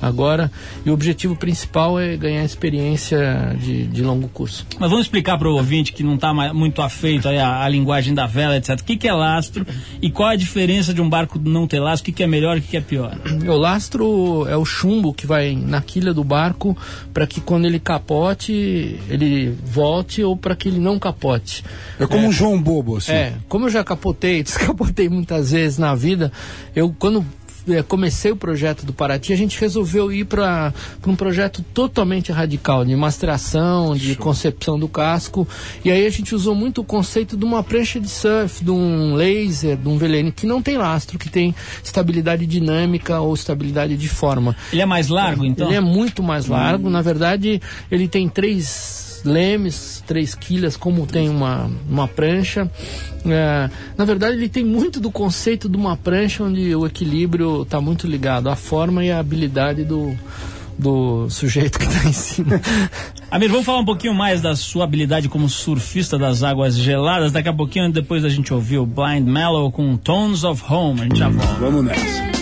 agora. 0.00 0.48
E 0.86 0.90
o 0.90 0.94
objetivo 0.94 1.34
principal 1.34 1.98
é 1.98 2.16
ganhar 2.16 2.44
experiência 2.44 3.56
de, 3.60 3.88
de 3.88 4.02
longo 4.04 4.28
curso. 4.28 4.64
Mas 4.78 4.88
vamos 4.88 5.06
explicar 5.06 5.36
para 5.36 5.48
o 5.48 5.54
ouvinte 5.54 5.92
que 5.92 6.04
não 6.04 6.14
está 6.14 6.32
muito 6.54 6.80
afeito 6.80 7.28
à 7.28 7.68
linguagem 7.68 8.14
da 8.14 8.24
vela, 8.26 8.56
etc. 8.56 8.78
O 8.80 8.84
que, 8.84 8.96
que 8.96 9.08
é 9.08 9.12
lastro 9.12 9.66
e 10.00 10.08
qual 10.08 10.28
a 10.28 10.36
diferença 10.36 10.94
de 10.94 11.02
um 11.02 11.10
barco 11.10 11.40
não 11.40 11.66
ter 11.66 11.80
lastro? 11.80 12.02
O 12.02 12.04
que, 12.06 12.12
que 12.12 12.22
é 12.22 12.26
melhor 12.28 12.56
e 12.56 12.60
o 12.60 12.62
que, 12.62 12.68
que 12.68 12.76
é 12.76 12.80
pior? 12.80 13.18
O 13.48 13.56
lastro 13.56 14.46
é 14.48 14.56
o 14.56 14.64
chumbo 14.64 15.12
que 15.12 15.26
vai 15.26 15.56
na 15.56 15.80
quilha 15.80 16.14
do 16.14 16.22
barco 16.22 16.76
para 17.12 17.26
que 17.26 17.40
quando 17.40 17.64
ele 17.64 17.80
capote, 17.80 19.00
ele 19.08 19.58
volte 19.64 20.22
ou 20.22 20.36
para 20.36 20.54
que 20.54 20.68
ele 20.68 20.78
não 20.78 21.00
capote. 21.00 21.64
É 21.98 22.06
como 22.06 22.27
um 22.28 22.32
João 22.32 22.60
Bobo, 22.60 22.96
assim. 22.96 23.12
É, 23.12 23.34
como 23.48 23.66
eu 23.66 23.70
já 23.70 23.82
capotei, 23.82 24.42
descapotei 24.44 25.08
muitas 25.08 25.50
vezes 25.50 25.78
na 25.78 25.94
vida, 25.94 26.32
eu 26.74 26.94
quando 26.98 27.24
eh, 27.68 27.82
comecei 27.82 28.30
o 28.30 28.36
projeto 28.36 28.84
do 28.86 28.92
Paraty, 28.92 29.32
a 29.32 29.36
gente 29.36 29.60
resolveu 29.60 30.10
ir 30.12 30.24
para 30.24 30.72
um 31.06 31.14
projeto 31.14 31.62
totalmente 31.74 32.32
radical, 32.32 32.84
de 32.84 32.94
mastreação, 32.96 33.94
de 33.94 34.14
concepção 34.16 34.78
do 34.78 34.88
casco. 34.88 35.46
E 35.84 35.90
aí 35.90 36.06
a 36.06 36.10
gente 36.10 36.34
usou 36.34 36.54
muito 36.54 36.80
o 36.80 36.84
conceito 36.84 37.36
de 37.36 37.44
uma 37.44 37.62
prancha 37.62 38.00
de 38.00 38.08
surf, 38.08 38.64
de 38.64 38.70
um 38.70 39.14
laser, 39.14 39.76
de 39.76 39.88
um 39.88 39.98
veleirinho 39.98 40.32
que 40.32 40.46
não 40.46 40.62
tem 40.62 40.76
lastro, 40.76 41.18
que 41.18 41.28
tem 41.28 41.54
estabilidade 41.82 42.46
dinâmica 42.46 43.20
ou 43.20 43.34
estabilidade 43.34 43.96
de 43.96 44.08
forma. 44.08 44.56
Ele 44.72 44.82
é 44.82 44.86
mais 44.86 45.08
largo, 45.08 45.44
então? 45.44 45.68
Ele 45.68 45.76
é 45.76 45.80
muito 45.80 46.22
mais 46.22 46.46
largo. 46.46 46.88
Na 46.88 47.02
verdade, 47.02 47.60
ele 47.90 48.08
tem 48.08 48.28
três 48.28 49.07
lemes, 49.24 50.02
três 50.06 50.34
quilhas, 50.34 50.76
como 50.76 51.06
tem 51.06 51.28
uma, 51.28 51.70
uma 51.88 52.08
prancha. 52.08 52.70
É, 53.26 53.70
na 53.96 54.04
verdade, 54.04 54.36
ele 54.36 54.48
tem 54.48 54.64
muito 54.64 55.00
do 55.00 55.10
conceito 55.10 55.68
de 55.68 55.76
uma 55.76 55.96
prancha 55.96 56.44
onde 56.44 56.74
o 56.74 56.86
equilíbrio 56.86 57.62
está 57.62 57.80
muito 57.80 58.06
ligado 58.06 58.48
à 58.48 58.56
forma 58.56 59.04
e 59.04 59.10
à 59.10 59.18
habilidade 59.18 59.84
do, 59.84 60.16
do 60.78 61.28
sujeito 61.28 61.78
que 61.78 61.84
está 61.84 62.08
em 62.08 62.12
cima. 62.12 62.60
Amir, 63.30 63.50
vamos 63.50 63.66
falar 63.66 63.80
um 63.80 63.84
pouquinho 63.84 64.14
mais 64.14 64.40
da 64.40 64.56
sua 64.56 64.84
habilidade 64.84 65.28
como 65.28 65.48
surfista 65.48 66.16
das 66.16 66.42
águas 66.42 66.76
geladas. 66.76 67.32
Daqui 67.32 67.48
a 67.48 67.52
pouquinho, 67.52 67.90
depois 67.92 68.22
da 68.22 68.28
gente 68.28 68.54
ouvir 68.54 68.78
o 68.78 68.86
Blind 68.86 69.26
Mellow 69.26 69.70
com 69.70 69.96
Tones 69.96 70.44
of 70.44 70.62
Home. 70.68 71.00
A 71.00 71.04
gente 71.04 71.18
já 71.18 71.28
volta. 71.28 71.54
Vamos 71.54 71.84
nessa. 71.84 72.37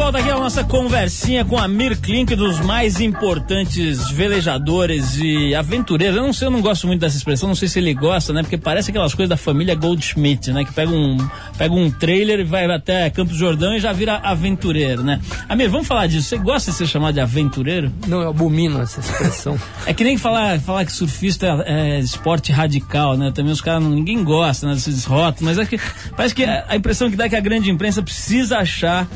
Volta 0.00 0.16
aqui 0.16 0.30
a 0.30 0.38
nossa 0.38 0.64
conversinha 0.64 1.44
com 1.44 1.58
a 1.58 1.68
Mir 1.68 1.94
Klink, 2.00 2.34
dos 2.34 2.58
mais 2.58 3.02
importantes 3.02 4.10
velejadores 4.10 5.18
e 5.18 5.54
aventureiros. 5.54 6.16
Eu 6.16 6.22
não 6.22 6.32
sei, 6.32 6.46
eu 6.46 6.50
não 6.50 6.62
gosto 6.62 6.86
muito 6.86 7.00
dessa 7.00 7.18
expressão, 7.18 7.50
não 7.50 7.54
sei 7.54 7.68
se 7.68 7.80
ele 7.80 7.92
gosta, 7.92 8.32
né? 8.32 8.40
Porque 8.40 8.56
parece 8.56 8.90
aquelas 8.90 9.12
coisas 9.12 9.28
da 9.28 9.36
família 9.36 9.74
Goldschmidt, 9.74 10.52
né? 10.52 10.64
Que 10.64 10.72
pega 10.72 10.90
um, 10.90 11.18
pega 11.58 11.74
um 11.74 11.90
trailer 11.90 12.40
e 12.40 12.44
vai 12.44 12.64
até 12.64 13.10
Campos 13.10 13.36
Jordão 13.36 13.74
e 13.74 13.78
já 13.78 13.92
vira 13.92 14.16
aventureiro, 14.16 15.02
né? 15.02 15.20
Amir, 15.46 15.68
vamos 15.68 15.86
falar 15.86 16.06
disso. 16.06 16.30
Você 16.30 16.38
gosta 16.38 16.70
de 16.70 16.78
ser 16.78 16.86
chamado 16.86 17.12
de 17.12 17.20
aventureiro? 17.20 17.92
Não, 18.06 18.22
eu 18.22 18.30
abomino 18.30 18.80
essa 18.80 19.00
expressão. 19.00 19.58
é 19.84 19.92
que 19.92 20.02
nem 20.02 20.16
falar, 20.16 20.58
falar 20.60 20.86
que 20.86 20.92
surfista 20.92 21.62
é, 21.66 21.96
é 21.96 22.00
esporte 22.00 22.50
radical, 22.50 23.18
né? 23.18 23.32
Também 23.34 23.52
os 23.52 23.60
caras, 23.60 23.82
ninguém 23.82 24.24
gosta 24.24 24.66
né, 24.66 24.72
desses 24.72 25.04
rótulos, 25.04 25.42
mas 25.42 25.58
é 25.58 25.66
que 25.66 25.78
parece 26.16 26.34
que 26.34 26.44
a, 26.44 26.74
impressão 26.74 27.10
que 27.10 27.16
dá 27.16 27.26
é 27.26 27.28
que 27.28 27.36
a 27.36 27.40
grande 27.40 27.70
imprensa 27.70 28.02
precisa 28.02 28.60
achar 28.60 29.06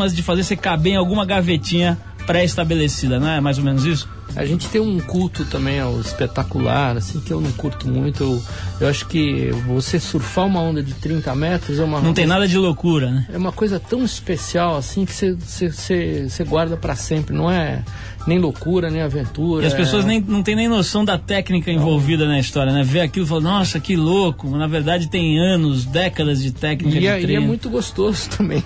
formas 0.00 0.14
de 0.14 0.22
fazer 0.22 0.42
você 0.42 0.56
caber 0.56 0.94
em 0.94 0.96
alguma 0.96 1.26
gavetinha 1.26 1.98
pré-estabelecida, 2.26 3.18
não 3.20 3.28
é 3.28 3.40
mais 3.40 3.58
ou 3.58 3.64
menos 3.64 3.84
isso? 3.84 4.08
A 4.36 4.46
gente 4.46 4.68
tem 4.68 4.80
um 4.80 5.00
culto 5.00 5.44
também 5.44 5.80
ao 5.80 6.00
espetacular, 6.00 6.96
assim, 6.96 7.18
que 7.20 7.32
eu 7.32 7.40
não 7.40 7.50
curto 7.52 7.88
muito. 7.88 8.22
Eu, 8.22 8.42
eu 8.82 8.88
acho 8.88 9.06
que 9.06 9.50
você 9.66 9.98
surfar 9.98 10.46
uma 10.46 10.60
onda 10.60 10.80
de 10.82 10.94
30 10.94 11.34
metros 11.34 11.80
é 11.80 11.84
uma. 11.84 12.00
Não 12.00 12.14
tem 12.14 12.26
nada 12.26 12.46
de 12.46 12.56
loucura, 12.56 13.10
né? 13.10 13.26
É 13.32 13.36
uma 13.36 13.50
coisa 13.50 13.80
tão 13.80 14.04
especial, 14.04 14.76
assim, 14.76 15.04
que 15.04 15.12
você 15.12 16.44
guarda 16.44 16.76
para 16.76 16.94
sempre. 16.94 17.34
Não 17.34 17.50
é 17.50 17.82
nem 18.24 18.38
loucura, 18.38 18.88
nem 18.88 19.02
aventura. 19.02 19.64
E 19.64 19.66
as 19.66 19.74
pessoas 19.74 20.04
é... 20.04 20.08
nem, 20.08 20.20
não 20.20 20.44
têm 20.44 20.54
nem 20.54 20.68
noção 20.68 21.04
da 21.04 21.18
técnica 21.18 21.72
envolvida 21.72 22.24
na 22.26 22.38
história, 22.38 22.72
né? 22.72 22.84
Vê 22.84 23.00
aquilo 23.00 23.26
e 23.26 23.28
fala, 23.28 23.40
nossa, 23.40 23.80
que 23.80 23.96
louco. 23.96 24.48
Na 24.50 24.68
verdade, 24.68 25.08
tem 25.08 25.40
anos, 25.40 25.84
décadas 25.84 26.40
de 26.40 26.52
técnica 26.52 26.96
e 26.96 27.00
de 27.00 27.06
é. 27.08 27.20
E 27.20 27.34
é 27.34 27.40
muito 27.40 27.68
gostoso 27.68 28.30
também. 28.36 28.62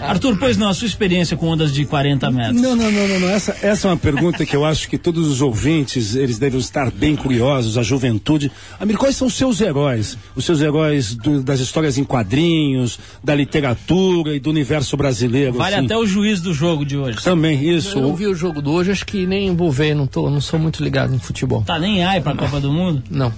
Arthur, 0.00 0.36
pois 0.38 0.56
não, 0.56 0.68
a 0.68 0.74
sua 0.74 0.86
experiência 0.86 1.36
com 1.36 1.48
ondas 1.48 1.72
de 1.72 1.84
40 1.84 2.30
metros. 2.30 2.60
Não, 2.60 2.74
não, 2.74 2.90
não, 2.90 3.08
não, 3.08 3.20
não. 3.20 3.28
Essa, 3.28 3.56
essa 3.62 3.88
é 3.88 3.90
uma 3.90 3.96
pergunta 3.96 4.44
que 4.44 4.54
eu 4.54 4.64
acho 4.64 4.88
que 4.88 4.98
todos 4.98 5.28
os 5.28 5.40
ouvintes, 5.40 6.14
eles 6.14 6.38
devem 6.38 6.58
estar 6.58 6.90
bem 6.90 7.14
curiosos, 7.14 7.78
a 7.78 7.82
juventude. 7.82 8.50
Amir, 8.80 8.96
quais 8.96 9.16
são 9.16 9.28
os 9.28 9.34
seus 9.34 9.60
heróis? 9.60 10.16
Os 10.34 10.44
seus 10.44 10.60
heróis 10.60 11.14
do, 11.14 11.42
das 11.42 11.60
histórias 11.60 11.98
em 11.98 12.04
quadrinhos, 12.04 12.98
da 13.22 13.34
literatura 13.34 14.34
e 14.34 14.40
do 14.40 14.50
universo 14.50 14.96
brasileiro. 14.96 15.54
Vale 15.54 15.76
assim. 15.76 15.84
até 15.86 15.96
o 15.96 16.06
juiz 16.06 16.40
do 16.40 16.52
jogo 16.52 16.84
de 16.84 16.96
hoje. 16.96 17.18
Também, 17.22 17.62
isso. 17.68 17.98
Eu 17.98 18.02
não 18.02 18.16
vi 18.16 18.26
o 18.26 18.34
jogo 18.34 18.60
do 18.60 18.72
hoje, 18.72 18.90
acho 18.90 19.06
que 19.06 19.26
nem 19.26 19.54
vou 19.54 19.70
ver, 19.70 19.94
não, 19.94 20.06
tô, 20.06 20.28
não 20.28 20.40
sou 20.40 20.58
muito 20.58 20.82
ligado 20.82 21.14
em 21.14 21.18
futebol. 21.18 21.62
Tá 21.62 21.78
nem 21.78 22.04
ai 22.04 22.20
pra 22.20 22.34
Copa 22.34 22.60
do 22.60 22.72
Mundo? 22.72 23.02
Não. 23.10 23.32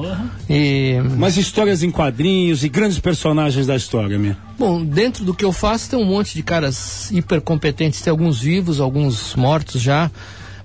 Uhum. 0.00 0.28
E... 0.48 1.00
Mas 1.16 1.36
histórias 1.36 1.82
em 1.82 1.90
quadrinhos 1.90 2.64
e 2.64 2.68
grandes 2.68 2.98
personagens 2.98 3.66
da 3.66 3.76
história, 3.76 4.18
minha. 4.18 4.36
Bom, 4.58 4.84
dentro 4.84 5.24
do 5.24 5.34
que 5.34 5.44
eu 5.44 5.52
faço 5.52 5.90
tem 5.90 5.98
um 5.98 6.04
monte 6.04 6.34
de 6.34 6.42
caras 6.42 7.10
hiper 7.10 7.40
competentes, 7.40 8.00
tem 8.00 8.10
alguns 8.10 8.40
vivos, 8.40 8.80
alguns 8.80 9.34
mortos 9.34 9.80
já, 9.80 10.10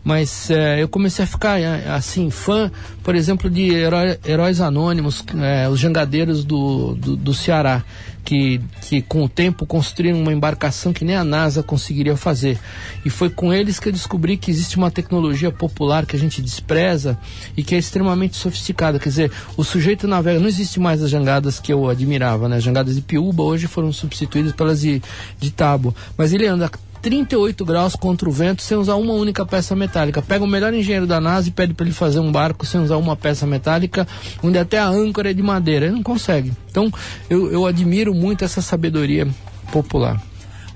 mas 0.04 0.50
é, 0.50 0.82
eu 0.82 0.88
comecei 0.88 1.24
a 1.24 1.28
ficar 1.28 1.60
assim 1.94 2.30
fã, 2.30 2.72
por 3.04 3.16
exemplo, 3.16 3.50
de 3.50 3.70
herói, 3.72 4.18
heróis 4.26 4.60
anônimos, 4.62 5.24
é, 5.40 5.70
os 5.70 5.80
jangadeiros 5.80 6.44
do, 6.44 6.96
do, 6.96 7.16
do 7.16 7.34
Ceará 7.34 7.84
que, 8.24 8.62
que 8.82 9.02
com 9.02 9.24
o 9.24 9.30
tempo 9.30 9.66
construíram 9.66 10.22
uma 10.22 10.32
embarcação 10.32 10.94
que 10.94 11.04
nem 11.04 11.16
a 11.16 11.24
NASA 11.24 11.64
conseguiria 11.64 12.16
fazer. 12.16 12.60
E 13.04 13.10
foi 13.10 13.30
com 13.30 13.54
eles 13.54 13.80
que 13.80 13.90
eu 13.90 13.92
descobri 13.92 14.38
que 14.38 14.52
existe 14.52 14.78
uma 14.78 14.92
tecnologia 14.92 15.52
popular 15.52 16.06
que 16.06 16.16
a 16.16 16.20
gente 16.20 16.42
despreza 16.42 17.18
e 17.56 17.64
que 17.64 17.76
é 17.76 17.78
extremamente 17.78 18.36
sofisticada. 18.36 19.00
Quer 19.00 19.10
dizer, 19.10 19.32
o 19.58 19.64
sujeito 19.64 20.08
navega, 20.08 20.40
não 20.40 20.48
existe 20.48 20.80
mais 20.80 21.02
as 21.02 21.10
jangadas 21.10 21.60
que 21.60 21.74
eu 21.74 21.90
admirava, 21.90 22.48
né? 22.48 22.58
As 22.58 22.64
jangadas 22.64 22.96
de 22.96 23.02
Piúba 23.02 23.44
hoje 23.44 23.68
foram 23.68 23.92
substituídas 23.92 24.54
pelas 24.54 24.82
de, 24.82 25.02
de 25.40 25.52
tábua. 25.52 25.94
Mas 26.18 26.34
ele 26.34 26.46
anda 26.46 26.70
38 27.02 27.66
graus 27.66 27.96
contra 27.96 28.30
o 28.30 28.32
vento 28.32 28.62
sem 28.62 28.78
usar 28.78 28.96
uma 28.96 29.14
única 29.14 29.46
peça 29.46 29.76
metálica. 29.76 30.22
Pega 30.22 30.44
o 30.44 30.48
melhor 30.48 30.74
engenheiro 30.74 31.08
da 31.08 31.20
NASA 31.20 31.50
e 31.50 31.52
pede 31.52 31.74
para 31.74 31.86
ele 31.86 31.94
fazer 31.94 32.20
um 32.20 32.32
barco 32.32 32.66
sem 32.66 32.82
usar 32.82 32.98
uma 32.98 33.16
peça 33.16 33.48
metálica, 33.48 34.08
onde 34.44 34.58
até 34.58 34.78
a 34.78 34.88
âncora 34.88 35.32
é 35.32 35.34
de 35.34 35.42
madeira. 35.42 35.86
Ele 35.86 35.96
não 35.96 36.04
consegue. 36.04 36.54
Então, 36.70 36.92
eu, 37.30 37.52
eu 37.52 37.66
admiro 37.66 38.14
muito 38.14 38.44
essa 38.44 38.62
sabedoria 38.62 39.28
popular. 39.72 40.22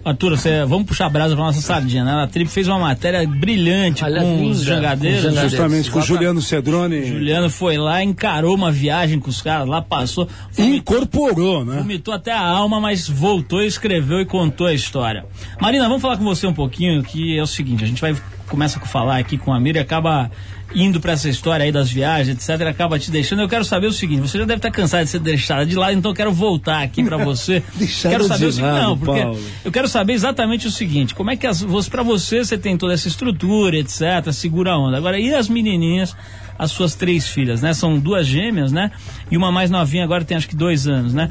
Arthur, 0.05 0.37
você, 0.37 0.63
vamos 0.65 0.85
puxar 0.85 1.07
a 1.07 1.09
brasa 1.09 1.35
pra 1.35 1.43
nossa 1.45 1.59
sardinha, 1.59 2.03
né? 2.05 2.11
A 2.23 2.27
Trip 2.27 2.47
fez 2.49 2.67
uma 2.67 2.77
matéria 2.77 3.27
brilhante 3.27 4.05
Aliás, 4.05 4.23
com 4.25 4.45
os 4.49 4.61
jangadeiros. 4.61 5.21
jangadeiros. 5.23 5.51
Justamente 5.51 5.89
com 5.91 5.97
o 5.99 6.01
Juliano 6.03 6.41
Cedrone. 6.41 7.05
Juliano 7.05 7.49
foi 7.49 7.75
lá, 7.77 8.03
encarou 8.03 8.53
uma 8.53 8.71
viagem 8.71 9.19
com 9.19 9.29
os 9.29 9.41
caras, 9.41 9.67
lá 9.67 9.81
passou. 9.81 10.27
vomitou- 10.51 10.75
Incorporou, 10.97 11.65
né? 11.65 11.77
Vomitou 11.77 12.13
até 12.13 12.31
a 12.31 12.39
alma, 12.39 12.79
mas 12.79 13.09
voltou, 13.09 13.63
escreveu 13.63 14.19
e 14.21 14.25
contou 14.25 14.67
a 14.67 14.73
história. 14.73 15.25
Marina, 15.59 15.87
vamos 15.87 16.01
falar 16.01 16.17
com 16.17 16.23
você 16.23 16.45
um 16.45 16.53
pouquinho, 16.53 17.01
que 17.03 17.35
é 17.37 17.41
o 17.41 17.47
seguinte, 17.47 17.83
a 17.83 17.87
gente 17.87 17.99
vai 17.99 18.15
começa 18.47 18.79
a 18.79 18.85
falar 18.85 19.17
aqui 19.17 19.37
com 19.37 19.53
a 19.53 19.59
Mira 19.59 19.79
e 19.79 19.81
acaba 19.81 20.29
indo 20.73 20.99
para 20.99 21.13
essa 21.13 21.29
história 21.29 21.63
aí 21.63 21.71
das 21.71 21.89
viagens, 21.89 22.35
etc, 22.35 22.67
acaba 22.67 22.97
te 22.99 23.11
deixando. 23.11 23.41
Eu 23.41 23.49
quero 23.49 23.63
saber 23.63 23.87
o 23.87 23.93
seguinte, 23.93 24.21
você 24.21 24.37
já 24.37 24.45
deve 24.45 24.57
estar 24.57 24.71
cansado 24.71 25.03
de 25.03 25.09
ser 25.09 25.19
deixada 25.19 25.65
de 25.65 25.75
lado, 25.75 25.93
então 25.93 26.11
eu 26.11 26.15
quero 26.15 26.31
voltar 26.31 26.81
aqui 26.81 27.03
para 27.03 27.17
você. 27.23 27.63
Quero 28.01 28.23
saber 28.25 28.39
de 28.39 28.45
o 28.45 28.51
seguinte, 28.51 28.71
lado, 28.71 28.81
não, 28.81 28.97
porque 28.97 29.21
Paulo. 29.21 29.39
eu 29.63 29.71
quero 29.71 29.87
saber 29.87 30.13
exatamente 30.13 30.67
o 30.67 30.71
seguinte, 30.71 31.13
como 31.13 31.31
é 31.31 31.35
que 31.35 31.47
as, 31.47 31.61
você, 31.61 31.89
para 31.89 32.03
você 32.03 32.43
você 32.43 32.57
tem 32.57 32.77
toda 32.77 32.93
essa 32.93 33.07
estrutura, 33.07 33.77
etc, 33.77 34.31
segura 34.31 34.71
a 34.73 34.77
onda. 34.77 34.97
Agora, 34.97 35.19
e 35.19 35.33
as 35.33 35.47
menininhas, 35.47 36.15
as 36.57 36.71
suas 36.71 36.95
três 36.95 37.27
filhas, 37.27 37.61
né? 37.61 37.73
São 37.73 37.97
duas 37.99 38.25
gêmeas, 38.25 38.71
né? 38.71 38.91
E 39.29 39.37
uma 39.37 39.51
mais 39.51 39.69
novinha 39.69 40.03
agora 40.03 40.23
tem 40.23 40.35
acho 40.35 40.47
que 40.47 40.55
dois 40.55 40.87
anos, 40.87 41.13
né? 41.13 41.29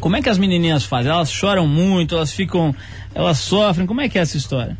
Como 0.00 0.16
é 0.16 0.22
que 0.22 0.28
as 0.28 0.36
menininhas 0.36 0.84
fazem? 0.84 1.10
Elas 1.10 1.32
choram 1.32 1.66
muito, 1.66 2.14
elas 2.14 2.32
ficam, 2.32 2.74
elas 3.14 3.38
sofrem. 3.38 3.86
Como 3.86 4.02
é 4.02 4.08
que 4.08 4.18
é 4.18 4.22
essa 4.22 4.36
história? 4.36 4.76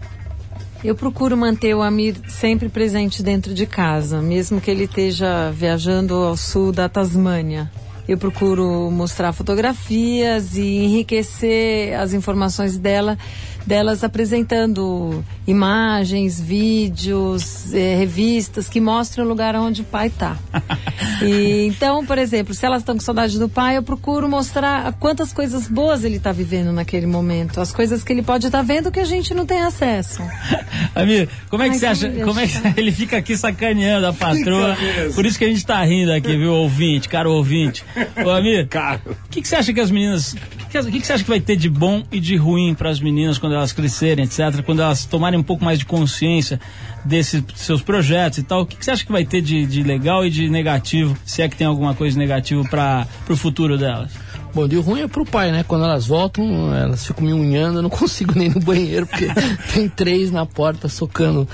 Eu 0.84 0.94
procuro 0.94 1.34
manter 1.34 1.74
o 1.74 1.80
Amir 1.80 2.14
sempre 2.28 2.68
presente 2.68 3.22
dentro 3.22 3.54
de 3.54 3.64
casa, 3.64 4.20
mesmo 4.20 4.60
que 4.60 4.70
ele 4.70 4.84
esteja 4.84 5.50
viajando 5.50 6.12
ao 6.12 6.36
sul 6.36 6.72
da 6.72 6.90
Tasmânia. 6.90 7.72
Eu 8.06 8.18
procuro 8.18 8.90
mostrar 8.90 9.32
fotografias 9.32 10.58
e 10.58 10.84
enriquecer 10.84 11.98
as 11.98 12.12
informações 12.12 12.76
dela, 12.76 13.16
delas 13.66 14.04
apresentando 14.04 15.24
imagens, 15.46 16.40
vídeos, 16.40 17.72
eh, 17.72 17.96
revistas 17.98 18.68
que 18.68 18.80
mostram 18.80 19.24
o 19.24 19.28
lugar 19.28 19.54
onde 19.56 19.82
o 19.82 19.84
pai 19.84 20.08
está. 20.08 20.36
E, 21.22 21.66
então, 21.66 22.04
por 22.04 22.18
exemplo, 22.18 22.54
se 22.54 22.64
elas 22.66 22.82
estão 22.82 22.96
com 22.96 23.00
saudade 23.00 23.38
do 23.38 23.48
pai, 23.48 23.76
eu 23.76 23.82
procuro 23.82 24.28
mostrar 24.28 24.92
quantas 24.94 25.32
coisas 25.32 25.68
boas 25.68 26.04
ele 26.04 26.16
está 26.16 26.32
vivendo 26.32 26.72
naquele 26.72 27.06
momento, 27.06 27.60
as 27.60 27.72
coisas 27.72 28.02
que 28.02 28.12
ele 28.12 28.22
pode 28.22 28.46
estar 28.46 28.62
vendo 28.62 28.90
que 28.90 29.00
a 29.00 29.04
gente 29.04 29.32
não 29.32 29.46
tem 29.46 29.60
acesso. 29.60 30.22
Amir, 30.94 31.28
como 31.48 31.62
é 31.62 31.66
que 31.66 31.72
Ai, 31.74 31.78
você 31.94 32.08
que 32.08 32.16
acha? 32.16 32.24
Como 32.24 32.40
é 32.40 32.46
que 32.46 32.58
ele 32.80 32.92
fica 32.92 33.16
aqui 33.16 33.36
sacaneando 33.36 34.06
a 34.06 34.12
patroa? 34.12 34.76
Por 35.14 35.24
isso 35.24 35.38
que 35.38 35.44
a 35.44 35.48
gente 35.48 35.64
tá 35.64 35.82
rindo 35.84 36.12
aqui, 36.12 36.36
viu, 36.36 36.52
ouvinte, 36.52 37.08
caro 37.08 37.32
ouvinte. 37.32 37.84
Ô, 38.24 38.30
Amir, 38.30 38.68
o 39.06 39.28
que, 39.30 39.40
que 39.40 39.48
você 39.48 39.56
acha 39.56 39.72
que 39.72 39.80
as 39.80 39.90
meninas. 39.90 40.32
O 40.32 40.36
que, 40.70 40.90
que 40.90 41.00
que 41.00 41.06
você 41.06 41.12
acha 41.12 41.22
que 41.22 41.30
vai 41.30 41.40
ter 41.40 41.56
de 41.56 41.68
bom 41.68 42.02
e 42.10 42.18
de 42.18 42.36
ruim 42.36 42.74
para 42.74 42.90
as 42.90 43.00
meninas 43.00 43.38
quando 43.38 43.53
elas 43.54 43.72
crescerem, 43.72 44.24
etc., 44.24 44.62
quando 44.64 44.82
elas 44.82 45.04
tomarem 45.04 45.38
um 45.38 45.42
pouco 45.42 45.64
mais 45.64 45.78
de 45.78 45.86
consciência 45.86 46.60
desses 47.04 47.42
seus 47.54 47.82
projetos 47.82 48.38
e 48.38 48.42
tal? 48.42 48.62
O 48.62 48.66
que, 48.66 48.76
que 48.76 48.84
você 48.84 48.90
acha 48.90 49.04
que 49.04 49.12
vai 49.12 49.24
ter 49.24 49.40
de, 49.40 49.66
de 49.66 49.82
legal 49.82 50.24
e 50.24 50.30
de 50.30 50.48
negativo, 50.48 51.16
se 51.24 51.42
é 51.42 51.48
que 51.48 51.56
tem 51.56 51.66
alguma 51.66 51.94
coisa 51.94 52.18
negativa 52.18 52.62
para 52.68 53.06
o 53.28 53.36
futuro 53.36 53.76
delas? 53.76 54.12
Bom, 54.54 54.68
de 54.68 54.76
ruim 54.76 55.00
é 55.00 55.08
pro 55.08 55.24
pai, 55.24 55.50
né? 55.50 55.64
Quando 55.66 55.84
elas 55.84 56.06
voltam, 56.06 56.72
elas 56.72 57.04
ficam 57.04 57.24
me 57.24 57.32
unhando, 57.32 57.78
eu 57.78 57.82
não 57.82 57.90
consigo 57.90 58.38
nem 58.38 58.46
ir 58.46 58.54
no 58.54 58.60
banheiro, 58.60 59.04
porque 59.04 59.26
tem 59.74 59.88
três 59.88 60.30
na 60.30 60.46
porta 60.46 60.88
socando 60.88 61.48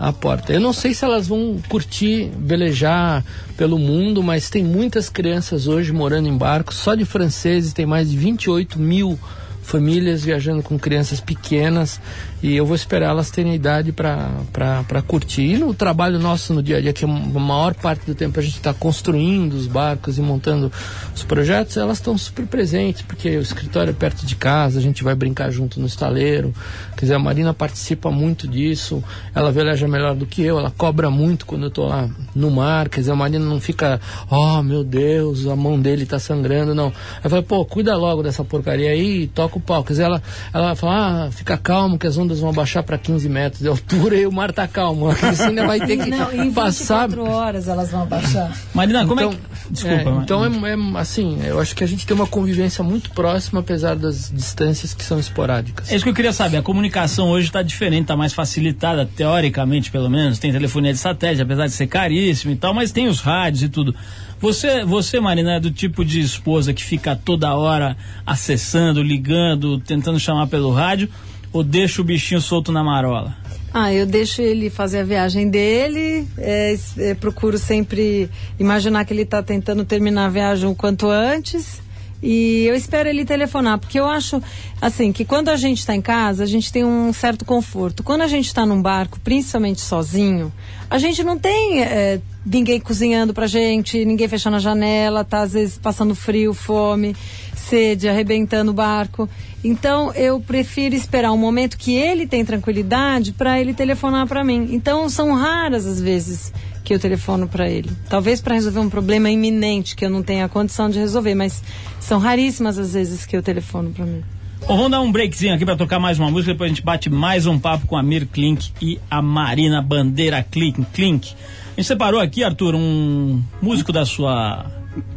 a 0.00 0.10
porta. 0.10 0.54
Eu 0.54 0.60
não 0.60 0.72
sei 0.72 0.94
se 0.94 1.04
elas 1.04 1.28
vão 1.28 1.60
curtir 1.68 2.32
velejar 2.38 3.22
pelo 3.58 3.78
mundo, 3.78 4.22
mas 4.22 4.48
tem 4.48 4.64
muitas 4.64 5.10
crianças 5.10 5.66
hoje 5.66 5.92
morando 5.92 6.28
em 6.28 6.36
barcos, 6.36 6.76
só 6.76 6.94
de 6.94 7.04
franceses 7.04 7.74
tem 7.74 7.84
mais 7.84 8.10
de 8.10 8.16
28 8.16 8.78
mil 8.78 9.18
famílias 9.66 10.24
viajando 10.24 10.62
com 10.62 10.78
crianças 10.78 11.20
pequenas 11.20 12.00
e 12.46 12.56
eu 12.56 12.64
vou 12.64 12.76
esperar 12.76 13.10
elas 13.10 13.28
terem 13.28 13.56
idade 13.56 13.90
para 13.90 15.02
curtir. 15.04 15.54
E 15.54 15.58
no 15.58 15.74
trabalho 15.74 16.16
nosso 16.16 16.54
no 16.54 16.62
dia 16.62 16.76
a 16.76 16.80
dia, 16.80 16.92
que 16.92 17.04
a 17.04 17.08
maior 17.08 17.74
parte 17.74 18.06
do 18.06 18.14
tempo 18.14 18.38
a 18.38 18.42
gente 18.42 18.54
está 18.54 18.72
construindo 18.72 19.54
os 19.54 19.66
barcos 19.66 20.16
e 20.16 20.22
montando 20.22 20.70
os 21.12 21.24
projetos, 21.24 21.76
elas 21.76 21.98
estão 21.98 22.16
super 22.16 22.46
presentes, 22.46 23.02
porque 23.02 23.36
o 23.36 23.40
escritório 23.40 23.90
é 23.90 23.92
perto 23.92 24.24
de 24.24 24.36
casa, 24.36 24.78
a 24.78 24.82
gente 24.82 25.02
vai 25.02 25.16
brincar 25.16 25.50
junto 25.50 25.80
no 25.80 25.86
estaleiro. 25.88 26.54
Quer 26.96 27.06
dizer, 27.06 27.14
a 27.14 27.18
Marina 27.18 27.52
participa 27.52 28.12
muito 28.12 28.46
disso, 28.46 29.02
ela 29.34 29.50
veleja 29.50 29.88
melhor 29.88 30.14
do 30.14 30.24
que 30.24 30.40
eu, 30.42 30.56
ela 30.56 30.70
cobra 30.70 31.10
muito 31.10 31.46
quando 31.46 31.62
eu 31.62 31.68
estou 31.68 31.88
lá 31.88 32.08
no 32.32 32.48
mar, 32.48 32.88
quer 32.88 33.00
dizer, 33.00 33.10
a 33.10 33.16
Marina 33.16 33.44
não 33.44 33.60
fica, 33.60 34.00
oh 34.30 34.62
meu 34.62 34.84
Deus, 34.84 35.48
a 35.48 35.56
mão 35.56 35.80
dele 35.80 36.04
está 36.04 36.20
sangrando, 36.20 36.76
não. 36.76 36.92
Ela 37.20 37.28
fala, 37.28 37.42
pô, 37.42 37.64
cuida 37.64 37.96
logo 37.96 38.22
dessa 38.22 38.44
porcaria 38.44 38.90
aí 38.90 39.22
e 39.22 39.26
toca 39.26 39.58
o 39.58 39.60
pau. 39.60 39.82
Quer 39.82 39.94
dizer, 39.94 40.04
ela, 40.04 40.22
ela 40.54 40.76
fala, 40.76 41.26
ah, 41.26 41.30
fica 41.32 41.56
calmo 41.58 41.98
que 41.98 42.06
as 42.06 42.16
ondas 42.16 42.35
vão 42.40 42.50
abaixar 42.50 42.82
para 42.82 42.98
15 42.98 43.28
metros 43.28 43.62
de 43.62 43.68
altura 43.68 44.16
e 44.20 44.26
o 44.26 44.32
mar 44.32 44.52
tá 44.52 44.66
calmo. 44.66 45.10
Você 45.12 45.44
ainda 45.44 45.66
vai 45.66 45.80
ter 45.80 45.96
que 45.96 46.10
Não, 46.10 46.32
em 46.32 46.50
24 46.50 46.54
passar. 46.54 47.18
horas 47.18 47.68
elas 47.68 47.90
vão 47.90 48.02
abaixar. 48.02 48.56
Marina, 48.74 49.06
como 49.06 49.20
então, 49.20 49.32
é 49.32 49.34
que. 49.34 49.72
Desculpa, 49.72 50.10
é, 50.10 50.22
então 50.22 50.44
é, 50.44 50.72
é 50.72 51.00
assim, 51.00 51.40
eu 51.44 51.60
acho 51.60 51.74
que 51.74 51.82
a 51.82 51.86
gente 51.86 52.06
tem 52.06 52.14
uma 52.14 52.26
convivência 52.26 52.84
muito 52.84 53.10
próxima, 53.10 53.60
apesar 53.60 53.96
das 53.96 54.30
distâncias 54.32 54.94
que 54.94 55.04
são 55.04 55.18
esporádicas. 55.18 55.90
É 55.90 55.96
isso 55.96 56.04
que 56.04 56.10
eu 56.10 56.14
queria 56.14 56.32
saber. 56.32 56.58
A 56.58 56.62
comunicação 56.62 57.28
hoje 57.30 57.46
está 57.46 57.62
diferente, 57.62 58.02
está 58.02 58.16
mais 58.16 58.32
facilitada, 58.32 59.06
teoricamente, 59.06 59.90
pelo 59.90 60.08
menos. 60.08 60.38
Tem 60.38 60.52
telefonia 60.52 60.92
de 60.92 60.98
satélite, 60.98 61.42
apesar 61.42 61.66
de 61.66 61.72
ser 61.72 61.86
caríssimo 61.86 62.52
e 62.52 62.56
tal, 62.56 62.72
mas 62.72 62.92
tem 62.92 63.08
os 63.08 63.20
rádios 63.20 63.64
e 63.64 63.68
tudo. 63.68 63.94
Você, 64.38 64.84
você 64.84 65.18
Marina, 65.18 65.54
é 65.54 65.60
do 65.60 65.70
tipo 65.70 66.04
de 66.04 66.20
esposa 66.20 66.74
que 66.74 66.84
fica 66.84 67.16
toda 67.16 67.54
hora 67.54 67.96
acessando, 68.24 69.02
ligando, 69.02 69.78
tentando 69.80 70.20
chamar 70.20 70.46
pelo 70.46 70.72
rádio, 70.72 71.08
ou 71.56 71.64
deixa 71.64 72.02
o 72.02 72.04
bichinho 72.04 72.40
solto 72.40 72.70
na 72.70 72.84
marola? 72.84 73.34
Ah, 73.72 73.92
eu 73.92 74.06
deixo 74.06 74.40
ele 74.40 74.70
fazer 74.70 75.00
a 75.00 75.04
viagem 75.04 75.50
dele, 75.50 76.26
é, 76.38 76.76
é, 76.98 77.14
procuro 77.14 77.58
sempre 77.58 78.30
imaginar 78.58 79.04
que 79.04 79.12
ele 79.12 79.22
está 79.22 79.42
tentando 79.42 79.84
terminar 79.84 80.26
a 80.26 80.28
viagem 80.28 80.68
o 80.68 80.74
quanto 80.74 81.08
antes. 81.08 81.80
E 82.22 82.64
eu 82.64 82.74
espero 82.74 83.08
ele 83.08 83.24
telefonar, 83.26 83.78
porque 83.78 84.00
eu 84.00 84.06
acho, 84.06 84.42
assim, 84.80 85.12
que 85.12 85.24
quando 85.24 85.50
a 85.50 85.56
gente 85.56 85.78
está 85.78 85.94
em 85.94 86.00
casa, 86.00 86.42
a 86.42 86.46
gente 86.46 86.72
tem 86.72 86.84
um 86.84 87.12
certo 87.12 87.44
conforto. 87.44 88.02
Quando 88.02 88.22
a 88.22 88.26
gente 88.26 88.46
está 88.46 88.64
num 88.64 88.80
barco, 88.80 89.20
principalmente 89.20 89.82
sozinho, 89.82 90.50
a 90.88 90.98
gente 90.98 91.22
não 91.22 91.38
tem 91.38 91.82
é, 91.82 92.20
ninguém 92.44 92.80
cozinhando 92.80 93.34
pra 93.34 93.46
gente, 93.46 94.04
ninguém 94.04 94.28
fechando 94.28 94.56
a 94.56 94.60
janela, 94.60 95.24
tá 95.24 95.42
às 95.42 95.52
vezes 95.52 95.76
passando 95.76 96.14
frio, 96.14 96.54
fome, 96.54 97.14
sede, 97.54 98.08
arrebentando 98.08 98.70
o 98.70 98.74
barco. 98.74 99.28
Então 99.66 100.12
eu 100.14 100.38
prefiro 100.40 100.94
esperar 100.94 101.32
um 101.32 101.36
momento 101.36 101.76
que 101.76 101.96
ele 101.96 102.24
tem 102.24 102.44
tranquilidade 102.44 103.32
para 103.32 103.60
ele 103.60 103.74
telefonar 103.74 104.24
para 104.28 104.44
mim. 104.44 104.68
Então 104.70 105.08
são 105.08 105.34
raras 105.34 105.84
as 105.84 106.00
vezes 106.00 106.52
que 106.84 106.94
eu 106.94 107.00
telefono 107.00 107.48
para 107.48 107.68
ele. 107.68 107.90
Talvez 108.08 108.40
para 108.40 108.54
resolver 108.54 108.78
um 108.78 108.88
problema 108.88 109.28
iminente 109.28 109.96
que 109.96 110.04
eu 110.04 110.10
não 110.10 110.22
tenha 110.22 110.48
condição 110.48 110.88
de 110.88 111.00
resolver, 111.00 111.34
mas 111.34 111.64
são 111.98 112.20
raríssimas 112.20 112.78
as 112.78 112.94
vezes 112.94 113.26
que 113.26 113.36
eu 113.36 113.42
telefono 113.42 113.90
para 113.90 114.06
mim. 114.06 114.22
Bom, 114.60 114.76
vamos 114.76 114.90
dar 114.92 115.00
um 115.00 115.10
breakzinho 115.10 115.54
aqui 115.54 115.64
para 115.64 115.76
tocar 115.76 115.98
mais 115.98 116.16
uma 116.16 116.30
música, 116.30 116.52
depois 116.52 116.70
a 116.70 116.74
gente 116.74 116.84
bate 116.84 117.10
mais 117.10 117.44
um 117.44 117.58
papo 117.58 117.88
com 117.88 117.96
a 117.96 118.02
Mir 118.04 118.24
Klink 118.26 118.70
e 118.80 119.00
a 119.10 119.20
Marina 119.20 119.82
Bandeira 119.82 120.44
Klink. 120.48 120.80
Klink. 120.94 121.34
A 121.76 121.80
gente 121.80 121.88
separou 121.88 122.20
aqui, 122.20 122.44
Arthur, 122.44 122.76
um 122.76 123.42
músico 123.60 123.92
da 123.92 124.06
sua. 124.06 124.66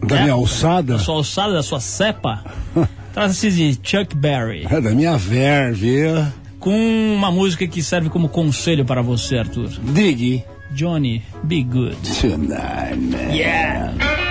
Da 0.04 0.22
minha 0.22 0.34
alçada? 0.34 0.94
Da 0.94 1.00
sua 1.00 1.16
alçada, 1.16 1.54
da 1.54 1.62
sua 1.62 1.80
cepa. 1.80 2.44
Trata-se 3.20 3.52
de 3.52 3.78
Chuck 3.84 4.16
Berry. 4.16 4.66
É 4.72 4.80
da 4.80 4.92
minha 4.92 5.18
verve. 5.18 6.04
Com 6.58 6.72
uma 7.14 7.30
música 7.30 7.68
que 7.68 7.84
serve 7.84 8.10
como 8.10 8.30
conselho 8.30 8.86
para 8.86 9.02
você, 9.02 9.40
Arthur. 9.40 9.68
Dig. 9.94 10.42
Johnny, 10.72 11.22
be 11.44 11.62
good. 11.62 11.98
Tonight, 12.22 12.96
man. 12.96 13.34
Yeah. 13.34 14.29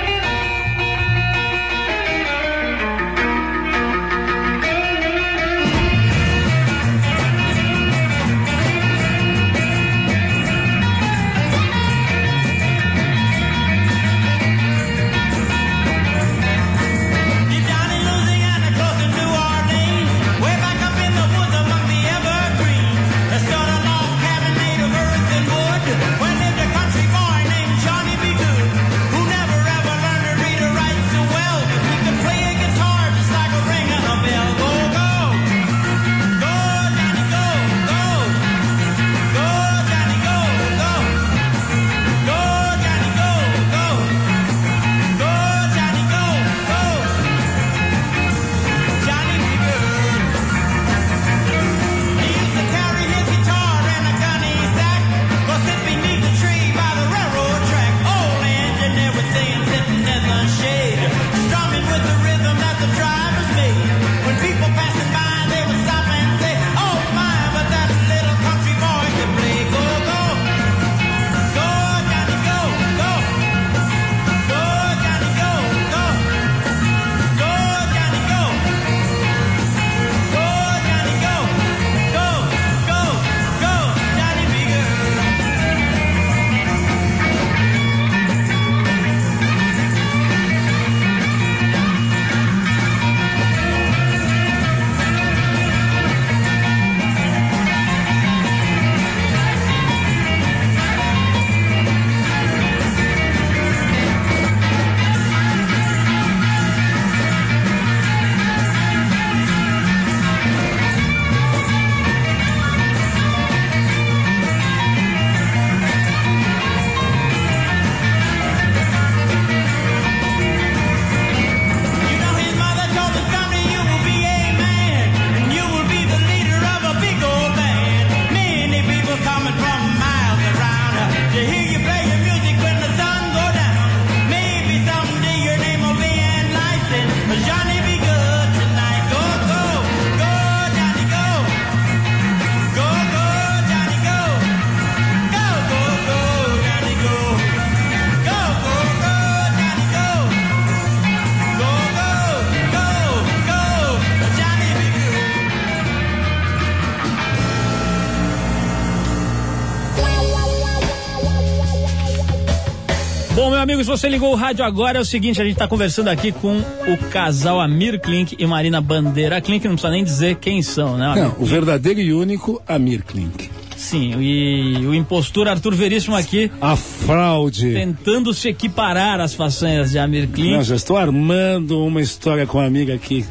Bom, 163.69 163.73
meu 163.73 163.77
amigo, 163.81 163.85
se 163.85 164.01
você 164.01 164.09
ligou 164.09 164.33
o 164.33 164.35
rádio 164.35 164.64
agora, 164.64 164.97
é 164.97 165.01
o 165.03 165.05
seguinte, 165.05 165.43
a 165.43 165.45
gente 165.45 165.53
está 165.53 165.69
conversando 165.69 166.09
aqui 166.09 166.33
com 166.33 166.57
o 166.57 166.97
casal 167.11 167.61
Amir 167.61 168.01
Klink 168.01 168.35
e 168.39 168.47
Marina 168.47 168.81
Bandeira 168.81 169.43
Klink, 169.43 169.69
não 169.69 169.75
precisa 169.75 169.93
nem 169.93 170.03
dizer 170.03 170.37
quem 170.37 170.62
são, 170.62 170.97
né? 170.97 171.05
Amir? 171.05 171.23
Não, 171.25 171.37
o 171.39 171.45
verdadeiro 171.45 172.01
e 172.01 172.14
único 172.14 172.62
Amir 172.66 173.05
Klink. 173.05 173.51
Sim, 173.77 174.14
e 174.23 174.87
o 174.87 174.95
impostor 174.95 175.49
Arthur 175.49 175.75
Veríssimo 175.75 176.16
aqui 176.16 176.51
A 176.62 176.77
fraude. 176.77 177.75
tentando 177.75 178.33
se 178.33 178.49
equiparar 178.49 179.21
às 179.21 179.35
façanhas 179.35 179.91
de 179.91 179.99
Amir 179.99 180.29
Klink. 180.29 180.51
Não, 180.51 180.62
já 180.62 180.75
estou 180.75 180.97
armando 180.97 181.85
uma 181.85 182.01
história 182.01 182.47
com 182.47 182.57
uma 182.57 182.66
amiga 182.66 182.95
aqui. 182.95 183.27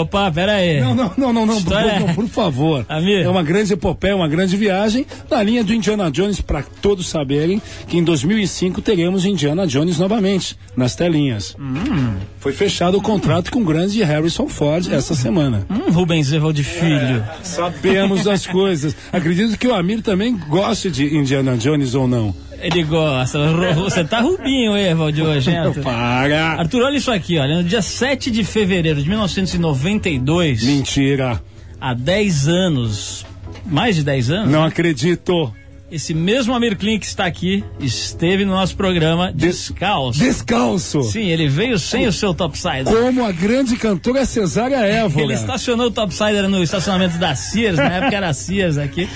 Opa, 0.00 0.30
pera 0.30 0.52
aí. 0.52 0.80
Não, 0.80 0.94
não, 0.94 1.12
não, 1.16 1.32
não, 1.32 1.46
não, 1.46 1.58
História- 1.58 2.00
não, 2.00 2.14
por 2.14 2.28
favor. 2.28 2.84
Amir. 2.88 3.24
É 3.24 3.28
uma 3.28 3.42
grande 3.42 3.72
epopeia, 3.72 4.14
uma 4.14 4.28
grande 4.28 4.56
viagem 4.56 5.06
na 5.30 5.42
linha 5.42 5.64
do 5.64 5.74
Indiana 5.74 6.10
Jones 6.10 6.40
para 6.40 6.62
todos 6.82 7.08
saberem 7.08 7.60
que 7.88 7.98
em 7.98 8.04
2005 8.04 8.80
teremos 8.80 9.24
Indiana 9.24 9.66
Jones 9.66 9.98
novamente 9.98 10.56
nas 10.76 10.94
telinhas. 10.94 11.56
Hum. 11.58 12.14
Foi 12.38 12.52
fechado 12.52 12.96
o 12.98 13.02
contrato 13.02 13.50
com 13.50 13.60
o 13.60 13.64
grande 13.64 14.02
Harrison 14.02 14.48
Ford 14.48 14.86
essa 14.92 15.14
semana. 15.14 15.66
Hum, 15.70 15.90
Rubens 15.92 16.32
Evaldo 16.32 16.62
Filho. 16.62 17.24
Sabemos 17.42 18.24
das 18.24 18.46
coisas. 18.46 18.94
Acredito 19.12 19.58
que 19.58 19.66
o 19.66 19.74
Amir 19.74 20.02
também 20.02 20.36
goste 20.36 20.90
de 20.90 21.14
Indiana 21.16 21.56
Jones 21.56 21.94
ou 21.94 22.06
não. 22.06 22.34
Ele 22.60 22.82
gosta. 22.84 23.38
Você 23.74 24.04
tá 24.04 24.20
rubinho, 24.20 24.76
Evaldo, 24.76 25.30
Arthur? 25.30 25.82
Para! 25.82 26.52
Arthur, 26.60 26.82
olha 26.82 26.96
isso 26.96 27.10
aqui, 27.10 27.38
olha. 27.38 27.56
No 27.56 27.64
dia 27.64 27.82
7 27.82 28.30
de 28.30 28.44
fevereiro 28.44 29.02
de 29.02 29.08
1992, 29.08 30.62
Mentira! 30.64 31.42
há 31.80 31.94
10 31.94 32.48
anos, 32.48 33.26
mais 33.66 33.96
de 33.96 34.04
10 34.04 34.30
anos, 34.30 34.50
Não 34.50 34.64
acredito! 34.64 35.52
Esse 35.90 36.14
mesmo 36.14 36.54
Amir 36.54 36.76
Klink 36.76 37.04
está 37.04 37.26
aqui, 37.26 37.64
esteve 37.80 38.44
no 38.44 38.52
nosso 38.52 38.76
programa 38.76 39.32
descalço. 39.32 40.20
Descalço! 40.20 41.02
Sim, 41.02 41.28
ele 41.28 41.48
veio 41.48 41.78
sem 41.78 42.06
o 42.06 42.12
seu 42.12 42.32
topsider. 42.32 42.84
Como 42.84 43.24
a 43.24 43.32
grande 43.32 43.76
cantora 43.76 44.24
Cesária 44.24 44.76
Évora. 44.76 45.24
Ele 45.24 45.34
estacionou 45.34 45.86
o 45.86 45.90
topsider 45.90 46.48
no 46.48 46.62
estacionamento 46.62 47.18
da 47.18 47.34
Sears, 47.34 47.76
na 47.76 47.88
época 47.88 48.16
era 48.16 48.32
Sears 48.32 48.78
aqui. 48.78 49.08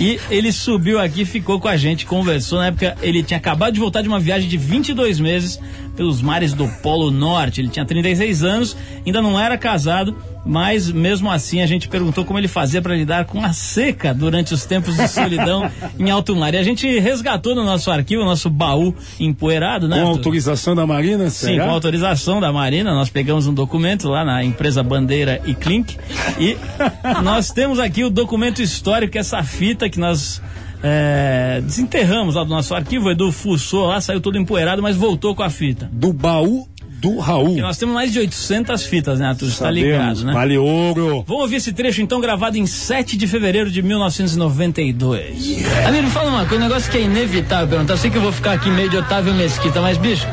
E 0.00 0.18
ele 0.30 0.52
subiu 0.52 0.98
aqui, 0.98 1.24
ficou 1.24 1.60
com 1.60 1.68
a 1.68 1.76
gente, 1.76 2.06
conversou. 2.06 2.58
Na 2.58 2.66
época 2.66 2.96
ele 3.02 3.22
tinha 3.22 3.38
acabado 3.38 3.74
de 3.74 3.80
voltar 3.80 4.02
de 4.02 4.08
uma 4.08 4.20
viagem 4.20 4.48
de 4.48 4.56
22 4.56 5.20
meses 5.20 5.58
pelos 5.96 6.22
mares 6.22 6.52
do 6.54 6.68
Polo 6.82 7.10
Norte. 7.10 7.60
Ele 7.60 7.68
tinha 7.68 7.84
36 7.84 8.42
anos, 8.42 8.76
ainda 9.04 9.20
não 9.20 9.38
era 9.38 9.58
casado, 9.58 10.16
mas 10.44 10.90
mesmo 10.90 11.30
assim 11.30 11.60
a 11.60 11.66
gente 11.66 11.88
perguntou 11.88 12.24
como 12.24 12.38
ele 12.38 12.48
fazia 12.48 12.82
para 12.82 12.94
lidar 12.94 13.24
com 13.26 13.44
a 13.44 13.52
seca 13.52 14.12
durante 14.12 14.52
os 14.52 14.64
tempos 14.64 14.96
de 14.96 15.06
solidão 15.08 15.70
em 15.98 16.10
alto 16.10 16.34
mar. 16.34 16.52
E 16.54 16.56
a 16.56 16.62
gente 16.62 16.98
resgatou 16.98 17.54
no 17.54 17.64
nosso 17.64 17.90
arquivo, 17.90 18.24
nosso 18.24 18.50
baú 18.50 18.94
empoeirado, 19.20 19.88
né? 19.88 19.96
Com 19.96 20.02
Arthur? 20.02 20.16
autorização 20.16 20.74
da 20.74 20.86
Marina, 20.86 21.30
Sim, 21.30 21.46
será? 21.46 21.66
com 21.66 21.70
autorização 21.70 22.40
da 22.40 22.52
Marina, 22.52 22.92
nós 22.92 23.08
pegamos 23.08 23.46
um 23.46 23.54
documento 23.54 24.08
lá 24.08 24.24
na 24.24 24.42
empresa 24.42 24.82
Bandeira 24.82 25.40
e 25.44 25.54
Clink 25.54 25.96
e 26.38 26.56
nós 27.22 27.50
temos 27.50 27.78
aqui 27.78 28.04
o 28.04 28.10
documento 28.10 28.60
histórico, 28.60 29.16
essa 29.16 29.42
fita 29.42 29.88
que 29.88 29.98
nós 29.98 30.42
é, 30.82 31.60
desenterramos 31.62 32.34
lá 32.34 32.44
do 32.44 32.50
nosso 32.50 32.74
arquivo. 32.74 33.06
O 33.06 33.10
Edu 33.10 33.30
fuçou 33.30 33.86
lá, 33.86 34.00
saiu 34.00 34.20
todo 34.20 34.36
empoeirado, 34.36 34.82
mas 34.82 34.96
voltou 34.96 35.34
com 35.34 35.42
a 35.42 35.50
fita. 35.50 35.88
Do 35.92 36.12
baú 36.12 36.66
do 37.02 37.18
Raul. 37.18 37.58
E 37.58 37.60
nós 37.60 37.76
temos 37.76 37.92
mais 37.92 38.12
de 38.12 38.20
800 38.20 38.86
fitas, 38.86 39.18
né, 39.18 39.26
Arthur? 39.26 39.48
Tá 39.48 39.54
Sabemos, 39.54 39.82
ligado, 39.82 40.24
né? 40.24 40.32
Vale 40.32 40.56
ouro. 40.56 41.24
Vamos 41.26 41.42
ouvir 41.42 41.56
esse 41.56 41.72
trecho 41.72 42.00
então 42.00 42.20
gravado 42.20 42.56
em 42.56 42.64
7 42.64 43.16
de 43.16 43.26
fevereiro 43.26 43.68
de 43.72 43.82
1992. 43.82 45.64
Amigo, 45.84 46.04
me 46.04 46.10
fala 46.10 46.30
uma 46.30 46.46
coisa, 46.46 46.64
um 46.64 46.68
negócio 46.68 46.90
que 46.90 46.98
é 46.98 47.00
inevitável 47.00 47.66
perguntar. 47.66 47.94
Eu 47.94 47.98
sei 47.98 48.08
que 48.08 48.16
eu 48.16 48.22
vou 48.22 48.30
ficar 48.30 48.52
aqui 48.52 48.70
meio 48.70 48.88
de 48.88 48.96
Otávio 48.96 49.34
Mesquita, 49.34 49.80
mas 49.80 49.98
bicho, 49.98 50.28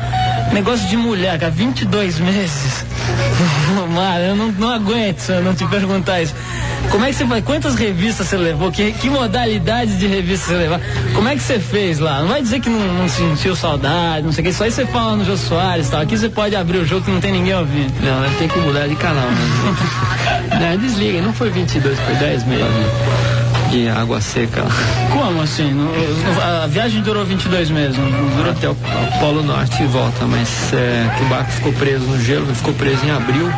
negócio 0.52 0.88
de 0.88 0.96
mulher, 0.96 1.40
cara, 1.40 1.50
22 1.50 2.20
meses. 2.20 2.86
Eu 4.20 4.36
não, 4.36 4.52
não 4.52 4.70
aguento 4.70 5.18
se 5.18 5.32
eu 5.32 5.42
não 5.42 5.54
te 5.54 5.66
perguntar 5.66 6.22
isso. 6.22 6.34
Como 6.90 7.04
é 7.04 7.08
que 7.08 7.14
você 7.14 7.24
vai? 7.24 7.42
Quantas 7.42 7.74
revistas 7.74 8.26
você 8.26 8.36
levou? 8.36 8.70
Que, 8.70 8.92
que 8.92 9.08
modalidade 9.08 9.96
de 9.98 10.06
revista 10.06 10.46
você 10.46 10.54
levou? 10.54 10.80
Como 11.14 11.28
é 11.28 11.36
que 11.36 11.42
você 11.42 11.58
fez 11.58 11.98
lá? 11.98 12.20
Não 12.20 12.28
vai 12.28 12.42
dizer 12.42 12.60
que 12.60 12.68
não, 12.68 12.80
não 12.94 13.08
sentiu 13.08 13.54
saudade, 13.54 14.24
não 14.24 14.32
sei 14.32 14.42
o 14.42 14.44
que. 14.44 14.50
Isso 14.50 14.64
aí 14.64 14.70
você 14.70 14.86
fala 14.86 15.16
no 15.16 15.24
Jô 15.24 15.36
Soares 15.36 15.88
e 15.88 15.90
tal. 15.90 16.00
Aqui 16.00 16.16
você 16.16 16.28
pode 16.28 16.56
abrir 16.56 16.78
o 16.78 16.86
jogo 16.86 17.04
que 17.04 17.10
não 17.10 17.20
tem 17.20 17.32
ninguém 17.32 17.54
ouvindo. 17.54 17.92
Não, 18.02 18.34
tenho 18.38 18.50
que 18.50 18.58
mudar 18.60 18.86
de 18.86 18.96
canal, 18.96 19.30
né? 19.30 20.60
não, 20.72 20.78
desliga, 20.78 21.20
não 21.20 21.32
foi 21.32 21.50
22, 21.50 21.98
foi 21.98 22.14
10 22.14 22.44
meses 22.44 23.49
de 23.70 23.88
água 23.88 24.20
seca. 24.20 24.64
Como 25.12 25.42
assim? 25.42 25.72
A 26.62 26.66
viagem 26.66 27.02
durou 27.02 27.24
22 27.24 27.70
meses, 27.70 27.96
durou 28.36 28.50
Até 28.52 28.68
o, 28.68 28.74
Polo 29.20 29.42
Norte 29.42 29.82
e 29.82 29.86
volta, 29.86 30.24
mas 30.26 30.72
é, 30.72 31.08
que 31.16 31.22
o 31.24 31.26
barco 31.26 31.50
ficou 31.52 31.72
preso 31.74 32.04
no 32.04 32.20
gelo, 32.20 32.46
ficou 32.54 32.74
preso 32.74 33.04
em 33.06 33.10
abril, 33.10 33.48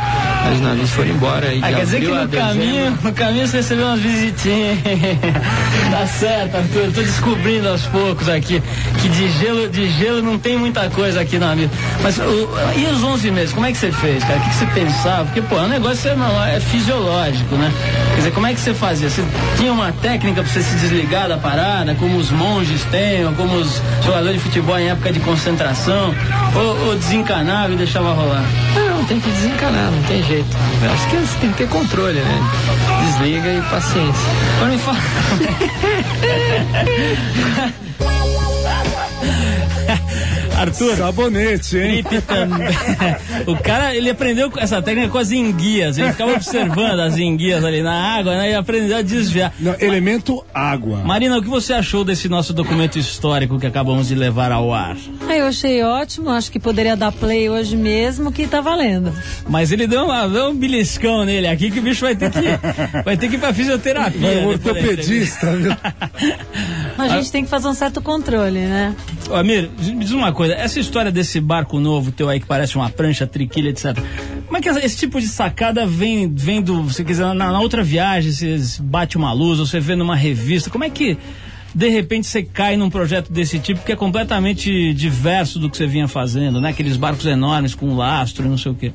aí 0.45 0.55
os 0.55 0.61
navios 0.61 0.91
foram 0.91 1.11
embora. 1.11 1.53
E 1.53 1.61
Ah, 1.63 1.69
quer 1.73 1.85
dizer 1.85 2.01
que 2.01 2.07
no 2.09 2.27
dezembro- 2.27 2.39
caminho, 2.39 2.99
no 3.03 3.13
caminho 3.13 3.47
você 3.47 3.57
recebeu 3.59 3.87
umas 3.87 4.01
visitinhas. 4.01 4.79
tá 5.91 6.07
certo, 6.07 6.57
Arthur. 6.57 6.81
Eu 6.85 6.93
tô 6.93 7.01
descobrindo 7.03 7.69
aos 7.69 7.83
poucos 7.87 8.29
aqui 8.29 8.63
que 9.01 9.09
de 9.09 9.29
gelo, 9.39 9.69
de 9.69 9.89
gelo 9.93 10.23
não 10.23 10.39
tem 10.39 10.57
muita 10.59 10.89
coisa 10.91 11.21
aqui 11.21 11.39
na 11.39 11.55
vida. 11.55 11.71
Mas 12.03 12.19
o- 12.19 12.49
e 12.77 12.85
os 12.93 13.03
11 13.03 13.31
meses? 13.31 13.53
Como 13.55 13.67
é 13.67 13.73
que 13.73 13.79
você 13.79 13.91
fez, 13.93 14.23
cara? 14.25 14.39
O 14.39 14.43
que, 14.43 14.49
que 14.51 14.55
você 14.57 14.67
pensava? 14.67 15.25
Porque, 15.25 15.43
pô, 15.43 15.57
o 15.57 15.69
negócio 15.69 16.11
é, 16.11 16.15
não, 16.15 16.45
é 16.45 16.61
fisiológico, 16.61 17.55
né? 17.57 17.73
Quer 18.11 18.17
dizer, 18.17 18.31
como 18.33 18.47
é 18.47 18.55
que 18.55 18.61
você 18.61 18.75
fazia? 18.75 19.09
Você 19.09 19.25
tinha 19.57 19.73
uma 19.73 19.93
técnica 20.03 20.43
pra 20.43 20.53
você 20.53 20.61
se 20.63 20.75
desligar 20.77 21.29
da 21.29 21.39
parada, 21.39 21.95
como 21.95 22.19
os 22.19 22.31
monges 22.31 22.85
têm, 22.87 23.25
ou 23.25 23.33
como 23.33 23.55
os 23.57 23.81
jogadores 24.05 24.37
de 24.39 24.43
futebol 24.43 24.79
em 24.79 24.89
época 24.89 25.13
de 25.13 25.21
concentração? 25.21 26.13
Ou, 26.55 26.89
ou 26.89 26.97
desencanava 26.97 27.73
e 27.73 27.77
deixava 27.77 28.13
rolar? 28.13 28.45
Não, 28.75 29.05
tem 29.05 29.21
que 29.21 29.31
desencanar, 29.31 29.91
não 29.93 30.03
tem 30.03 30.23
jeito. 30.25 30.57
Eu 30.83 30.93
acho 30.93 31.09
que 31.09 31.17
você 31.17 31.39
tem 31.39 31.51
que 31.53 31.59
ter 31.59 31.69
controle, 31.69 32.19
né? 32.19 32.51
Desliga 33.07 33.49
e 33.49 33.63
paciência. 33.71 34.31
Agora 34.57 34.73
me 34.73 34.79
fala. 34.79 34.99
Arthur, 40.63 40.97
Sabonete, 40.97 41.79
hein? 41.79 42.05
O 43.47 43.57
cara, 43.57 43.95
ele 43.95 44.11
aprendeu 44.11 44.53
essa 44.57 44.81
técnica 44.81 45.09
com 45.09 45.19
as 45.19 45.33
enguias. 45.33 45.99
Ele 45.99 46.11
ficava 46.13 46.33
observando 46.33 47.01
as 47.01 47.19
enguias 47.19 47.65
ali 47.65 47.83
na 47.83 47.93
água, 47.93 48.37
né? 48.37 48.51
E 48.51 48.55
aprendeu 48.55 48.97
a 48.97 49.03
desviar. 49.03 49.53
Não, 49.59 49.75
elemento 49.81 50.45
água. 50.55 50.99
Marina, 50.99 51.39
o 51.39 51.43
que 51.43 51.49
você 51.49 51.73
achou 51.73 52.05
desse 52.05 52.29
nosso 52.29 52.53
documento 52.53 52.99
histórico 52.99 53.59
que 53.59 53.67
acabamos 53.67 54.09
de 54.09 54.15
levar 54.15 54.53
ao 54.53 54.73
ar? 54.73 54.97
Ah, 55.29 55.35
eu 55.35 55.47
achei 55.47 55.83
ótimo, 55.83 56.31
acho 56.31 56.53
que 56.53 56.61
poderia 56.61 56.97
dar 56.97 57.11
play 57.11 57.51
hoje 57.51 57.77
mesmo, 57.77 58.31
que 58.31 58.47
tá 58.47 58.61
valendo. 58.61 59.13
Mas 59.49 59.73
ele 59.73 59.87
deu, 59.87 60.05
uma, 60.05 60.29
deu 60.29 60.51
um 60.51 60.55
beliscão 60.55 61.25
nele 61.25 61.49
aqui 61.49 61.71
que 61.71 61.81
o 61.81 61.83
bicho 61.83 62.05
vai 62.05 62.15
ter 62.15 62.31
que, 62.31 63.03
vai 63.05 63.17
ter 63.17 63.29
que 63.29 63.35
ir 63.35 63.39
pra 63.39 63.53
fisioterapia. 63.53 64.21
Vai 64.21 64.41
da 64.41 64.47
ortopedista, 64.47 65.57
viu? 65.57 65.73
A 66.99 67.09
gente 67.09 67.33
tem 67.33 67.45
que 67.45 67.51
fazer 67.51 67.69
um 67.69 67.75
certo 67.75 68.01
controle, 68.01 68.61
né? 68.61 68.95
Amir, 69.35 69.71
me 69.79 70.05
diz 70.05 70.13
uma 70.13 70.33
coisa, 70.33 70.55
essa 70.55 70.79
história 70.79 71.11
desse 71.11 71.41
barco 71.41 71.79
novo 71.79 72.13
teu 72.13 72.29
aí 72.29 72.41
que 72.41 72.47
parece 72.47 72.77
uma 72.77 72.91
prancha, 72.91 73.27
triquilha, 73.27 73.71
etc. 73.71 73.99
Como 74.47 74.57
é 74.57 74.61
que 74.61 74.69
esse 74.69 74.97
tipo 74.97 75.21
de 75.21 75.27
sacada 75.29 75.87
vem, 75.87 76.33
vem 76.33 76.61
do, 76.61 76.83
você 76.83 77.05
quiser, 77.05 77.27
na, 77.35 77.35
na 77.35 77.61
outra 77.61 77.83
viagem, 77.83 78.33
você 78.33 78.83
bate 78.83 79.17
uma 79.17 79.33
luz, 79.33 79.59
ou 79.59 79.67
você 79.67 79.81
vê 79.81 79.97
numa 79.97 80.17
revista, 80.17 80.71
como 80.71 80.85
é 80.85 80.91
que 80.91 81.17
de 81.75 81.89
repente 81.89 82.27
você 82.27 82.43
cai 82.43 82.77
num 82.77 82.91
projeto 82.91 83.33
desse 83.33 83.59
tipo 83.59 83.83
que 83.83 83.93
é 83.93 83.97
completamente 83.97 84.93
diverso 84.93 85.59
do 85.59 85.71
que 85.71 85.77
você 85.77 85.87
vinha 85.87 86.07
fazendo, 86.07 86.61
né? 86.61 86.71
Aqueles 86.71 86.97
barcos 86.97 87.27
enormes 87.27 87.75
com 87.75 87.97
lastro 87.97 88.45
e 88.45 88.49
não 88.49 88.59
sei 88.59 88.73
o 88.73 88.75
quê. 88.75 88.93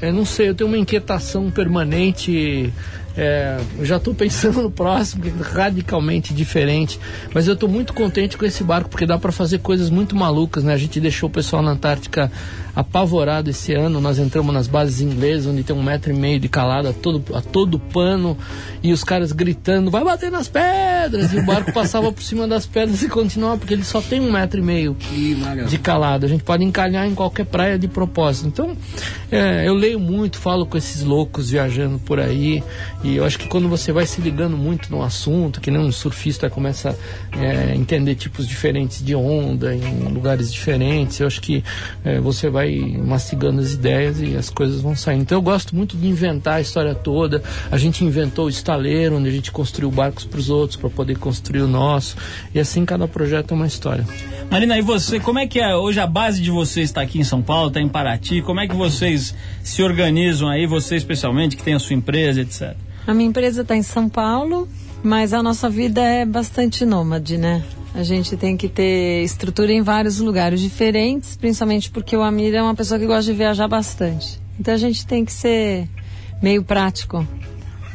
Eu 0.00 0.12
não 0.12 0.24
sei, 0.24 0.48
eu 0.48 0.54
tenho 0.54 0.68
uma 0.68 0.78
inquietação 0.78 1.50
permanente. 1.50 2.72
É, 3.16 3.58
eu 3.78 3.84
já 3.84 3.96
estou 3.96 4.14
pensando 4.14 4.62
no 4.62 4.70
próximo, 4.70 5.24
radicalmente 5.40 6.32
diferente. 6.32 6.98
Mas 7.34 7.46
eu 7.46 7.54
estou 7.54 7.68
muito 7.68 7.92
contente 7.92 8.36
com 8.36 8.44
esse 8.44 8.64
barco, 8.64 8.88
porque 8.88 9.06
dá 9.06 9.18
para 9.18 9.32
fazer 9.32 9.58
coisas 9.58 9.90
muito 9.90 10.16
malucas, 10.16 10.64
né? 10.64 10.72
A 10.72 10.78
gente 10.78 10.98
deixou 11.00 11.28
o 11.28 11.32
pessoal 11.32 11.62
na 11.62 11.72
Antártica 11.72 12.30
apavorado 12.74 13.50
esse 13.50 13.74
ano. 13.74 14.00
Nós 14.00 14.18
entramos 14.18 14.52
nas 14.54 14.66
bases 14.66 15.00
inglesas, 15.00 15.46
onde 15.46 15.62
tem 15.62 15.76
um 15.76 15.82
metro 15.82 16.10
e 16.10 16.16
meio 16.16 16.40
de 16.40 16.48
calada 16.48 16.90
a 16.90 16.92
todo, 16.92 17.22
a 17.34 17.40
todo 17.40 17.78
pano, 17.78 18.36
e 18.82 18.92
os 18.92 19.04
caras 19.04 19.32
gritando, 19.32 19.90
vai 19.90 20.02
bater 20.02 20.30
nas 20.30 20.48
pedras! 20.48 21.32
E 21.32 21.38
o 21.38 21.44
barco 21.44 21.72
passava 21.74 22.10
por 22.10 22.22
cima 22.22 22.48
das 22.48 22.66
pedras 22.66 23.02
e 23.02 23.08
continuava, 23.08 23.58
porque 23.58 23.74
ele 23.74 23.84
só 23.84 24.00
tem 24.00 24.20
um 24.20 24.32
metro 24.32 24.60
e 24.60 24.62
meio 24.62 24.96
de 25.68 25.78
calado. 25.78 26.24
A 26.24 26.28
gente 26.28 26.42
pode 26.44 26.64
encalhar 26.64 27.06
em 27.06 27.14
qualquer 27.14 27.44
praia 27.44 27.78
de 27.78 27.88
propósito. 27.88 28.48
Então, 28.48 28.76
é, 29.30 29.68
eu 29.68 29.74
leio 29.74 30.00
muito, 30.00 30.38
falo 30.38 30.64
com 30.64 30.78
esses 30.78 31.02
loucos 31.02 31.50
viajando 31.50 31.98
por 31.98 32.18
aí, 32.18 32.62
e 33.04 33.16
eu 33.16 33.24
acho 33.24 33.38
que 33.38 33.48
quando 33.48 33.68
você 33.68 33.90
vai 33.90 34.06
se 34.06 34.20
ligando 34.20 34.56
muito 34.56 34.90
no 34.90 35.02
assunto, 35.02 35.60
que 35.60 35.70
nem 35.70 35.80
um 35.80 35.90
surfista 35.90 36.48
começa 36.48 36.96
é, 37.32 37.72
a 37.72 37.74
entender 37.74 38.14
tipos 38.14 38.46
diferentes 38.46 39.04
de 39.04 39.14
onda 39.14 39.74
em 39.74 40.04
lugares 40.12 40.52
diferentes, 40.52 41.18
eu 41.18 41.26
acho 41.26 41.40
que 41.40 41.64
é, 42.04 42.20
você 42.20 42.48
vai 42.48 42.78
mastigando 43.04 43.60
as 43.60 43.72
ideias 43.72 44.20
e 44.20 44.36
as 44.36 44.48
coisas 44.48 44.80
vão 44.80 44.94
saindo. 44.94 45.22
Então, 45.22 45.38
eu 45.38 45.42
gosto 45.42 45.74
muito 45.74 45.96
de 45.96 46.06
inventar 46.06 46.54
a 46.54 46.60
história 46.60 46.94
toda. 46.94 47.42
A 47.70 47.76
gente 47.76 48.04
inventou 48.04 48.46
o 48.46 48.48
estaleiro, 48.48 49.16
onde 49.16 49.28
a 49.28 49.32
gente 49.32 49.50
construiu 49.50 49.90
barcos 49.90 50.24
para 50.24 50.38
os 50.38 50.48
outros, 50.48 50.76
para 50.76 50.88
poder 50.88 51.18
construir 51.18 51.62
o 51.62 51.68
nosso, 51.68 52.16
e 52.54 52.60
assim 52.60 52.84
cada 52.84 53.08
projeto 53.08 53.52
é 53.52 53.54
uma 53.54 53.66
história. 53.66 54.06
Marina, 54.48 54.78
e 54.78 54.82
você, 54.82 55.18
como 55.18 55.40
é 55.40 55.46
que 55.46 55.58
é? 55.58 55.74
Hoje 55.74 55.98
a 55.98 56.06
base 56.06 56.40
de 56.40 56.50
vocês 56.50 56.90
está 56.90 57.00
aqui 57.00 57.18
em 57.18 57.24
São 57.24 57.42
Paulo, 57.42 57.68
está 57.68 57.80
em 57.80 57.88
Paraty. 57.88 58.42
Como 58.42 58.60
é 58.60 58.68
que 58.68 58.76
vocês 58.76 59.34
se 59.62 59.82
organizam 59.82 60.48
aí, 60.48 60.66
você 60.66 60.94
especialmente, 60.94 61.56
que 61.56 61.62
tem 61.62 61.74
a 61.74 61.78
sua 61.78 61.96
empresa, 61.96 62.42
etc. 62.42 62.76
A 63.06 63.12
minha 63.12 63.28
empresa 63.28 63.62
está 63.62 63.76
em 63.76 63.82
São 63.82 64.08
Paulo, 64.08 64.68
mas 65.02 65.32
a 65.32 65.42
nossa 65.42 65.68
vida 65.68 66.00
é 66.00 66.24
bastante 66.24 66.84
nômade, 66.84 67.36
né? 67.36 67.62
A 67.94 68.02
gente 68.02 68.36
tem 68.36 68.56
que 68.56 68.68
ter 68.68 69.22
estrutura 69.22 69.72
em 69.72 69.82
vários 69.82 70.18
lugares 70.18 70.60
diferentes, 70.60 71.36
principalmente 71.36 71.90
porque 71.90 72.16
o 72.16 72.22
Amir 72.22 72.54
é 72.54 72.62
uma 72.62 72.74
pessoa 72.74 72.98
que 72.98 73.06
gosta 73.06 73.30
de 73.30 73.36
viajar 73.36 73.68
bastante. 73.68 74.40
Então 74.58 74.72
a 74.72 74.78
gente 74.78 75.06
tem 75.06 75.24
que 75.24 75.32
ser 75.32 75.88
meio 76.42 76.62
prático, 76.62 77.26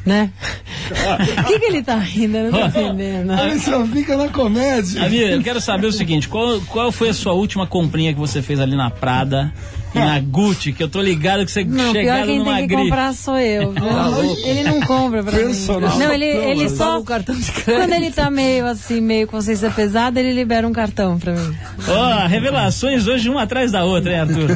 né? 0.05 0.31
O 0.87 1.43
que, 1.43 1.59
que 1.59 1.65
ele 1.65 1.83
tá 1.83 1.97
rindo? 1.97 2.37
Eu 2.37 2.49
não 2.49 2.71
tô 2.71 2.79
entendendo. 2.79 3.33
Ele 3.33 3.59
só 3.59 3.85
fica 3.87 4.15
na 4.15 4.29
comédia. 4.29 5.03
Amir, 5.03 5.31
eu 5.31 5.43
quero 5.43 5.59
saber 5.59 5.87
o 5.87 5.91
seguinte: 5.91 6.29
qual, 6.29 6.61
qual 6.61 6.93
foi 6.93 7.09
a 7.09 7.13
sua 7.13 7.33
última 7.33 7.67
comprinha 7.67 8.13
que 8.13 8.19
você 8.19 8.41
fez 8.41 8.57
ali 8.57 8.73
na 8.73 8.89
Prada 8.89 9.53
na 9.99 10.19
Gucci? 10.19 10.73
Que 10.73 10.83
eu 10.83 10.89
tô 10.89 11.01
ligado 11.01 11.45
que 11.45 11.51
você 11.51 11.63
Não, 11.63 11.75
pior 11.77 11.93
chegaram 11.93 12.25
quem 12.27 12.39
numa 12.39 12.55
tem 12.57 12.67
que 12.67 12.75
grife. 12.75 12.83
comprar 12.89 13.13
sou 13.13 13.37
eu. 13.37 13.71
viu? 13.71 13.83
Tá 13.83 14.09
ele 14.45 14.63
não 14.63 14.81
compra 14.81 15.23
pra 15.23 15.31
Personal 15.31 15.91
mim. 15.91 15.97
Não, 15.99 16.11
ele, 16.13 16.25
ele 16.25 16.69
só. 16.69 16.99
o 16.99 17.03
cartão 17.03 17.35
de 17.35 17.51
crédito. 17.51 17.75
Quando 17.75 17.93
ele 17.93 18.11
tá 18.11 18.29
meio 18.29 18.65
assim, 18.67 19.01
meio 19.01 19.27
consciência 19.27 19.69
pesada, 19.71 20.19
ele 20.19 20.33
libera 20.33 20.67
um 20.67 20.73
cartão 20.73 21.17
pra 21.17 21.33
mim. 21.33 21.55
Ó, 21.87 22.27
revelações 22.27 23.07
hoje 23.07 23.29
uma 23.29 23.43
atrás 23.43 23.71
da 23.71 23.83
outra, 23.83 24.11
hein, 24.13 24.19
Arthur? 24.21 24.49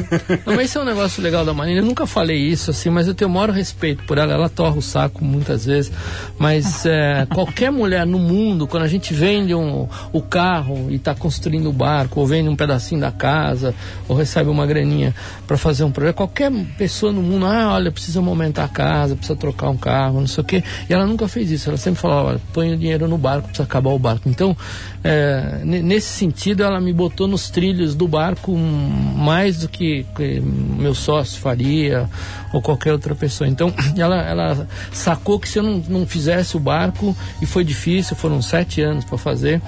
Não, 0.46 0.56
mas 0.56 0.66
isso 0.70 0.78
é 0.78 0.82
um 0.82 0.84
negócio 0.84 1.22
legal 1.22 1.44
da 1.44 1.52
Marina. 1.54 1.80
Eu 1.80 1.84
nunca 1.84 2.06
falei 2.06 2.38
isso, 2.38 2.70
assim, 2.70 2.90
mas 2.90 3.06
eu 3.08 3.14
tenho 3.14 3.30
o 3.30 3.34
maior 3.34 3.50
respeito 3.50 4.02
por 4.04 4.18
ela. 4.18 4.32
Ela 4.32 4.48
torra 4.48 4.76
o 4.76 4.82
saco 4.82 5.24
muitas 5.24 5.64
vezes. 5.66 5.92
Mas 6.38 6.84
é, 6.86 7.26
qualquer 7.32 7.70
mulher 7.70 8.06
no 8.06 8.18
mundo, 8.18 8.66
quando 8.66 8.82
a 8.84 8.88
gente 8.88 9.12
vende 9.14 9.54
um, 9.54 9.88
o 10.12 10.20
carro 10.22 10.86
e 10.90 10.96
está 10.96 11.14
construindo 11.14 11.68
o 11.68 11.72
barco, 11.72 12.20
ou 12.20 12.26
vende 12.26 12.48
um 12.48 12.56
pedacinho 12.56 13.00
da 13.00 13.10
casa, 13.10 13.74
ou 14.08 14.16
recebe 14.16 14.50
uma 14.50 14.66
graninha 14.66 15.14
para 15.46 15.56
fazer 15.56 15.84
um 15.84 15.90
projeto, 15.90 16.16
qualquer 16.16 16.50
pessoa 16.78 17.12
no 17.12 17.22
mundo, 17.22 17.46
ah, 17.46 17.74
olha, 17.74 17.90
precisa 17.90 18.20
aumentar 18.20 18.64
a 18.64 18.68
casa, 18.68 19.16
precisa 19.16 19.36
trocar 19.36 19.70
um 19.70 19.76
carro, 19.76 20.20
não 20.20 20.26
sei 20.26 20.42
o 20.42 20.44
quê. 20.44 20.64
E 20.88 20.92
ela 20.92 21.06
nunca 21.06 21.28
fez 21.28 21.50
isso. 21.50 21.68
Ela 21.68 21.76
sempre 21.76 22.00
falava, 22.00 22.40
põe 22.52 22.72
o 22.72 22.76
dinheiro 22.76 23.08
no 23.08 23.18
barco, 23.18 23.48
precisa 23.48 23.64
acabar 23.64 23.90
o 23.90 23.98
barco. 23.98 24.28
Então, 24.28 24.56
é, 25.04 25.60
ne- 25.64 25.82
nesse 25.82 26.08
sentido, 26.08 26.62
ela 26.62 26.80
me 26.80 26.92
botou 26.92 27.26
nos 27.26 27.50
trilhos 27.50 27.94
do 27.94 28.06
barco 28.06 28.56
mais 28.56 29.58
do 29.58 29.68
que, 29.68 30.06
que 30.16 30.40
meu 30.40 30.94
sócio 30.94 31.40
faria 31.40 32.08
ou 32.52 32.62
qualquer 32.62 32.92
outra 32.92 33.14
pessoa. 33.14 33.48
Então, 33.48 33.72
ela, 33.96 34.22
ela 34.22 34.68
sacou 34.92 35.38
que 35.38 35.48
se 35.48 35.58
eu 35.58 35.62
não, 35.62 35.82
não 35.88 36.06
fizesse 36.06 36.56
o 36.56 36.60
barco, 36.60 37.16
e 37.40 37.46
foi 37.46 37.64
difícil, 37.64 38.16
foram 38.16 38.40
sete 38.40 38.80
anos 38.80 39.04
para 39.04 39.18
fazer, 39.18 39.60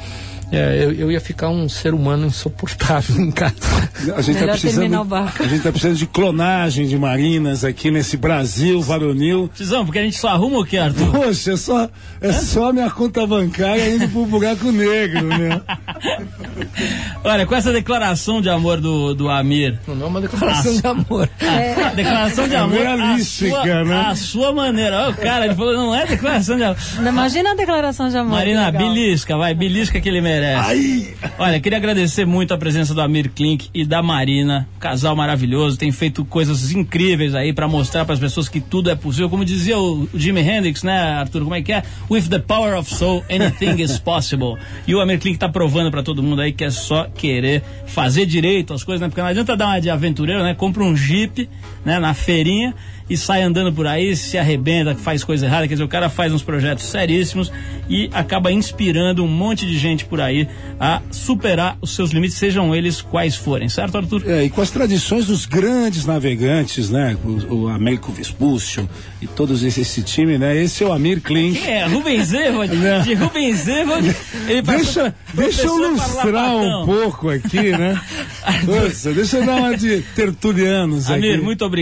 é, 0.54 0.84
eu, 0.84 0.92
eu 0.92 1.12
ia 1.12 1.20
ficar 1.20 1.48
um 1.48 1.68
ser 1.68 1.94
humano 1.94 2.26
insuportável 2.26 3.20
em 3.20 3.30
casa. 3.30 3.54
A 4.16 4.20
gente, 4.20 4.38
tá 4.38 4.44
o 4.44 4.48
precisando, 4.48 5.14
a 5.14 5.46
gente 5.46 5.62
tá 5.62 5.70
precisando 5.70 5.96
de 5.96 6.06
clonagem 6.06 6.86
de 6.86 6.98
marinas 6.98 7.64
aqui 7.64 7.90
nesse 7.90 8.16
Brasil 8.16 8.80
varonil. 8.82 9.48
Precisamos, 9.48 9.86
porque 9.86 9.98
a 9.98 10.02
gente 10.02 10.16
só 10.16 10.28
arruma 10.28 10.58
o 10.58 10.64
que, 10.64 10.76
Arthur? 10.76 11.10
Poxa, 11.10 11.52
é 11.52 11.56
só, 11.56 11.88
é 12.20 12.32
só 12.32 12.72
minha 12.72 12.90
conta 12.90 13.26
bancária 13.26 13.88
indo 13.90 14.08
pro 14.08 14.26
buraco 14.26 14.70
negro, 14.70 15.26
né? 15.26 15.60
Olha, 17.24 17.46
com 17.46 17.54
essa 17.54 17.72
declaração 17.72 18.40
de 18.40 18.48
amor 18.48 18.80
do, 18.80 19.14
do 19.14 19.28
Amir. 19.28 19.78
Não 19.86 20.06
é 20.06 20.08
uma 20.08 20.20
declaração 20.20 20.76
de 20.76 20.86
amor. 20.86 21.28
a 21.40 21.88
Declaração 21.90 22.48
de 22.48 22.56
amor. 22.56 22.78
realística, 22.78 23.58
a 23.58 23.62
sua, 23.62 23.84
né? 23.84 24.00
A 24.08 24.14
sua 24.14 24.52
maneira. 24.52 25.06
Ó, 25.06 25.10
o 25.10 25.14
cara, 25.14 25.46
ele 25.46 25.54
falou, 25.54 25.74
não 25.74 25.94
é 25.94 26.06
declaração 26.06 26.56
de 26.56 26.64
amor. 26.64 26.76
Imagina 27.06 27.52
a 27.52 27.54
declaração 27.54 28.08
de 28.08 28.16
amor. 28.16 28.32
Marina, 28.32 28.70
belisca, 28.70 29.36
vai, 29.36 29.54
belisca 29.54 30.00
que 30.00 30.08
ele 30.08 30.20
merece. 30.20 30.43
Olha, 31.38 31.58
queria 31.60 31.78
agradecer 31.78 32.24
muito 32.24 32.52
a 32.52 32.58
presença 32.58 32.94
do 32.94 33.00
Amir 33.00 33.30
Klink 33.30 33.68
e 33.72 33.84
da 33.84 34.02
Marina, 34.02 34.68
casal 34.78 35.16
maravilhoso, 35.16 35.78
tem 35.78 35.90
feito 35.90 36.24
coisas 36.24 36.72
incríveis 36.72 37.34
aí 37.34 37.52
pra 37.52 37.66
mostrar 37.66 38.04
para 38.04 38.14
as 38.14 38.20
pessoas 38.20 38.48
que 38.48 38.60
tudo 38.60 38.90
é 38.90 38.94
possível. 38.94 39.30
Como 39.30 39.44
dizia 39.44 39.78
o 39.78 39.94
o 39.94 40.18
Jimi 40.18 40.40
Hendrix, 40.40 40.82
né, 40.82 40.98
Arthur? 40.98 41.42
Como 41.42 41.54
é 41.54 41.62
que 41.62 41.72
é? 41.72 41.82
With 42.10 42.28
the 42.28 42.38
power 42.38 42.76
of 42.78 42.92
soul, 42.92 43.24
anything 43.30 43.82
is 43.82 43.98
possible. 43.98 44.56
E 44.86 44.94
o 44.94 45.00
Amir 45.00 45.20
Klink 45.20 45.38
tá 45.38 45.48
provando 45.48 45.90
pra 45.90 46.02
todo 46.02 46.22
mundo 46.22 46.40
aí 46.40 46.52
que 46.52 46.64
é 46.64 46.70
só 46.70 47.04
querer 47.04 47.62
fazer 47.86 48.26
direito 48.26 48.74
as 48.74 48.82
coisas, 48.82 49.00
né? 49.00 49.08
Porque 49.08 49.20
não 49.20 49.28
adianta 49.28 49.56
dar 49.56 49.66
uma 49.66 49.80
de 49.80 49.90
aventureiro, 49.90 50.42
né? 50.42 50.54
Compra 50.54 50.82
um 50.82 50.96
Jeep, 50.96 51.48
né, 51.84 51.98
na 51.98 52.14
feirinha 52.14 52.74
e 53.08 53.16
sai 53.16 53.42
andando 53.42 53.72
por 53.72 53.86
aí, 53.86 54.16
se 54.16 54.38
arrebenta, 54.38 54.94
faz 54.94 55.22
coisa 55.22 55.46
errada. 55.46 55.68
Quer 55.68 55.74
dizer, 55.74 55.84
o 55.84 55.88
cara 55.88 56.08
faz 56.08 56.32
uns 56.32 56.42
projetos 56.42 56.86
seríssimos 56.86 57.52
e 57.88 58.08
acaba 58.12 58.50
inspirando 58.50 59.22
um 59.22 59.28
monte 59.28 59.66
de 59.66 59.76
gente 59.78 60.06
por 60.06 60.20
aí 60.20 60.48
a 60.80 61.02
superar 61.10 61.76
os 61.82 61.94
seus 61.94 62.10
limites, 62.10 62.36
sejam 62.36 62.74
eles 62.74 63.02
quais 63.02 63.36
forem, 63.36 63.68
certo, 63.68 63.98
Arthur? 63.98 64.22
É, 64.26 64.44
e 64.44 64.50
com 64.50 64.62
as 64.62 64.70
tradições 64.70 65.26
dos 65.26 65.44
grandes 65.44 66.06
navegantes, 66.06 66.88
né? 66.88 67.16
O, 67.22 67.54
o 67.54 67.68
Américo 67.68 68.10
Vespúcio 68.10 68.88
e 69.20 69.26
todos 69.26 69.62
esse, 69.62 69.82
esse 69.82 70.02
time, 70.02 70.38
né? 70.38 70.56
Esse 70.56 70.82
é 70.82 70.86
o 70.86 70.92
Amir 70.92 71.20
Klink. 71.20 71.62
É? 71.66 71.84
Rubens 71.86 72.32
Evod? 72.32 72.72
De 73.04 73.14
Rubens 73.14 73.68
Evod, 73.68 74.16
ele 74.48 74.62
Deixa, 74.62 75.14
deixa 75.34 75.62
eu 75.62 75.74
professor 75.74 75.90
lustrar 75.90 76.56
um 76.56 76.86
pouco 76.86 77.28
aqui, 77.28 77.70
né? 77.70 78.00
Nossa, 78.64 79.12
deixa 79.12 79.38
eu 79.38 79.46
dar 79.46 79.56
uma 79.56 79.76
de 79.76 80.00
tertulianos 80.14 81.10
aqui. 81.10 81.18
Amir, 81.18 81.42
muito 81.42 81.64
obrigado. 81.64 81.73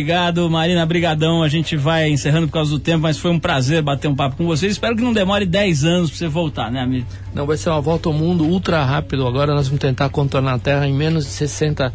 Marina, 0.50 0.86
brigadão. 0.86 1.42
A 1.42 1.48
gente 1.48 1.76
vai 1.76 2.08
encerrando 2.08 2.46
por 2.46 2.54
causa 2.54 2.70
do 2.70 2.78
tempo, 2.78 3.02
mas 3.02 3.18
foi 3.18 3.30
um 3.30 3.38
prazer 3.38 3.82
bater 3.82 4.08
um 4.08 4.14
papo 4.14 4.36
com 4.36 4.46
vocês. 4.46 4.72
Espero 4.72 4.96
que 4.96 5.02
não 5.02 5.12
demore 5.12 5.44
10 5.44 5.84
anos 5.84 6.10
pra 6.10 6.18
você 6.18 6.28
voltar, 6.28 6.70
né, 6.70 6.80
Amir? 6.80 7.04
Não, 7.34 7.46
vai 7.46 7.56
ser 7.56 7.70
uma 7.70 7.80
volta 7.80 8.08
ao 8.08 8.14
mundo 8.14 8.44
ultra 8.44 8.84
rápido. 8.84 9.26
Agora 9.26 9.54
nós 9.54 9.68
vamos 9.68 9.80
tentar 9.80 10.08
contornar 10.08 10.54
a 10.54 10.58
Terra 10.58 10.86
em 10.86 10.92
menos 10.92 11.24
de 11.24 11.30
60 11.30 11.92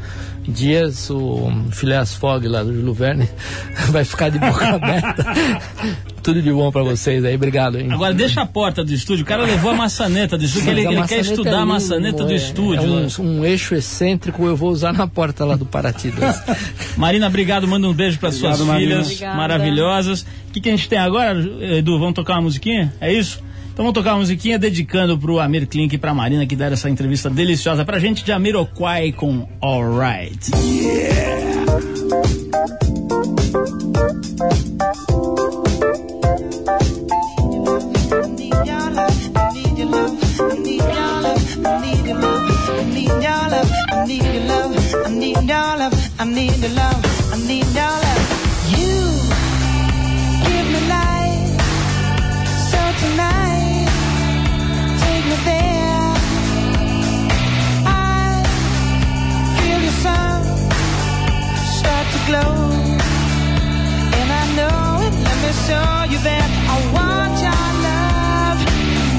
dias. 0.47 1.09
O 1.09 1.51
Phileas 1.71 2.13
Fogg 2.13 2.47
lá 2.47 2.63
do 2.63 2.73
Júlio 2.73 2.93
Verne 2.93 3.29
vai 3.89 4.03
ficar 4.03 4.29
de 4.29 4.39
boca 4.39 4.67
aberta. 4.75 5.25
Tudo 6.27 6.41
de 6.41 6.51
bom 6.51 6.69
pra 6.73 6.83
vocês 6.83 7.23
aí. 7.23 7.35
Obrigado, 7.35 7.79
hein? 7.79 7.87
Agora 7.89 8.13
deixa 8.13 8.41
a 8.41 8.45
porta 8.45 8.83
do 8.83 8.93
estúdio. 8.93 9.23
O 9.23 9.25
cara 9.25 9.43
levou 9.43 9.71
a 9.71 9.73
maçaneta 9.73 10.37
do 10.37 10.43
estúdio. 10.43 10.71
Ele, 10.71 10.81
ele 10.81 10.89
quer 10.89 10.99
maçaneta 10.99 11.29
estudar 11.29 11.51
é 11.51 11.55
a 11.55 11.65
maçaneta 11.65 12.25
do 12.25 12.33
é- 12.33 12.35
estúdio. 12.35 12.83
É 12.83 13.01
né? 13.03 13.07
um, 13.17 13.23
um 13.23 13.45
eixo 13.45 13.73
excêntrico 13.73 14.45
eu 14.45 14.53
vou 14.53 14.69
usar 14.69 14.91
na 14.91 15.07
porta 15.07 15.45
lá 15.45 15.55
do 15.55 15.65
Paraty. 15.65 16.11
Marina, 16.97 17.27
obrigado. 17.27 17.65
Manda 17.65 17.87
um 17.87 17.93
beijo 17.93 18.19
para 18.19 18.33
suas 18.33 18.59
Marina. 18.59 18.91
filhas 18.91 19.05
Obrigada. 19.07 19.37
maravilhosas. 19.37 20.23
O 20.49 20.51
que, 20.51 20.59
que 20.59 20.67
a 20.67 20.73
gente 20.73 20.89
tem 20.89 20.99
agora, 20.99 21.39
Edu? 21.77 21.97
Vamos 21.97 22.13
tocar 22.15 22.33
uma 22.33 22.41
musiquinha? 22.41 22.93
É 22.99 23.09
isso? 23.13 23.41
Então 23.71 23.85
vamos 23.85 23.93
tocar 23.93 24.11
uma 24.15 24.19
musiquinha 24.19 24.59
dedicando 24.59 25.17
pro 25.17 25.39
Amir 25.39 25.65
Klink 25.65 25.95
e 25.95 25.97
pra 25.97 26.13
Marina 26.13 26.45
que 26.45 26.57
deram 26.57 26.73
essa 26.73 26.89
entrevista 26.89 27.29
deliciosa 27.29 27.85
pra 27.85 27.99
gente 27.99 28.25
de 28.25 28.33
Amiroquai 28.33 29.13
com 29.13 29.47
Alright. 29.61 30.51
I 46.75 47.37
need 47.47 47.63
now 47.73 47.95
love. 47.95 48.27
You 48.67 48.99
give 50.43 50.67
me 50.73 50.81
life, 50.91 51.47
so 52.71 52.79
tonight 53.03 53.87
take 54.99 55.25
me 55.31 55.37
there. 55.47 56.11
I 57.87 58.43
feel 59.55 59.79
your 59.79 59.97
start 61.79 62.05
to 62.13 62.19
glow, 62.27 62.55
and 64.19 64.29
I 64.29 64.45
know 64.57 65.07
it. 65.07 65.13
Let 65.23 65.37
me 65.43 65.51
show 65.67 65.91
you 66.11 66.19
that 66.19 66.49
I 66.67 66.77
want 66.91 67.33
your 67.47 67.67
love, 67.87 68.59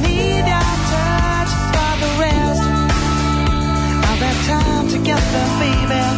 need 0.05 0.45
your 0.53 0.73
touch 0.93 1.53
for 1.73 1.93
the 2.03 2.11
rest 2.21 2.65
that 4.21 4.37
time 4.47 4.89
together, 4.89 5.45
baby. 5.61 6.18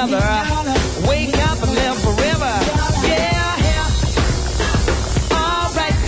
Together. 0.00 0.24
Wake 1.06 1.36
up 1.36 1.62
and 1.62 1.72
live 1.74 1.98
forever. 2.00 2.52
Yeah, 3.04 3.56
yeah. 3.66 3.86
Alright. 5.30 5.98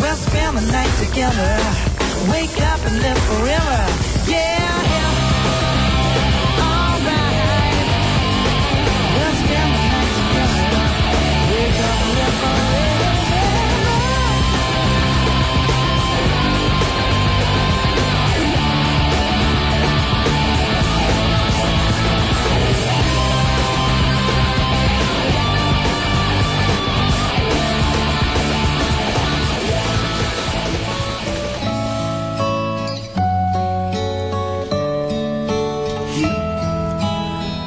We'll 0.00 0.16
spend 0.16 0.56
the 0.56 0.72
night 0.72 0.94
together. 1.04 1.50
Wake 2.30 2.60
up 2.62 2.80
and 2.86 2.96
live 3.02 3.18
forever. 3.18 3.78
Yeah, 4.26 4.87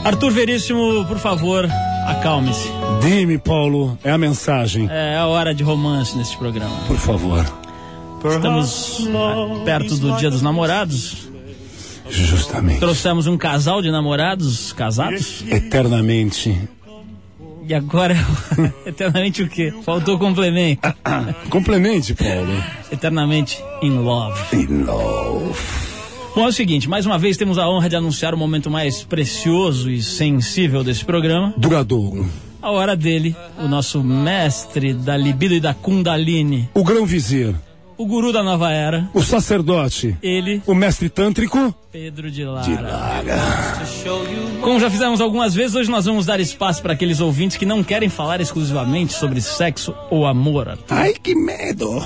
Arthur 0.04 0.32
Veríssimo, 0.32 1.06
por 1.06 1.20
favor, 1.20 1.68
acalme-se. 2.08 2.68
Dime, 3.02 3.38
Paulo, 3.38 3.98
é 4.04 4.12
a 4.12 4.18
mensagem. 4.18 4.88
É 4.90 5.16
a 5.16 5.28
hora 5.28 5.54
de 5.54 5.64
romance 5.64 6.18
neste 6.18 6.38
programa. 6.38 6.76
Por 6.88 6.98
favor. 6.98 7.46
Estamos 8.24 9.08
perto 9.64 9.96
do 9.98 10.16
Dia 10.18 10.30
dos 10.30 10.42
Namorados. 10.42 11.30
Justamente. 12.10 12.80
Trouxemos 12.80 13.26
um 13.26 13.38
casal 13.38 13.82
de 13.82 13.90
namorados 13.90 14.74
casados. 14.74 15.44
Eternamente. 15.48 16.70
E 17.66 17.74
agora, 17.74 18.16
eternamente 18.86 19.44
o 19.44 19.48
quê? 19.48 19.74
Faltou 19.84 20.20
complemento. 20.20 20.82
Complemente, 21.50 22.14
Paulo. 22.14 22.64
Eternamente 22.92 23.64
in 23.82 24.00
love. 24.00 24.38
In 24.54 24.84
love. 24.84 25.91
Bom, 26.34 26.46
é 26.46 26.48
o 26.48 26.52
seguinte, 26.54 26.88
mais 26.90 27.06
uma 27.06 27.18
vez 27.18 27.36
temos 27.36 27.58
a 27.58 27.70
honra 27.70 27.90
de 27.90 27.96
anunciar 27.96 28.34
o 28.34 28.38
momento 28.38 28.70
mais 28.72 29.04
precioso 29.04 29.90
e 29.92 30.02
sensível 30.02 30.84
desse 30.84 31.04
programa. 31.04 31.54
Duradouro. 31.58 32.26
A 32.62 32.72
hora 32.72 32.96
dele, 32.96 33.36
o 33.60 33.68
nosso 33.68 34.02
mestre 34.04 34.94
da 34.94 35.18
libido 35.18 35.54
e 35.54 35.60
da 35.60 35.74
kundalini, 35.74 36.70
O 36.74 36.84
grão 36.84 37.06
vizir. 37.06 37.54
o 37.98 38.06
guru 38.06 38.32
da 38.32 38.42
nova 38.44 38.72
era, 38.72 39.10
O 39.14 39.22
sacerdote. 39.22 40.16
ele, 40.24 40.62
O 40.66 40.74
mestre 40.74 41.10
tântrico. 41.10 41.74
Pedro 41.92 42.32
de 42.32 42.46
Lara. 42.46 43.22
Como 44.62 44.80
já 44.80 44.90
fizemos 44.90 45.20
algumas 45.20 45.54
vezes, 45.54 45.76
hoje 45.76 45.90
nós 45.92 46.06
vamos 46.06 46.26
dar 46.26 46.40
espaço 46.40 46.82
para 46.82 46.94
aqueles 46.94 47.20
ouvintes 47.20 47.58
que 47.58 47.66
não 47.66 47.84
querem 47.84 48.08
falar 48.08 48.40
exclusivamente 48.40 49.12
sobre 49.14 49.42
sexo 49.42 49.94
ou 50.10 50.26
amor. 50.26 50.70
Arthur. 50.70 50.86
Ai, 50.98 51.14
que 51.22 51.36
medo. 51.36 51.98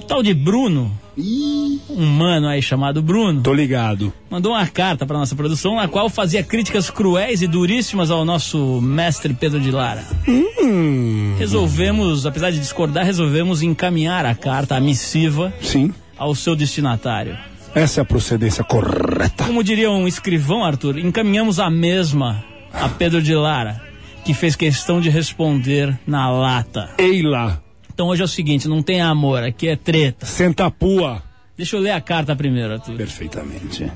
O 0.00 0.04
tal 0.06 0.22
de 0.22 0.32
Bruno, 0.34 0.92
um 1.18 2.06
mano 2.06 2.46
aí 2.48 2.60
chamado 2.60 3.00
Bruno, 3.02 3.42
Tô 3.42 3.52
ligado. 3.54 4.12
mandou 4.30 4.52
uma 4.52 4.66
carta 4.66 5.06
para 5.06 5.18
nossa 5.18 5.34
produção 5.34 5.76
na 5.76 5.88
qual 5.88 6.10
fazia 6.10 6.42
críticas 6.42 6.90
cruéis 6.90 7.40
e 7.42 7.46
duríssimas 7.46 8.10
ao 8.10 8.24
nosso 8.24 8.80
mestre 8.80 9.32
Pedro 9.34 9.58
de 9.60 9.70
Lara. 9.70 10.04
Hum. 10.28 11.34
Resolvemos, 11.38 12.26
apesar 12.26 12.50
de 12.50 12.58
discordar, 12.58 13.04
resolvemos 13.04 13.62
encaminhar 13.62 14.26
a 14.26 14.34
carta, 14.34 14.76
a 14.76 14.80
missiva, 14.80 15.52
Sim. 15.60 15.92
ao 16.18 16.34
seu 16.34 16.54
destinatário. 16.54 17.36
Essa 17.74 18.00
é 18.00 18.02
a 18.02 18.04
procedência 18.04 18.64
correta. 18.64 19.44
Como 19.44 19.62
diria 19.62 19.90
um 19.90 20.08
escrivão, 20.08 20.64
Arthur, 20.64 20.98
encaminhamos 20.98 21.58
a 21.60 21.68
mesma 21.70 22.42
a 22.72 22.88
Pedro 22.88 23.22
de 23.22 23.34
Lara, 23.34 23.80
que 24.24 24.34
fez 24.34 24.56
questão 24.56 25.00
de 25.00 25.08
responder 25.10 25.98
na 26.06 26.30
lata. 26.30 26.90
Ei 26.98 27.22
lá. 27.22 27.60
Então 27.96 28.08
hoje 28.08 28.20
é 28.20 28.26
o 28.26 28.28
seguinte, 28.28 28.68
não 28.68 28.82
tem 28.82 29.00
amor, 29.00 29.42
aqui 29.42 29.68
é 29.68 29.74
treta. 29.74 30.26
Senta 30.26 30.66
a 30.66 30.70
pua. 30.70 31.22
Deixa 31.56 31.76
eu 31.76 31.80
ler 31.80 31.92
a 31.92 32.00
carta 32.00 32.36
primeiro, 32.36 32.74
Arthur. 32.74 32.94
Perfeitamente. 32.94 33.90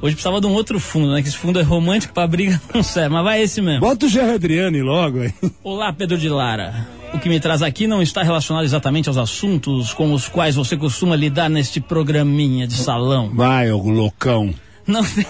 Hoje 0.00 0.14
precisava 0.14 0.40
de 0.40 0.46
um 0.46 0.52
outro 0.52 0.78
fundo, 0.78 1.12
né? 1.12 1.20
Que 1.20 1.26
esse 1.26 1.36
fundo 1.36 1.58
é 1.58 1.62
romântico 1.64 2.14
pra 2.14 2.24
briga 2.24 2.62
não 2.72 2.84
serve, 2.84 3.08
mas 3.08 3.24
vai 3.24 3.42
esse 3.42 3.60
mesmo. 3.60 3.80
Bota 3.80 4.06
o 4.06 4.08
Gerry 4.08 4.34
Adriane 4.34 4.80
logo 4.80 5.22
aí. 5.22 5.34
Olá, 5.64 5.92
Pedro 5.92 6.16
de 6.16 6.28
Lara. 6.28 6.86
O 7.12 7.18
que 7.18 7.28
me 7.28 7.40
traz 7.40 7.62
aqui 7.62 7.88
não 7.88 8.00
está 8.00 8.22
relacionado 8.22 8.62
exatamente 8.62 9.08
aos 9.08 9.18
assuntos 9.18 9.92
com 9.92 10.12
os 10.12 10.28
quais 10.28 10.54
você 10.54 10.76
costuma 10.76 11.16
lidar 11.16 11.50
neste 11.50 11.80
programinha 11.80 12.64
de 12.64 12.74
salão. 12.74 13.32
Vai, 13.34 13.72
ô 13.72 13.78
loucão. 13.78 14.54
Não 14.88 15.04
tem. 15.04 15.26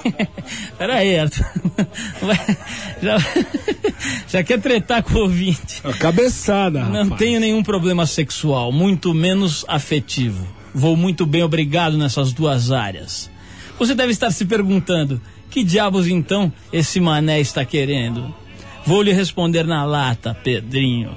Peraí, 0.78 1.18
Arthur. 1.18 1.44
Vai- 2.22 2.56
Já... 3.02 3.16
Já 4.28 4.42
quer 4.44 4.61
tretar 4.61 5.02
com 5.02 5.14
o 5.14 5.22
ouvinte. 5.22 5.82
Cabeçada, 5.98 6.84
Não 6.84 7.02
rapaz. 7.02 7.18
tenho 7.18 7.40
nenhum 7.40 7.62
problema 7.62 8.06
sexual, 8.06 8.70
muito 8.70 9.12
menos 9.12 9.64
afetivo. 9.66 10.46
Vou 10.74 10.96
muito 10.96 11.26
bem, 11.26 11.42
obrigado 11.42 11.96
nessas 11.98 12.32
duas 12.32 12.70
áreas. 12.70 13.28
Você 13.78 13.94
deve 13.94 14.12
estar 14.12 14.30
se 14.30 14.44
perguntando: 14.44 15.20
que 15.50 15.64
diabos 15.64 16.06
então 16.06 16.52
esse 16.72 17.00
mané 17.00 17.40
está 17.40 17.64
querendo? 17.64 18.32
Vou 18.86 19.02
lhe 19.02 19.12
responder 19.12 19.66
na 19.66 19.84
lata, 19.84 20.34
Pedrinho. 20.34 21.16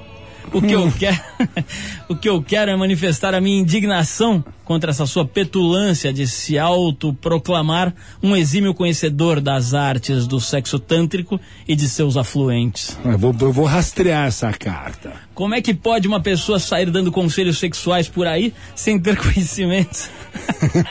O 0.53 0.61
que 0.61 0.73
eu 0.73 0.91
quero, 0.91 1.19
o 2.09 2.15
que 2.15 2.27
eu 2.29 2.41
quero 2.41 2.71
é 2.71 2.75
manifestar 2.75 3.33
a 3.33 3.41
minha 3.41 3.59
indignação 3.59 4.43
contra 4.65 4.91
essa 4.91 5.05
sua 5.05 5.25
petulância 5.25 6.11
de 6.11 6.27
se 6.27 6.57
autoproclamar 6.57 7.93
um 8.21 8.35
exímio 8.35 8.73
conhecedor 8.73 9.39
das 9.39 9.73
artes 9.73 10.25
do 10.27 10.39
sexo 10.39 10.79
tântrico 10.79 11.39
e 11.67 11.75
de 11.75 11.87
seus 11.87 12.17
afluentes. 12.17 12.97
Eu 13.03 13.17
vou, 13.17 13.35
eu 13.39 13.51
vou 13.51 13.65
rastrear 13.65 14.27
essa 14.27 14.51
carta. 14.53 15.13
Como 15.33 15.53
é 15.53 15.61
que 15.61 15.73
pode 15.73 16.07
uma 16.07 16.21
pessoa 16.21 16.59
sair 16.59 16.89
dando 16.89 17.11
conselhos 17.11 17.59
sexuais 17.59 18.07
por 18.07 18.27
aí 18.27 18.53
sem 18.75 18.99
ter 18.99 19.15
conhecimentos? 19.21 20.09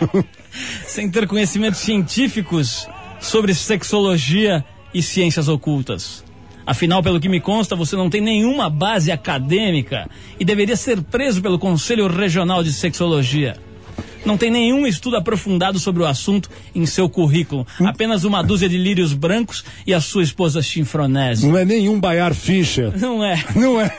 sem 0.87 1.11
ter 1.11 1.27
conhecimentos 1.27 1.81
científicos 1.81 2.87
sobre 3.21 3.55
sexologia 3.55 4.65
e 4.93 5.03
ciências 5.03 5.49
ocultas? 5.49 6.25
Afinal, 6.67 7.03
pelo 7.03 7.21
que 7.21 7.29
me 7.29 7.41
consta, 7.41 7.75
você 7.75 7.97
não 7.97 8.11
tem 8.11 8.21
nenhuma 8.21 8.69
base 8.71 9.11
acadêmica 9.11 10.09
e 10.39 10.45
deveria 10.45 10.77
ser 10.77 11.03
preso 11.03 11.43
pelo 11.43 11.59
Conselho 11.59 12.07
Regional 12.07 12.63
de 12.63 12.73
Sexologia. 12.73 13.57
Não 14.25 14.37
tem 14.37 14.51
nenhum 14.51 14.87
estudo 14.87 15.17
aprofundado 15.17 15.79
sobre 15.79 16.03
o 16.03 16.07
assunto 16.07 16.51
em 16.75 16.85
seu 16.85 17.09
currículo. 17.09 17.67
Apenas 17.81 18.25
uma 18.25 18.43
dúzia 18.43 18.69
de 18.69 18.77
lírios 18.77 19.13
brancos 19.13 19.65
e 19.87 19.95
a 19.95 20.01
sua 20.01 20.23
esposa 20.23 20.61
chinfronese. 20.63 21.47
Não 21.47 21.57
é 21.57 21.65
nenhum 21.65 21.99
Bayard 21.99 22.37
Fischer. 22.39 22.93
Não 22.99 23.25
é. 23.25 23.43
Não 23.57 23.81
é. 23.81 23.91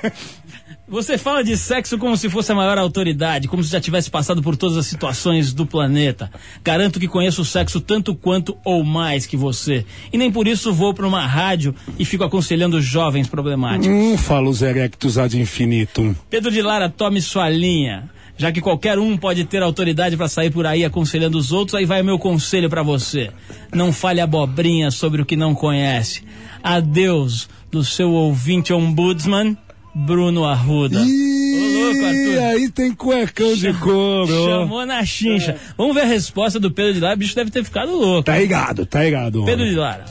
Você 0.92 1.18
fala 1.18 1.42
de 1.42 1.56
sexo 1.56 1.98
como 1.98 2.18
se 2.18 2.30
fosse 2.30 2.52
a 2.52 2.56
maior 2.56 2.78
autoridade, 2.78 3.48
como 3.48 3.64
se 3.64 3.72
já 3.72 3.80
tivesse 3.80 4.12
passado 4.12 4.44
por 4.44 4.58
todas 4.58 4.76
as 4.76 4.86
situações 4.86 5.54
do 5.54 5.66
planeta. 5.66 6.30
Garanto 6.62 7.00
que 7.00 7.08
conheço 7.08 7.44
o 7.44 7.46
sexo 7.46 7.80
tanto 7.80 8.14
quanto 8.14 8.58
ou 8.66 8.84
mais 8.84 9.26
que 9.26 9.38
você. 9.38 9.86
E 10.12 10.18
nem 10.18 10.30
por 10.30 10.50
isso 10.50 10.74
vou 10.74 10.94
para 10.94 11.08
uma 11.08 11.26
rádio 11.26 11.74
e 11.98 12.04
fico 12.04 12.26
aconselhando 12.26 12.82
jovens 12.82 13.30
problemáticos. 13.30 13.88
Hum, 13.88 14.18
fala 14.18 14.50
os 14.50 14.62
erectus 14.62 15.18
ad 15.18 15.40
infinitum. 15.40 16.14
Pedro 16.30 16.52
de 16.52 16.62
Lara, 16.62 16.90
tome 16.90 17.22
sua 17.22 17.50
linha. 17.50 18.10
Já 18.36 18.52
que 18.52 18.60
qualquer 18.60 19.00
um 19.00 19.16
pode 19.16 19.46
ter 19.46 19.64
autoridade 19.64 20.18
para 20.18 20.28
sair 20.28 20.52
por 20.52 20.66
aí 20.66 20.84
aconselhando 20.84 21.38
os 21.38 21.54
outros, 21.54 21.76
aí 21.76 21.86
vai 21.86 22.02
o 22.02 22.06
meu 22.06 22.20
conselho 22.20 22.70
para 22.70 22.84
você. 22.84 23.32
Não 23.74 23.94
fale 23.94 24.20
abobrinha 24.20 24.92
sobre 24.92 25.22
o 25.22 25.26
que 25.26 25.38
não 25.38 25.56
conhece. 25.56 26.22
Adeus 26.62 27.48
do 27.72 27.82
seu 27.82 28.12
ouvinte 28.12 28.74
ombudsman, 28.74 29.56
Bruno 29.94 30.46
Arruda. 30.46 31.00
Arthur. 31.00 32.44
aí 32.44 32.70
tem 32.70 32.94
cuecão 32.94 33.54
de 33.56 33.74
couro. 33.74 34.46
Chamou 34.46 34.86
na 34.86 35.06
chincha. 35.06 35.58
Vamos 35.78 35.96
ver 35.96 36.02
a 36.02 36.06
resposta 36.06 36.60
do 36.60 36.72
Pedro 36.72 36.94
de 36.94 37.00
Lara. 37.00 37.16
O 37.16 37.18
bicho 37.18 37.36
deve 37.36 37.52
ter 37.52 37.64
ficado 37.64 37.92
louco. 37.92 38.24
Tá 38.24 38.38
ligado, 38.38 38.86
tá 38.86 39.04
ligado. 39.04 39.44
Pedro 39.44 39.62
homem. 39.62 39.74
de 39.74 39.80
Lara. 39.80 40.06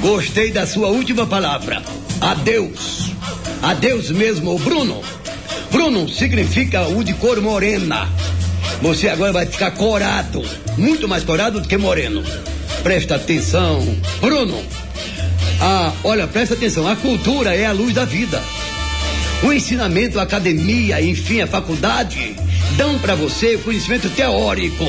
Gostei 0.00 0.50
da 0.50 0.66
sua 0.66 0.88
última 0.88 1.26
palavra. 1.26 1.82
Adeus. 2.20 3.12
Adeus 3.62 4.10
mesmo, 4.10 4.58
Bruno. 4.58 5.00
Bruno 5.70 6.08
significa 6.08 6.88
o 6.88 7.04
de 7.04 7.14
cor 7.14 7.40
morena. 7.40 8.08
Você 8.82 9.08
agora 9.08 9.32
vai 9.32 9.46
ficar 9.46 9.70
corado. 9.72 10.42
Muito 10.76 11.06
mais 11.06 11.22
corado 11.22 11.60
do 11.60 11.68
que 11.68 11.76
moreno. 11.76 12.22
Presta 12.82 13.16
atenção. 13.16 13.80
Bruno. 14.20 14.60
Ah, 15.60 15.92
olha, 16.02 16.26
presta 16.26 16.54
atenção. 16.54 16.88
A 16.88 16.96
cultura 16.96 17.54
é 17.54 17.66
a 17.66 17.72
luz 17.72 17.94
da 17.94 18.04
vida. 18.04 18.42
O 19.42 19.52
ensinamento, 19.52 20.20
a 20.20 20.22
academia, 20.22 21.00
enfim, 21.00 21.40
a 21.40 21.46
faculdade, 21.46 22.36
dão 22.76 22.98
para 22.98 23.14
você 23.14 23.56
conhecimento 23.56 24.10
teórico. 24.10 24.84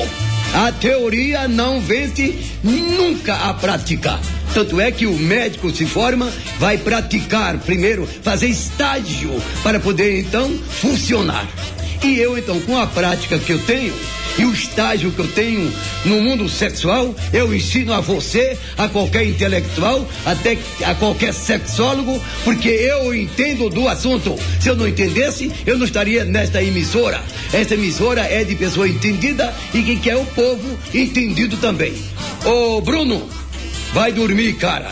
A 0.52 0.70
teoria 0.70 1.48
não 1.48 1.80
vence 1.80 2.38
nunca 2.62 3.34
a 3.34 3.54
prática. 3.54 4.20
Tanto 4.52 4.78
é 4.78 4.92
que 4.92 5.06
o 5.06 5.16
médico 5.16 5.70
se 5.70 5.86
forma, 5.86 6.30
vai 6.58 6.76
praticar 6.76 7.56
primeiro, 7.60 8.06
fazer 8.06 8.48
estágio 8.48 9.30
para 9.62 9.80
poder 9.80 10.20
então 10.20 10.50
funcionar. 10.68 11.48
E 12.04 12.18
eu 12.18 12.36
então, 12.36 12.60
com 12.60 12.76
a 12.76 12.86
prática 12.86 13.38
que 13.38 13.52
eu 13.52 13.58
tenho, 13.60 13.94
E 14.38 14.44
o 14.44 14.52
estágio 14.52 15.10
que 15.10 15.18
eu 15.18 15.28
tenho 15.28 15.70
no 16.06 16.22
mundo 16.22 16.48
sexual, 16.48 17.14
eu 17.32 17.54
ensino 17.54 17.92
a 17.92 18.00
você, 18.00 18.56
a 18.78 18.88
qualquer 18.88 19.26
intelectual, 19.26 20.08
até 20.24 20.56
a 20.84 20.94
qualquer 20.94 21.34
sexólogo, 21.34 22.18
porque 22.42 22.68
eu 22.68 23.14
entendo 23.14 23.68
do 23.68 23.86
assunto. 23.88 24.34
Se 24.58 24.68
eu 24.70 24.76
não 24.76 24.88
entendesse, 24.88 25.52
eu 25.66 25.76
não 25.76 25.84
estaria 25.84 26.24
nesta 26.24 26.62
emissora. 26.62 27.22
Esta 27.52 27.74
emissora 27.74 28.22
é 28.22 28.42
de 28.42 28.54
pessoa 28.54 28.88
entendida 28.88 29.54
e 29.74 29.82
que 29.82 29.96
quer 29.96 30.16
o 30.16 30.24
povo 30.24 30.78
entendido 30.94 31.58
também. 31.58 31.92
Ô 32.44 32.80
Bruno, 32.80 33.28
vai 33.92 34.12
dormir, 34.12 34.54
cara 34.54 34.90